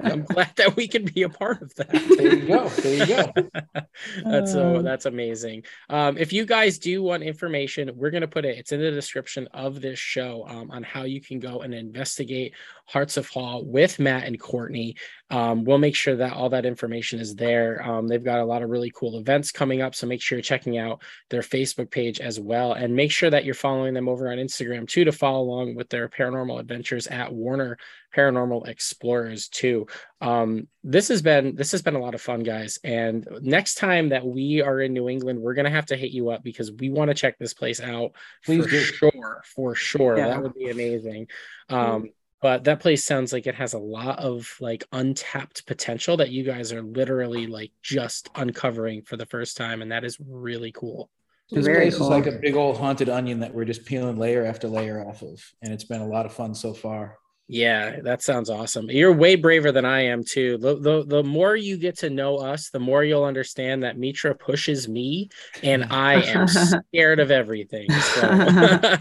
I'm 0.00 0.24
glad 0.24 0.50
that 0.56 0.76
we 0.76 0.88
can 0.88 1.04
be 1.04 1.22
a 1.22 1.28
part 1.28 1.62
of 1.62 1.74
that. 1.76 1.90
There 1.90 2.36
you 2.36 2.46
go. 2.46 2.68
There 2.68 2.94
you 2.94 3.06
go. 3.06 3.82
that's 4.24 4.52
so 4.52 4.76
Um, 4.76 4.84
that's 4.84 5.06
amazing. 5.06 5.64
Um, 5.88 6.16
if 6.18 6.32
you 6.32 6.44
guys 6.44 6.78
do 6.78 7.02
want 7.02 7.22
information, 7.22 7.90
we're 7.94 8.10
gonna 8.10 8.28
put 8.28 8.44
it. 8.44 8.58
It's 8.58 8.72
in 8.72 8.80
the 8.80 8.90
description 8.90 9.48
of 9.52 9.80
this 9.80 9.98
show 9.98 10.44
um, 10.48 10.70
on 10.70 10.82
how 10.82 11.02
you 11.04 11.20
can 11.20 11.38
go 11.38 11.60
and 11.60 11.74
investigate 11.74 12.54
Hartsuff 12.92 13.30
Hall 13.30 13.64
with 13.64 13.98
Matt 13.98 14.24
and 14.24 14.38
Courtney. 14.38 14.96
Um, 15.32 15.64
we'll 15.64 15.78
make 15.78 15.96
sure 15.96 16.14
that 16.16 16.34
all 16.34 16.50
that 16.50 16.66
information 16.66 17.18
is 17.18 17.34
there. 17.34 17.82
Um, 17.82 18.06
they've 18.06 18.22
got 18.22 18.40
a 18.40 18.44
lot 18.44 18.62
of 18.62 18.68
really 18.70 18.92
cool 18.94 19.18
events 19.18 19.50
coming 19.50 19.80
up, 19.80 19.94
so 19.94 20.06
make 20.06 20.20
sure 20.20 20.36
you're 20.36 20.42
checking 20.42 20.76
out 20.76 21.02
their 21.30 21.40
Facebook 21.40 21.90
page 21.90 22.20
as 22.20 22.38
well, 22.38 22.74
and 22.74 22.94
make 22.94 23.10
sure 23.10 23.30
that 23.30 23.44
you're 23.46 23.54
following 23.54 23.94
them 23.94 24.08
over 24.10 24.30
on 24.30 24.36
Instagram 24.36 24.86
too 24.86 25.04
to 25.06 25.12
follow 25.12 25.40
along 25.42 25.74
with 25.74 25.88
their 25.88 26.08
paranormal 26.08 26.60
adventures 26.60 27.06
at 27.06 27.32
Warner 27.32 27.78
Paranormal 28.14 28.68
Explorers 28.68 29.48
too. 29.48 29.86
Um, 30.20 30.68
this 30.84 31.08
has 31.08 31.22
been 31.22 31.54
this 31.56 31.72
has 31.72 31.80
been 31.80 31.96
a 31.96 32.00
lot 32.00 32.14
of 32.14 32.20
fun, 32.20 32.42
guys. 32.42 32.78
And 32.84 33.26
next 33.40 33.76
time 33.76 34.10
that 34.10 34.26
we 34.26 34.60
are 34.60 34.80
in 34.80 34.92
New 34.92 35.08
England, 35.08 35.40
we're 35.40 35.54
gonna 35.54 35.70
have 35.70 35.86
to 35.86 35.96
hit 35.96 36.10
you 36.10 36.28
up 36.28 36.42
because 36.44 36.70
we 36.70 36.90
want 36.90 37.08
to 37.08 37.14
check 37.14 37.38
this 37.38 37.54
place 37.54 37.80
out 37.80 38.12
Please 38.44 38.64
for 38.64 38.70
do. 38.70 38.80
sure. 38.80 39.42
For 39.56 39.74
sure, 39.74 40.18
Yeah. 40.18 40.28
that 40.28 40.42
would 40.42 40.54
be 40.54 40.68
amazing. 40.68 41.28
Um, 41.70 42.10
but 42.42 42.64
that 42.64 42.80
place 42.80 43.04
sounds 43.04 43.32
like 43.32 43.46
it 43.46 43.54
has 43.54 43.72
a 43.72 43.78
lot 43.78 44.18
of 44.18 44.54
like 44.60 44.84
untapped 44.92 45.64
potential 45.64 46.16
that 46.18 46.30
you 46.30 46.42
guys 46.42 46.72
are 46.72 46.82
literally 46.82 47.46
like 47.46 47.70
just 47.82 48.28
uncovering 48.34 49.02
for 49.02 49.16
the 49.16 49.26
first 49.26 49.56
time, 49.56 49.80
and 49.80 49.92
that 49.92 50.04
is 50.04 50.18
really 50.20 50.72
cool. 50.72 51.08
This 51.50 51.64
Very 51.64 51.84
place 51.84 51.98
cool. 51.98 52.06
is 52.06 52.10
like 52.10 52.26
a 52.26 52.38
big 52.38 52.56
old 52.56 52.78
haunted 52.78 53.08
onion 53.08 53.40
that 53.40 53.54
we're 53.54 53.64
just 53.64 53.84
peeling 53.84 54.18
layer 54.18 54.44
after 54.44 54.68
layer 54.68 55.06
off 55.06 55.22
of, 55.22 55.40
and 55.62 55.72
it's 55.72 55.84
been 55.84 56.02
a 56.02 56.06
lot 56.06 56.26
of 56.26 56.32
fun 56.32 56.54
so 56.54 56.74
far. 56.74 57.18
Yeah, 57.48 58.00
that 58.00 58.22
sounds 58.22 58.48
awesome. 58.48 58.88
You're 58.88 59.12
way 59.12 59.34
braver 59.34 59.72
than 59.72 59.84
I 59.84 60.06
am 60.06 60.24
too. 60.24 60.58
The, 60.58 60.76
the 60.78 61.04
the 61.04 61.22
more 61.22 61.54
you 61.54 61.76
get 61.76 61.98
to 61.98 62.10
know 62.10 62.36
us, 62.36 62.70
the 62.70 62.80
more 62.80 63.04
you'll 63.04 63.24
understand 63.24 63.82
that 63.82 63.98
Mitra 63.98 64.34
pushes 64.34 64.88
me 64.88 65.28
and 65.62 65.84
I 65.84 66.22
am 66.22 66.48
scared 66.48 67.20
of 67.20 67.30
everything. 67.30 67.90
So 67.90 68.30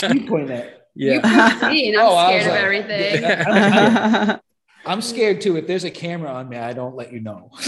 You 0.13 0.27
point 0.27 0.51
at. 0.51 0.80
You 0.95 1.13
yeah. 1.13 1.59
put 1.59 1.69
me, 1.71 1.93
I'm 1.95 1.99
Oh, 2.01 2.15
I 2.15 2.33
was 2.35 2.43
scared 2.43 2.47
of 2.47 2.53
like- 2.53 2.63
everything. 2.63 3.21
Yeah, 3.23 4.37
I'm 4.85 5.01
scared 5.01 5.41
too. 5.41 5.57
If 5.57 5.67
there's 5.67 5.83
a 5.83 5.91
camera 5.91 6.31
on 6.31 6.49
me, 6.49 6.57
I 6.57 6.73
don't 6.73 6.95
let 6.95 7.11
you 7.13 7.19
know. 7.19 7.51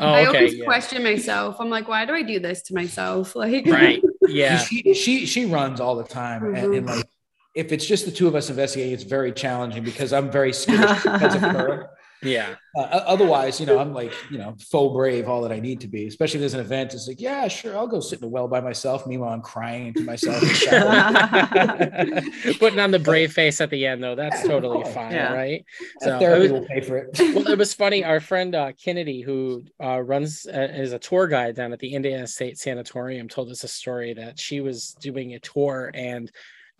Oh, 0.00 0.04
I 0.06 0.26
always 0.26 0.54
yeah. 0.54 0.64
question 0.66 1.02
myself. 1.02 1.56
I'm 1.60 1.70
like, 1.70 1.88
why 1.88 2.04
do 2.04 2.12
I 2.12 2.22
do 2.22 2.38
this 2.40 2.62
to 2.64 2.74
myself? 2.74 3.34
Like, 3.34 3.66
Right. 3.66 4.02
Yeah. 4.28 4.58
She, 4.58 4.92
she 4.94 5.24
she 5.26 5.46
runs 5.46 5.80
all 5.80 5.96
the 5.96 6.04
time, 6.04 6.44
and, 6.54 6.74
and 6.74 6.86
Mhm. 6.86 6.96
like 6.96 7.08
if 7.54 7.72
it's 7.72 7.86
just 7.86 8.04
the 8.04 8.12
two 8.12 8.28
of 8.28 8.34
us 8.34 8.50
investigating, 8.50 8.92
it's 8.92 9.02
very 9.02 9.32
challenging 9.32 9.82
because 9.82 10.12
I'm 10.12 10.30
very 10.30 10.52
scared 10.52 10.80
because 11.02 11.34
of 11.34 11.40
her. 11.40 11.90
Yeah. 12.22 12.56
Uh, 12.76 12.80
otherwise, 12.82 13.60
you 13.60 13.66
know, 13.66 13.78
I'm 13.78 13.92
like, 13.94 14.12
you 14.30 14.38
know, 14.38 14.56
faux 14.70 14.92
brave, 14.92 15.28
all 15.28 15.42
that 15.42 15.52
I 15.52 15.60
need 15.60 15.80
to 15.82 15.88
be. 15.88 16.06
Especially 16.06 16.38
if 16.38 16.42
there's 16.42 16.54
an 16.54 16.60
event, 16.60 16.94
it's 16.94 17.06
like, 17.06 17.20
yeah, 17.20 17.46
sure, 17.48 17.76
I'll 17.76 17.86
go 17.86 18.00
sit 18.00 18.18
in 18.20 18.24
a 18.24 18.28
well 18.28 18.48
by 18.48 18.60
myself. 18.60 19.06
Meanwhile, 19.06 19.32
I'm 19.32 19.42
crying 19.42 19.94
to 19.94 20.00
myself. 20.02 20.42
in 20.42 20.48
the 20.48 20.54
shower. 20.54 22.54
Putting 22.58 22.80
on 22.80 22.90
the 22.90 22.98
brave 22.98 23.32
face 23.32 23.60
at 23.60 23.70
the 23.70 23.86
end, 23.86 24.02
though, 24.02 24.14
that's 24.14 24.42
totally 24.46 24.84
fine, 24.92 25.12
Yeah. 25.12 25.32
right? 25.32 25.64
So 26.00 26.18
therapy 26.18 26.46
it 26.46 26.52
was- 26.52 26.60
will 26.60 26.66
pay 26.66 26.80
for 26.80 26.96
it. 26.98 27.18
well, 27.34 27.48
it 27.48 27.58
was 27.58 27.74
funny. 27.74 28.04
Our 28.04 28.20
friend 28.20 28.54
uh, 28.54 28.72
Kennedy, 28.72 29.20
who 29.20 29.64
uh, 29.82 30.00
runs 30.00 30.46
uh, 30.46 30.68
is 30.72 30.92
a 30.92 30.98
tour 30.98 31.26
guide 31.28 31.54
down 31.56 31.72
at 31.72 31.78
the 31.78 31.94
Indiana 31.94 32.26
State 32.26 32.58
Sanatorium, 32.58 33.28
told 33.28 33.50
us 33.50 33.64
a 33.64 33.68
story 33.68 34.14
that 34.14 34.38
she 34.38 34.60
was 34.60 34.94
doing 35.00 35.34
a 35.34 35.40
tour 35.40 35.90
and 35.94 36.30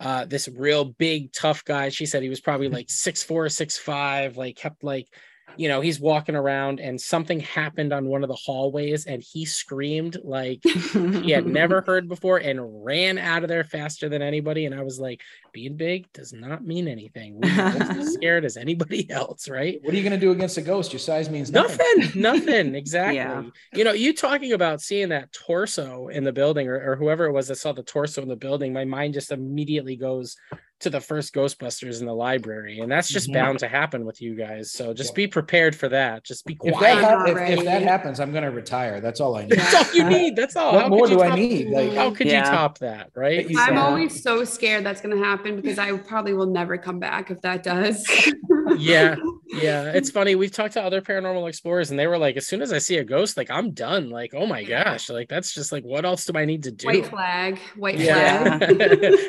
uh, 0.01 0.23
this 0.25 0.47
real 0.47 0.85
big 0.85 1.31
tough 1.33 1.63
guy. 1.65 1.89
She 1.89 2.05
said 2.05 2.23
he 2.23 2.29
was 2.29 2.39
probably 2.39 2.69
like 2.69 2.89
six 2.89 3.21
four, 3.21 3.49
six 3.49 3.77
five, 3.77 4.37
like 4.37 4.55
kept 4.55 4.83
like. 4.83 5.07
You 5.57 5.67
know, 5.67 5.81
he's 5.81 5.99
walking 5.99 6.35
around 6.35 6.79
and 6.79 6.99
something 6.99 7.39
happened 7.39 7.93
on 7.93 8.05
one 8.05 8.23
of 8.23 8.29
the 8.29 8.35
hallways 8.35 9.05
and 9.05 9.21
he 9.21 9.45
screamed 9.45 10.17
like 10.23 10.61
he 10.63 11.31
had 11.31 11.45
never 11.45 11.81
heard 11.85 12.07
before 12.07 12.37
and 12.37 12.83
ran 12.83 13.17
out 13.17 13.43
of 13.43 13.49
there 13.49 13.63
faster 13.63 14.09
than 14.09 14.21
anybody. 14.21 14.65
And 14.65 14.75
I 14.75 14.83
was 14.83 14.99
like, 14.99 15.21
being 15.51 15.75
big 15.75 16.11
does 16.13 16.33
not 16.33 16.65
mean 16.65 16.87
anything. 16.87 17.39
We're 17.39 17.49
as 17.49 18.13
scared 18.13 18.45
as 18.45 18.57
anybody 18.57 19.09
else, 19.11 19.49
right? 19.49 19.79
What 19.81 19.93
are 19.93 19.97
you 19.97 20.03
going 20.03 20.19
to 20.19 20.25
do 20.25 20.31
against 20.31 20.57
a 20.57 20.61
ghost? 20.61 20.93
Your 20.93 20.99
size 20.99 21.29
means 21.29 21.51
nothing. 21.51 21.77
Nothing, 21.97 22.21
nothing, 22.21 22.75
exactly. 22.75 23.17
Yeah. 23.17 23.43
You 23.73 23.83
know, 23.83 23.93
you 23.93 24.15
talking 24.15 24.53
about 24.53 24.81
seeing 24.81 25.09
that 25.09 25.31
torso 25.33 26.07
in 26.07 26.23
the 26.23 26.33
building 26.33 26.67
or, 26.67 26.91
or 26.91 26.95
whoever 26.95 27.25
it 27.25 27.31
was 27.31 27.47
that 27.47 27.55
saw 27.55 27.73
the 27.73 27.83
torso 27.83 28.21
in 28.21 28.27
the 28.27 28.35
building, 28.35 28.73
my 28.73 28.85
mind 28.85 29.13
just 29.13 29.31
immediately 29.31 29.95
goes 29.95 30.37
to 30.79 30.89
the 30.89 31.01
first 31.01 31.33
Ghostbusters 31.33 31.99
in 31.99 32.05
the 32.05 32.13
library. 32.13 32.79
And 32.79 32.89
that's 32.91 33.09
just 33.09 33.29
Mhm. 33.29 33.33
bound 33.33 33.59
to 33.59 33.67
happen 33.67 34.05
with 34.05 34.21
you 34.21 34.33
guys. 34.35 34.71
So 34.71 34.93
just 34.93 35.09
Yep. 35.11 35.15
be 35.15 35.27
prepared 35.27 35.75
for 35.75 35.89
that. 35.89 36.23
Just 36.23 36.45
be 36.45 36.57
If 36.63 36.73
quiet. 36.75 36.95
that, 36.95 36.97
I'm 36.97 37.03
hap- 37.27 37.35
not 37.35 37.49
if, 37.51 37.59
if 37.59 37.65
that 37.65 37.81
happens, 37.81 38.19
I'm 38.19 38.31
going 38.31 38.43
to 38.45 38.51
retire. 38.51 39.01
That's 39.01 39.19
all 39.19 39.35
I 39.35 39.41
need. 39.43 39.51
That's 39.51 39.73
all 39.75 39.95
you 39.95 40.03
need. 40.09 40.35
That's 40.35 40.55
all. 40.55 40.73
What 40.73 40.83
How 40.83 40.89
more 40.89 41.01
could 41.01 41.11
you 41.11 41.17
do 41.17 41.23
I 41.23 41.27
top- 41.29 41.37
need? 41.39 41.69
Like, 41.69 41.93
How 41.93 42.11
could 42.11 42.27
Yeah. 42.27 42.45
you 42.45 42.51
top 42.51 42.77
that, 42.79 43.09
right? 43.15 43.45
I'm 43.57 43.77
always 43.77 44.23
so 44.23 44.43
scared 44.45 44.85
that's 44.85 45.01
going 45.01 45.17
to 45.17 45.23
happen 45.23 45.57
because 45.57 45.77
I 45.79 45.97
probably 45.97 46.33
will 46.33 46.45
never 46.47 46.77
come 46.77 46.99
back 46.99 47.29
if 47.31 47.41
that 47.41 47.63
does. 47.63 48.05
yeah 48.77 49.15
yeah 49.61 49.91
it's 49.93 50.11
funny 50.11 50.35
we've 50.35 50.51
talked 50.51 50.73
to 50.73 50.81
other 50.83 51.01
paranormal 51.01 51.47
explorers 51.49 51.89
and 51.89 51.99
they 51.99 52.05
were 52.07 52.17
like 52.17 52.37
as 52.37 52.45
soon 52.47 52.61
as 52.61 52.71
i 52.71 52.77
see 52.77 52.97
a 52.97 53.03
ghost 53.03 53.35
like 53.35 53.49
i'm 53.49 53.71
done 53.71 54.09
like 54.09 54.33
oh 54.35 54.45
my 54.45 54.63
gosh 54.63 55.09
like 55.09 55.27
that's 55.27 55.53
just 55.53 55.71
like 55.71 55.83
what 55.83 56.05
else 56.05 56.25
do 56.25 56.37
i 56.37 56.45
need 56.45 56.63
to 56.63 56.71
do 56.71 56.85
White 56.87 57.07
flag, 57.07 57.57
white 57.75 57.97
yeah 57.99 58.59
flag. 58.59 58.75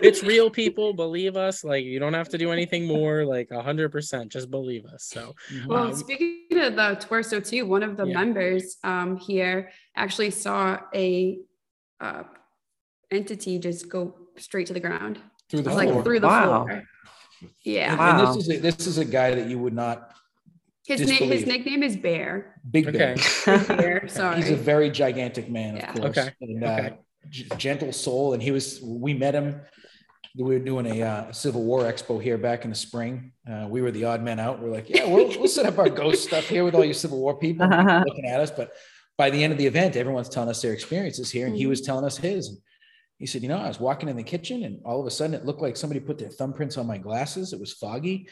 it's 0.03 0.23
real 0.33 0.51
people 0.51 0.93
believe 0.93 1.37
us 1.37 1.65
like 1.65 1.85
you 1.85 1.99
don't 1.99 2.15
have 2.15 2.29
to 2.29 2.39
do 2.39 2.53
anything 2.53 2.87
more 2.87 3.25
like 3.25 3.49
100% 3.49 4.29
just 4.29 4.51
believe 4.51 4.85
us 4.87 5.05
so 5.05 5.35
Well, 5.67 5.85
Um, 5.85 5.95
speaking 5.95 6.59
of 6.59 6.77
the 6.77 6.97
torso 7.01 7.41
too, 7.41 7.65
one 7.67 7.83
of 7.83 7.97
the 7.97 8.07
Yeah. 8.07 8.15
members 8.15 8.77
um, 8.85 9.17
here 9.17 9.71
actually 9.97 10.31
saw 10.31 10.79
a 10.95 11.39
uh, 12.01 12.25
entity 13.11 13.59
just 13.59 13.89
go 13.89 14.15
straight 14.37 14.67
to 14.67 14.73
the 14.75 14.81
ground, 14.81 15.19
through 15.49 15.63
the 15.63 15.73
like 15.75 15.89
floor. 15.89 16.03
through 16.05 16.21
the 16.21 16.27
Wow. 16.27 16.67
floor. 16.67 16.83
Yeah, 17.63 17.91
And, 17.91 17.99
Wow. 17.99 18.19
and 18.33 18.39
this 18.39 18.47
is 18.47 18.51
a, 18.51 18.61
this 18.61 18.87
is 18.87 18.99
a 18.99 19.05
guy 19.05 19.35
that 19.35 19.49
you 19.49 19.59
would 19.59 19.75
not 19.75 20.13
his 20.87 21.01
name 21.09 21.31
his 21.31 21.47
nickname 21.47 21.83
is 21.85 21.97
Bear. 21.97 22.61
big 22.69 22.89
Okay. 22.89 23.15
Bear. 23.47 23.59
Bear, 23.77 24.09
sorry. 24.09 24.37
He's 24.39 24.51
a 24.51 24.57
very 24.57 24.91
gigantic 24.91 25.49
man, 25.49 25.79
of 25.79 25.95
course. 25.95 26.19
Okay. 26.19 26.33
And, 26.41 26.65
uh, 26.65 26.67
Okay. 26.69 26.95
g- 27.29 27.47
gentle 27.59 27.93
soul. 27.93 28.33
And 28.35 28.43
he 28.43 28.51
was, 28.51 28.81
we 28.83 29.15
met 29.15 29.35
him. 29.35 29.61
We 30.37 30.45
were 30.45 30.59
doing 30.59 30.87
a 30.87 31.03
uh, 31.03 31.33
Civil 31.33 31.63
War 31.65 31.83
expo 31.85 32.21
here 32.21 32.39
back 32.39 32.65
in 32.65 32.71
the 32.71 32.77
spring. 32.77 33.33
Uh, 33.49 33.67
we 33.69 33.83
were 33.83 33.91
the 33.93 34.05
odd 34.05 34.23
men 34.23 34.41
out. 34.41 34.61
We're 34.61 34.71
like, 34.71 34.89
yeah, 34.89 35.07
we'll, 35.07 35.29
we'll 35.39 35.49
set 35.49 35.67
up 35.67 35.79
our 35.79 35.89
ghost 35.91 36.25
stuff 36.25 36.49
here 36.49 36.65
with 36.65 36.75
all 36.75 36.85
you 36.85 36.95
Civil 36.95 37.19
War 37.21 37.37
people 37.39 37.69
people 37.69 37.85
looking 38.07 38.27
at 38.27 38.41
us. 38.41 38.51
But 38.51 38.73
by 39.17 39.31
the 39.31 39.43
end 39.45 39.53
of 39.53 39.59
the 39.59 39.67
event, 39.67 39.95
everyone's 39.97 40.29
telling 40.29 40.49
us 40.49 40.61
their 40.63 40.73
experiences 40.73 41.31
here. 41.31 41.47
And 41.47 41.55
he 41.55 41.65
Mhm. 41.67 41.69
was 41.69 41.81
telling 41.83 42.05
us 42.05 42.17
his. 42.17 42.59
And 43.21 43.29
he 43.29 43.31
said, 43.31 43.43
you 43.43 43.49
know, 43.49 43.59
I 43.59 43.69
was 43.69 43.79
walking 43.79 44.09
in 44.09 44.17
the 44.17 44.23
kitchen 44.23 44.65
and 44.65 44.81
all 44.83 44.99
of 44.99 45.07
a 45.07 45.11
sudden 45.11 45.35
it 45.35 45.45
looked 45.45 45.61
like 45.61 45.77
somebody 45.77 46.01
put 46.01 46.17
their 46.19 46.31
thumbprints 46.31 46.79
on 46.79 46.87
my 46.87 46.97
glasses. 46.97 47.53
It 47.53 47.61
was 47.61 47.75
foggy. 47.75 48.27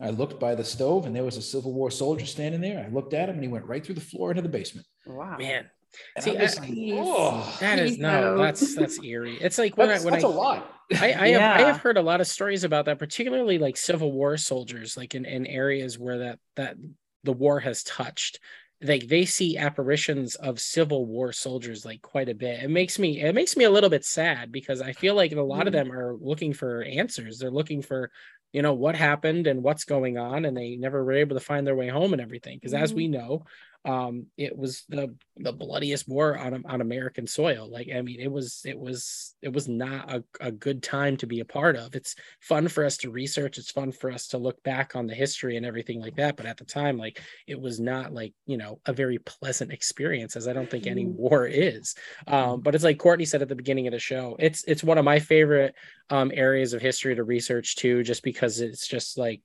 I 0.00 0.10
looked 0.10 0.38
by 0.38 0.54
the 0.54 0.62
stove 0.64 1.06
and 1.06 1.16
there 1.16 1.24
was 1.24 1.36
a 1.36 1.42
Civil 1.42 1.74
War 1.74 1.90
soldier 1.90 2.24
standing 2.24 2.60
there. 2.60 2.84
I 2.88 2.94
looked 2.94 3.14
at 3.14 3.28
him 3.28 3.34
and 3.34 3.42
he 3.44 3.48
went 3.48 3.66
right 3.66 3.84
through 3.84 3.96
the 3.96 4.00
floor 4.00 4.30
into 4.30 4.42
the 4.42 4.48
basement. 4.48 4.86
wow. 5.06 5.36
man 5.38 5.66
And 6.14 6.24
See, 6.24 6.30
I'm 6.30 6.38
just 6.38 6.58
I- 6.58 6.62
like, 6.62 6.70
Jeez. 6.70 6.94
oh, 7.02 7.56
that 7.58 7.80
is 7.80 7.98
no 7.98 8.20
no. 8.36 8.42
that's 8.42 8.76
that's 8.76 9.02
eerie 9.02 9.38
it's 9.40 9.58
like 9.58 9.76
when 9.76 9.88
that's, 9.88 10.02
i 10.02 10.04
when 10.04 10.12
that's 10.12 10.24
I, 10.24 10.28
a 10.28 10.30
lot. 10.30 10.74
I, 10.92 11.06
I, 11.12 11.28
have, 11.30 11.60
I 11.60 11.60
have 11.66 11.76
heard 11.78 11.96
a 11.98 12.02
lot 12.02 12.20
of 12.20 12.26
stories 12.28 12.62
about 12.64 12.84
that, 12.86 12.98
particularly 12.98 13.58
like 13.58 13.76
Civil 13.76 14.10
War 14.12 14.36
soldiers, 14.38 14.96
like 14.96 15.14
in, 15.14 15.24
in 15.26 15.46
areas 15.46 15.98
where 15.98 16.18
that 16.18 16.38
that 16.56 16.76
the 17.24 17.32
war 17.32 17.58
has 17.60 17.82
touched. 17.82 18.38
Like 18.80 19.08
they 19.08 19.24
see 19.24 19.56
apparitions 19.56 20.36
of 20.36 20.60
Civil 20.60 21.04
War 21.06 21.32
soldiers 21.32 21.84
like 21.84 22.00
quite 22.00 22.28
a 22.28 22.34
bit. 22.34 22.62
It 22.62 22.70
makes 22.70 22.98
me 22.98 23.20
it 23.20 23.34
makes 23.34 23.56
me 23.56 23.64
a 23.64 23.70
little 23.70 23.90
bit 23.90 24.04
sad 24.04 24.52
because 24.52 24.80
I 24.80 24.92
feel 24.92 25.14
like 25.16 25.32
a 25.32 25.40
lot 25.40 25.66
of 25.66 25.72
Mm. 25.72 25.76
them 25.76 25.92
are 25.92 26.14
looking 26.20 26.52
for 26.52 26.82
answers. 26.84 27.38
They're 27.38 27.50
looking 27.50 27.82
for, 27.82 28.12
you 28.52 28.62
know, 28.62 28.74
what 28.74 28.94
happened 28.94 29.48
and 29.48 29.64
what's 29.64 29.84
going 29.84 30.16
on, 30.16 30.44
and 30.44 30.56
they 30.56 30.76
never 30.76 31.04
were 31.04 31.12
able 31.14 31.36
to 31.36 31.44
find 31.44 31.66
their 31.66 31.74
way 31.74 31.88
home 31.88 32.12
and 32.12 32.22
everything. 32.22 32.56
Because 32.58 32.74
as 32.74 32.94
we 32.94 33.08
know, 33.08 33.44
um 33.84 34.26
it 34.36 34.56
was 34.56 34.84
the 34.88 35.14
the 35.36 35.52
bloodiest 35.52 36.08
war 36.08 36.36
on 36.36 36.64
on 36.66 36.80
american 36.80 37.26
soil. 37.26 37.70
Like 37.70 37.88
i 37.94 38.02
mean 38.02 38.20
it 38.20 38.30
was 38.30 38.62
it 38.64 38.78
was 38.78 39.34
it 39.40 39.52
was 39.52 39.68
not 39.68 40.12
a, 40.12 40.24
a 40.40 40.50
good 40.50 40.82
time 40.82 41.16
to 41.18 41.26
be 41.26 41.40
a 41.40 41.44
part 41.44 41.76
of. 41.76 41.94
It's 41.94 42.16
fun 42.40 42.66
for 42.68 42.84
us 42.84 42.96
to 42.98 43.10
research. 43.10 43.56
It's 43.56 43.70
fun 43.70 43.92
for 43.92 44.10
us 44.10 44.26
to 44.28 44.38
look 44.38 44.60
back 44.64 44.96
on 44.96 45.06
the 45.06 45.14
history 45.14 45.56
and 45.56 45.64
everything 45.64 46.00
like 46.00 46.16
that. 46.16 46.36
But 46.36 46.46
at 46.46 46.56
the 46.56 46.64
time 46.64 46.98
like 46.98 47.20
it 47.46 47.60
was 47.60 47.78
not 47.78 48.12
like 48.12 48.34
you 48.46 48.56
know 48.56 48.80
a 48.86 48.92
very 48.92 49.18
pleasant 49.18 49.72
experience 49.72 50.34
as 50.36 50.48
i 50.48 50.52
don't 50.52 50.68
think 50.70 50.86
any 50.86 51.06
Mhm. 51.06 51.14
war 51.14 51.46
is. 51.46 51.94
Um 52.26 52.60
but 52.60 52.74
it's 52.74 52.84
like 52.84 52.98
courtney 52.98 53.24
said 53.24 53.42
at 53.42 53.48
the 53.48 53.54
beginning 53.54 53.86
of 53.86 53.92
the 53.92 53.98
show 53.98 54.36
it's 54.38 54.64
it's 54.64 54.84
one 54.84 54.98
of 54.98 55.04
my 55.04 55.18
favorite 55.20 55.74
um 56.10 56.30
areas 56.34 56.72
of 56.72 56.82
history 56.82 57.14
to 57.14 57.24
research 57.24 57.76
too 57.76 58.02
just 58.02 58.22
because 58.22 58.60
it's 58.60 58.86
just 58.86 59.18
like 59.18 59.40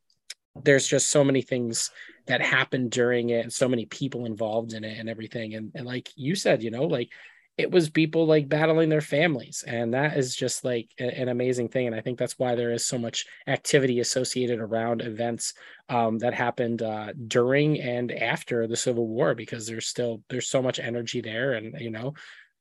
there's 0.56 0.88
just 0.88 1.10
so 1.10 1.24
many 1.24 1.42
things 1.42 1.92
that 2.28 2.42
happened 2.42 2.92
during 2.92 3.30
it 3.30 3.44
and 3.44 3.54
so 3.54 3.68
many 3.68 3.86
people 3.86 4.26
involved 4.26 4.74
in 4.74 4.84
it 4.84 4.98
and 4.98 5.10
everything. 5.10 5.56
And, 5.56 5.72
and 5.76 5.86
like 5.86 6.10
you 6.16 6.36
said 6.36 6.64
you 6.64 6.72
know 6.72 6.84
like 6.84 7.10
it 7.58 7.70
was 7.70 7.90
people 7.90 8.26
like 8.26 8.50
battling 8.50 8.90
their 8.90 9.02
families. 9.02 9.64
And 9.68 9.94
that 9.94 10.18
is 10.18 10.36
just 10.36 10.66
like 10.66 10.90
a, 11.00 11.04
an 11.04 11.30
amazing 11.30 11.70
thing. 11.70 11.86
And 11.86 11.96
i 11.96 12.02
think 12.02 12.18
that's 12.18 12.40
why 12.40 12.56
there 12.56 12.72
is 12.72 12.86
so 12.86 12.98
much 12.98 13.26
activity 13.48 14.00
associated 14.00 14.60
around 14.60 15.02
events 15.02 15.54
um, 15.90 16.18
that 16.20 16.34
happened 16.34 16.82
uh, 16.82 17.14
during 17.28 17.80
and 17.80 18.12
after 18.12 18.66
the 18.66 18.76
civil 18.76 19.08
war 19.08 19.36
because 19.36 19.68
there's 19.68 19.88
still 19.88 20.24
there's 20.30 20.48
so 20.48 20.62
much 20.62 20.80
energy 20.80 21.22
there. 21.22 21.54
And 21.54 21.76
you 21.80 21.92
know 21.92 22.14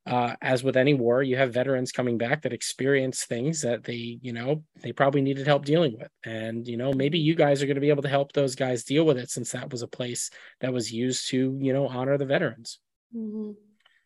uh, 0.07 0.35
as 0.43 0.65
with 0.65 0.77
any 0.77 0.95
war 0.95 1.23
you 1.23 1.37
have 1.37 1.53
veterans 1.55 1.93
coming 1.93 2.19
back 2.19 2.43
that 2.43 2.53
experience 2.53 3.25
things 3.25 3.63
that 3.63 3.85
they 3.85 4.19
you 4.21 4.33
know 4.33 4.63
they 4.83 4.93
probably 4.93 5.23
needed 5.23 5.47
help 5.47 5.65
dealing 5.65 5.97
with 5.99 6.11
and 6.25 6.67
you 6.67 6.77
know 6.77 6.93
maybe 6.93 7.19
you 7.19 7.35
guys 7.35 7.63
are 7.63 7.67
going 7.67 7.77
to 7.77 7.81
be 7.81 7.89
able 7.91 8.03
to 8.03 8.09
help 8.09 8.33
those 8.33 8.55
guys 8.55 8.85
deal 8.85 9.05
with 9.05 9.17
it 9.17 9.31
since 9.31 9.53
that 9.53 9.71
was 9.71 9.83
a 9.83 9.89
place 9.89 10.31
that 10.61 10.73
was 10.73 10.93
used 10.93 11.29
to 11.29 11.57
you 11.61 11.73
know 11.73 11.87
honor 11.87 12.19
the 12.19 12.27
veterans 12.27 12.79
Mhm. 13.15 13.55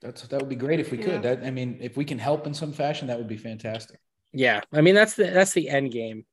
That's 0.03 0.23
that 0.23 0.41
would 0.41 0.49
be 0.51 0.57
great 0.57 0.79
if 0.79 0.91
we 0.91 0.99
Yeah. 0.99 1.05
could. 1.05 1.23
That 1.23 1.43
I 1.45 1.51
mean, 1.51 1.79
if 1.81 1.97
we 1.97 2.05
can 2.05 2.19
help 2.19 2.47
in 2.47 2.53
some 2.53 2.73
fashion, 2.73 3.09
that 3.09 3.17
would 3.19 3.29
be 3.29 3.37
fantastic. 3.39 3.99
yeah 4.33 4.61
i 4.73 4.81
mean 4.81 4.95
that's 4.95 5.15
the 5.15 5.25
that's 5.25 5.53
the 5.53 5.69
end 5.69 5.91
game 5.93 6.27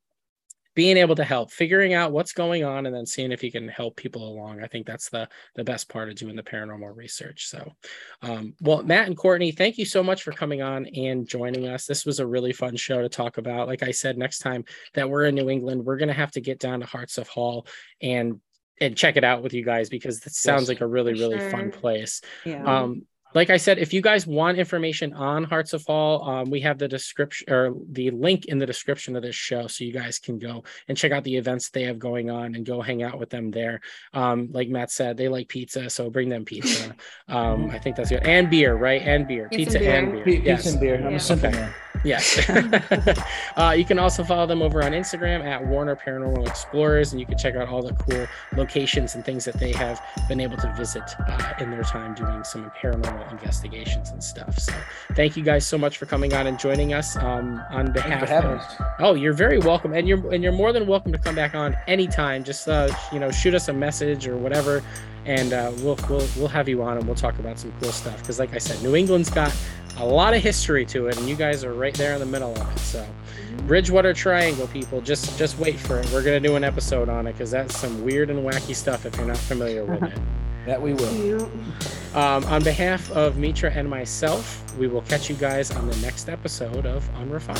being 0.75 0.97
able 0.97 1.15
to 1.15 1.23
help 1.23 1.51
figuring 1.51 1.93
out 1.93 2.11
what's 2.11 2.33
going 2.33 2.63
on 2.63 2.85
and 2.85 2.95
then 2.95 3.05
seeing 3.05 3.31
if 3.31 3.43
you 3.43 3.51
can 3.51 3.67
help 3.67 3.95
people 3.95 4.27
along. 4.27 4.61
I 4.63 4.67
think 4.67 4.85
that's 4.87 5.09
the 5.09 5.27
the 5.55 5.63
best 5.63 5.89
part 5.89 6.09
of 6.09 6.15
doing 6.15 6.35
the 6.35 6.43
paranormal 6.43 6.95
research. 6.95 7.47
So 7.47 7.71
um, 8.21 8.53
well 8.61 8.83
matt 8.83 9.07
and 9.07 9.17
courtney 9.17 9.51
thank 9.51 9.77
you 9.77 9.85
so 9.85 10.03
much 10.03 10.23
for 10.23 10.31
coming 10.31 10.61
on 10.61 10.85
and 10.87 11.27
joining 11.27 11.67
us. 11.67 11.85
This 11.85 12.05
was 12.05 12.19
a 12.19 12.27
really 12.27 12.53
fun 12.53 12.75
show 12.75 13.01
to 13.01 13.09
talk 13.09 13.37
about. 13.37 13.67
Like 13.67 13.83
i 13.83 13.91
said 13.91 14.17
next 14.17 14.39
time 14.39 14.63
that 14.93 15.09
we're 15.09 15.25
in 15.25 15.35
new 15.35 15.49
england 15.49 15.85
we're 15.85 15.97
going 15.97 16.07
to 16.07 16.13
have 16.13 16.31
to 16.31 16.41
get 16.41 16.59
down 16.59 16.79
to 16.79 16.85
Hartsuff 16.85 17.27
Hall 17.27 17.67
and 18.01 18.39
and 18.81 18.97
check 18.97 19.17
it 19.17 19.23
out 19.23 19.43
with 19.43 19.53
you 19.53 19.63
guys 19.63 19.89
because 19.89 20.25
it 20.25 20.33
sounds 20.33 20.63
Yes, 20.63 20.69
like 20.69 20.81
a 20.81 20.87
really 20.87 21.13
really 21.13 21.39
fun 21.39 21.71
place. 21.71 22.21
Yeah. 22.43 22.63
um 22.81 23.03
like 23.35 23.49
i 23.49 23.57
said 23.57 23.77
if 23.79 23.93
you 23.93 24.01
guys 24.01 24.25
want 24.27 24.57
information 24.57 25.13
on 25.13 25.45
Hartsuff 25.45 25.85
Hall 25.85 26.27
um, 26.29 26.49
we 26.49 26.61
have 26.61 26.77
the 26.77 26.87
description 26.87 27.51
or 27.51 27.73
the 27.91 28.11
link 28.11 28.45
in 28.45 28.57
the 28.59 28.65
description 28.65 29.15
of 29.15 29.23
this 29.23 29.35
show 29.35 29.67
so 29.67 29.83
you 29.83 29.91
guys 29.93 30.19
can 30.19 30.39
go 30.39 30.63
and 30.87 30.97
check 30.97 31.11
out 31.11 31.23
the 31.23 31.35
events 31.37 31.69
they 31.69 31.83
have 31.83 31.99
going 31.99 32.29
on 32.29 32.55
and 32.55 32.65
go 32.65 32.81
hang 32.81 33.03
out 33.03 33.19
with 33.19 33.29
them 33.29 33.51
there 33.51 33.81
um 34.13 34.49
like 34.51 34.69
matt 34.69 34.91
said 34.91 35.17
they 35.17 35.27
like 35.27 35.47
pizza 35.47 35.89
so 35.89 36.09
bring 36.09 36.29
them 36.29 36.45
pizza 36.45 36.95
um 37.27 37.69
i 37.71 37.79
think 37.79 37.95
that's 37.95 38.09
good 38.09 38.23
and 38.25 38.49
beer 38.49 38.75
right 38.75 39.01
and 39.01 39.27
beer 39.27 39.47
Pizza 39.51 39.77
pizza, 39.79 39.89
and 39.89 40.07
and 40.07 40.11
beer. 40.13 40.25
beer 40.25 40.39
Pe- 40.41 40.45
yes. 40.45 40.57
Pizza 40.63 40.69
and 40.71 40.79
beer. 40.79 40.95
I'm 40.97 41.11
Yeah. 41.11 41.17
a 41.17 41.19
simple 41.19 41.49
Okay. 41.49 41.57
man. 41.59 41.73
Yes. 42.03 42.49
uh, 43.57 43.73
you 43.77 43.85
can 43.85 43.99
also 43.99 44.23
follow 44.23 44.45
them 44.45 44.61
over 44.61 44.83
on 44.83 44.91
Instagram 44.91 45.43
at 45.43 45.65
Warner 45.65 45.95
Paranormal 45.95 46.47
Explorers, 46.47 47.11
and 47.11 47.19
you 47.19 47.25
can 47.25 47.37
check 47.37 47.55
out 47.55 47.69
all 47.69 47.81
the 47.81 47.93
cool 47.93 48.27
locations 48.57 49.15
and 49.15 49.23
things 49.23 49.45
that 49.45 49.55
they 49.55 49.71
have 49.71 50.01
been 50.27 50.39
able 50.39 50.57
to 50.57 50.73
visit 50.75 51.03
uh, 51.27 51.53
in 51.59 51.71
their 51.71 51.83
time 51.83 52.13
doing 52.13 52.43
some 52.43 52.71
paranormal 52.81 53.31
investigations 53.31 54.09
and 54.11 54.23
stuff. 54.23 54.59
So, 54.59 54.73
thank 55.15 55.37
you 55.37 55.43
guys 55.43 55.65
so 55.65 55.77
much 55.77 55.97
for 55.97 56.05
coming 56.05 56.33
on 56.33 56.47
and 56.47 56.59
joining 56.59 56.93
us. 56.93 57.15
Um, 57.15 57.63
on 57.69 57.91
behalf 57.91 58.29
of. 58.31 58.61
Oh, 58.99 59.15
you're 59.15 59.33
very 59.33 59.59
welcome, 59.59 59.93
and 59.93 60.07
you're 60.07 60.33
and 60.33 60.43
you're 60.43 60.51
more 60.51 60.71
than 60.71 60.87
welcome 60.87 61.11
to 61.11 61.17
come 61.17 61.35
back 61.35 61.55
on 61.55 61.75
anytime. 61.87 62.43
Just 62.43 62.67
uh, 62.67 62.93
you 63.11 63.19
know, 63.19 63.31
shoot 63.31 63.53
us 63.53 63.67
a 63.67 63.73
message 63.73 64.27
or 64.27 64.37
whatever, 64.37 64.83
and 65.25 65.53
uh, 65.53 65.71
we'll 65.77 65.97
we'll 66.09 66.27
we'll 66.37 66.47
have 66.47 66.69
you 66.69 66.81
on 66.83 66.97
and 66.97 67.05
we'll 67.05 67.15
talk 67.15 67.37
about 67.39 67.59
some 67.59 67.73
cool 67.81 67.91
stuff. 67.91 68.17
Because 68.19 68.39
like 68.39 68.53
I 68.53 68.57
said, 68.57 68.81
New 68.83 68.95
England's 68.95 69.29
got 69.29 69.55
a 69.97 70.05
lot 70.05 70.33
of 70.33 70.41
history 70.41 70.85
to 70.87 71.07
it, 71.07 71.17
and 71.17 71.27
you 71.29 71.35
guys 71.35 71.63
are 71.63 71.73
right 71.73 71.93
there 71.93 72.13
in 72.13 72.19
the 72.19 72.25
middle 72.25 72.51
of 72.51 72.75
it. 72.75 72.79
So, 72.79 73.07
Bridgewater 73.67 74.13
Triangle, 74.13 74.67
people, 74.67 75.01
just 75.01 75.37
just 75.37 75.57
wait 75.59 75.79
for 75.79 75.99
it. 75.99 76.09
We're 76.11 76.23
gonna 76.23 76.39
do 76.39 76.55
an 76.55 76.63
episode 76.63 77.09
on 77.09 77.27
it 77.27 77.33
because 77.33 77.51
that's 77.51 77.77
some 77.77 78.03
weird 78.03 78.29
and 78.29 78.39
wacky 78.45 78.75
stuff 78.75 79.05
if 79.05 79.15
you're 79.17 79.27
not 79.27 79.37
familiar 79.37 79.85
with 79.85 80.03
it. 80.03 80.17
That 80.65 80.81
we 80.81 80.93
will. 80.93 81.43
Um, 82.15 82.45
on 82.45 82.63
behalf 82.63 83.11
of 83.11 83.35
Mitra 83.35 83.69
and 83.69 83.89
myself, 83.89 84.63
we 84.77 84.87
will 84.87 85.01
catch 85.01 85.29
you 85.29 85.35
guys 85.35 85.71
on 85.71 85.89
the 85.89 85.97
next 85.97 86.29
episode 86.29 86.85
of 86.85 87.05
Unrefined. 87.17 87.59